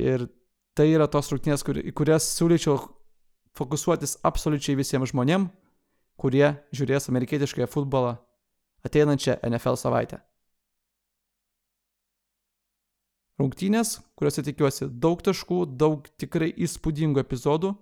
Ir 0.00 0.24
tai 0.74 0.88
yra 0.94 1.06
tos 1.10 1.28
rungtynės, 1.32 1.62
kur, 1.66 1.76
į 1.76 1.92
kurias 1.92 2.30
siūlyčiau 2.38 2.78
fokusuotis 3.54 4.16
absoliučiai 4.24 4.78
visiems 4.78 5.12
žmonėm, 5.12 5.50
kurie 6.16 6.46
žiūrės 6.74 7.10
amerikietiškąją 7.12 7.68
futbolą 7.70 8.16
ateinančią 8.88 9.36
NFL 9.44 9.76
savaitę. 9.80 10.22
Rungtynės, 13.38 13.98
kuriuose 14.14 14.44
tikiuosi 14.46 14.88
daug 15.02 15.22
taškų, 15.26 15.64
daug 15.76 16.06
tikrai 16.22 16.52
įspūdingų 16.54 17.20
epizodų. 17.24 17.74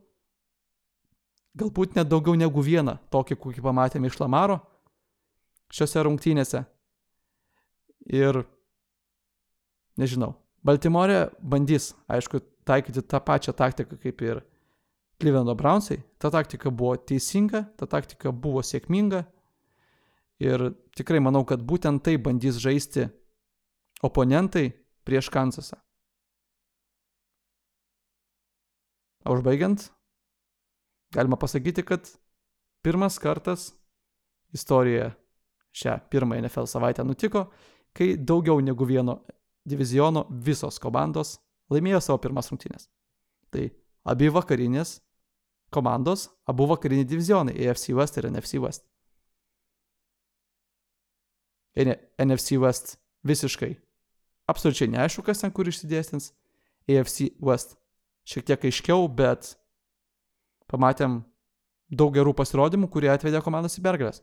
Galbūt 1.59 1.98
net 1.98 2.09
daugiau 2.09 2.36
negu 2.38 2.62
vieną, 2.64 2.96
tokį, 3.12 3.36
kokį 3.36 3.64
pamatėme 3.64 4.09
iš 4.09 4.16
Lamaro 4.22 4.61
šiuose 5.72 6.05
rungtynėse. 6.07 6.62
Ir 8.09 8.40
nežinau, 10.00 10.32
Baltimore 10.64 11.28
bandys, 11.38 11.92
aišku, 12.11 12.40
taikyti 12.64 13.03
tą 13.05 13.20
pačią 13.20 13.53
taktiką 13.57 13.98
kaip 14.00 14.22
ir 14.22 14.42
Clevelando 15.20 15.55
Brownsai. 15.55 16.00
Ta 16.18 16.30
taktika 16.30 16.70
buvo 16.70 16.96
teisinga, 16.96 17.64
ta 17.78 17.86
taktika 17.86 18.32
buvo 18.32 18.62
sėkminga. 18.62 19.22
Ir 20.42 20.72
tikrai 20.98 21.20
manau, 21.22 21.44
kad 21.46 21.62
būtent 21.62 22.03
tai 22.03 22.16
bandys 22.18 22.59
žaisti 22.59 23.07
oponentai 24.03 24.72
prieš 25.07 25.30
Kansasą. 25.30 25.78
O 29.22 29.36
užbaigiant, 29.36 29.92
galima 31.12 31.36
pasakyti, 31.36 31.84
kad 31.86 32.08
pirmas 32.82 33.18
kartas 33.18 33.72
istorijoje 34.52 35.12
šią 35.72 35.98
pirmąją 36.10 36.42
NFL 36.42 36.66
savaitę 36.68 37.04
nutiko, 37.04 37.46
kai 37.92 38.16
daugiau 38.16 38.60
negu 38.60 38.84
vieno 38.84 39.20
diviziono 39.64 40.26
visos 40.30 40.78
komandos 40.78 41.38
laimėjo 41.72 42.00
savo 42.00 42.18
pirmas 42.20 42.50
rungtynės. 42.52 42.88
Tai 43.52 43.68
abi 44.04 44.28
vakarinės 44.32 44.98
komandos, 45.72 46.28
abu 46.46 46.66
vakariniai 46.68 47.08
divizionai- 47.08 47.54
AFC 47.62 47.94
West 47.96 48.18
ir 48.18 48.28
NFC 48.30 48.58
West. 48.58 48.84
NFC 52.18 52.58
West 52.60 52.98
visiškai 53.24 53.76
absoliučiai 54.46 54.90
neaišku, 54.92 55.24
kas 55.24 55.40
ten 55.42 55.52
kur 55.54 55.68
išsidėstins. 55.68 56.32
AFC 56.90 57.30
West 57.40 57.76
šiek 58.26 58.46
tiek 58.46 58.64
aiškiau, 58.68 59.06
bet 59.08 59.54
pamatėm 60.73 61.20
daug 61.93 62.14
gerų 62.14 62.33
pasirodymų, 62.39 62.89
kurie 62.93 63.12
atvedė 63.12 63.43
komandas 63.45 63.77
į 63.79 63.85
pergalės. 63.85 64.23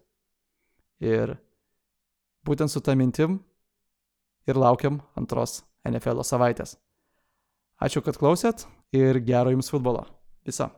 Ir 0.99 1.37
būtent 2.45 2.73
su 2.73 2.81
tą 2.81 2.95
mintim 2.97 3.39
ir 4.49 4.59
laukiam 4.59 4.99
antros 5.19 5.61
NFL 5.87 6.25
savaitės. 6.25 6.75
Ačiū, 7.79 8.01
kad 8.03 8.17
klausėt 8.19 8.65
ir 8.95 9.21
gero 9.23 9.53
jums 9.53 9.69
futbolo. 9.71 10.03
Visa. 10.43 10.71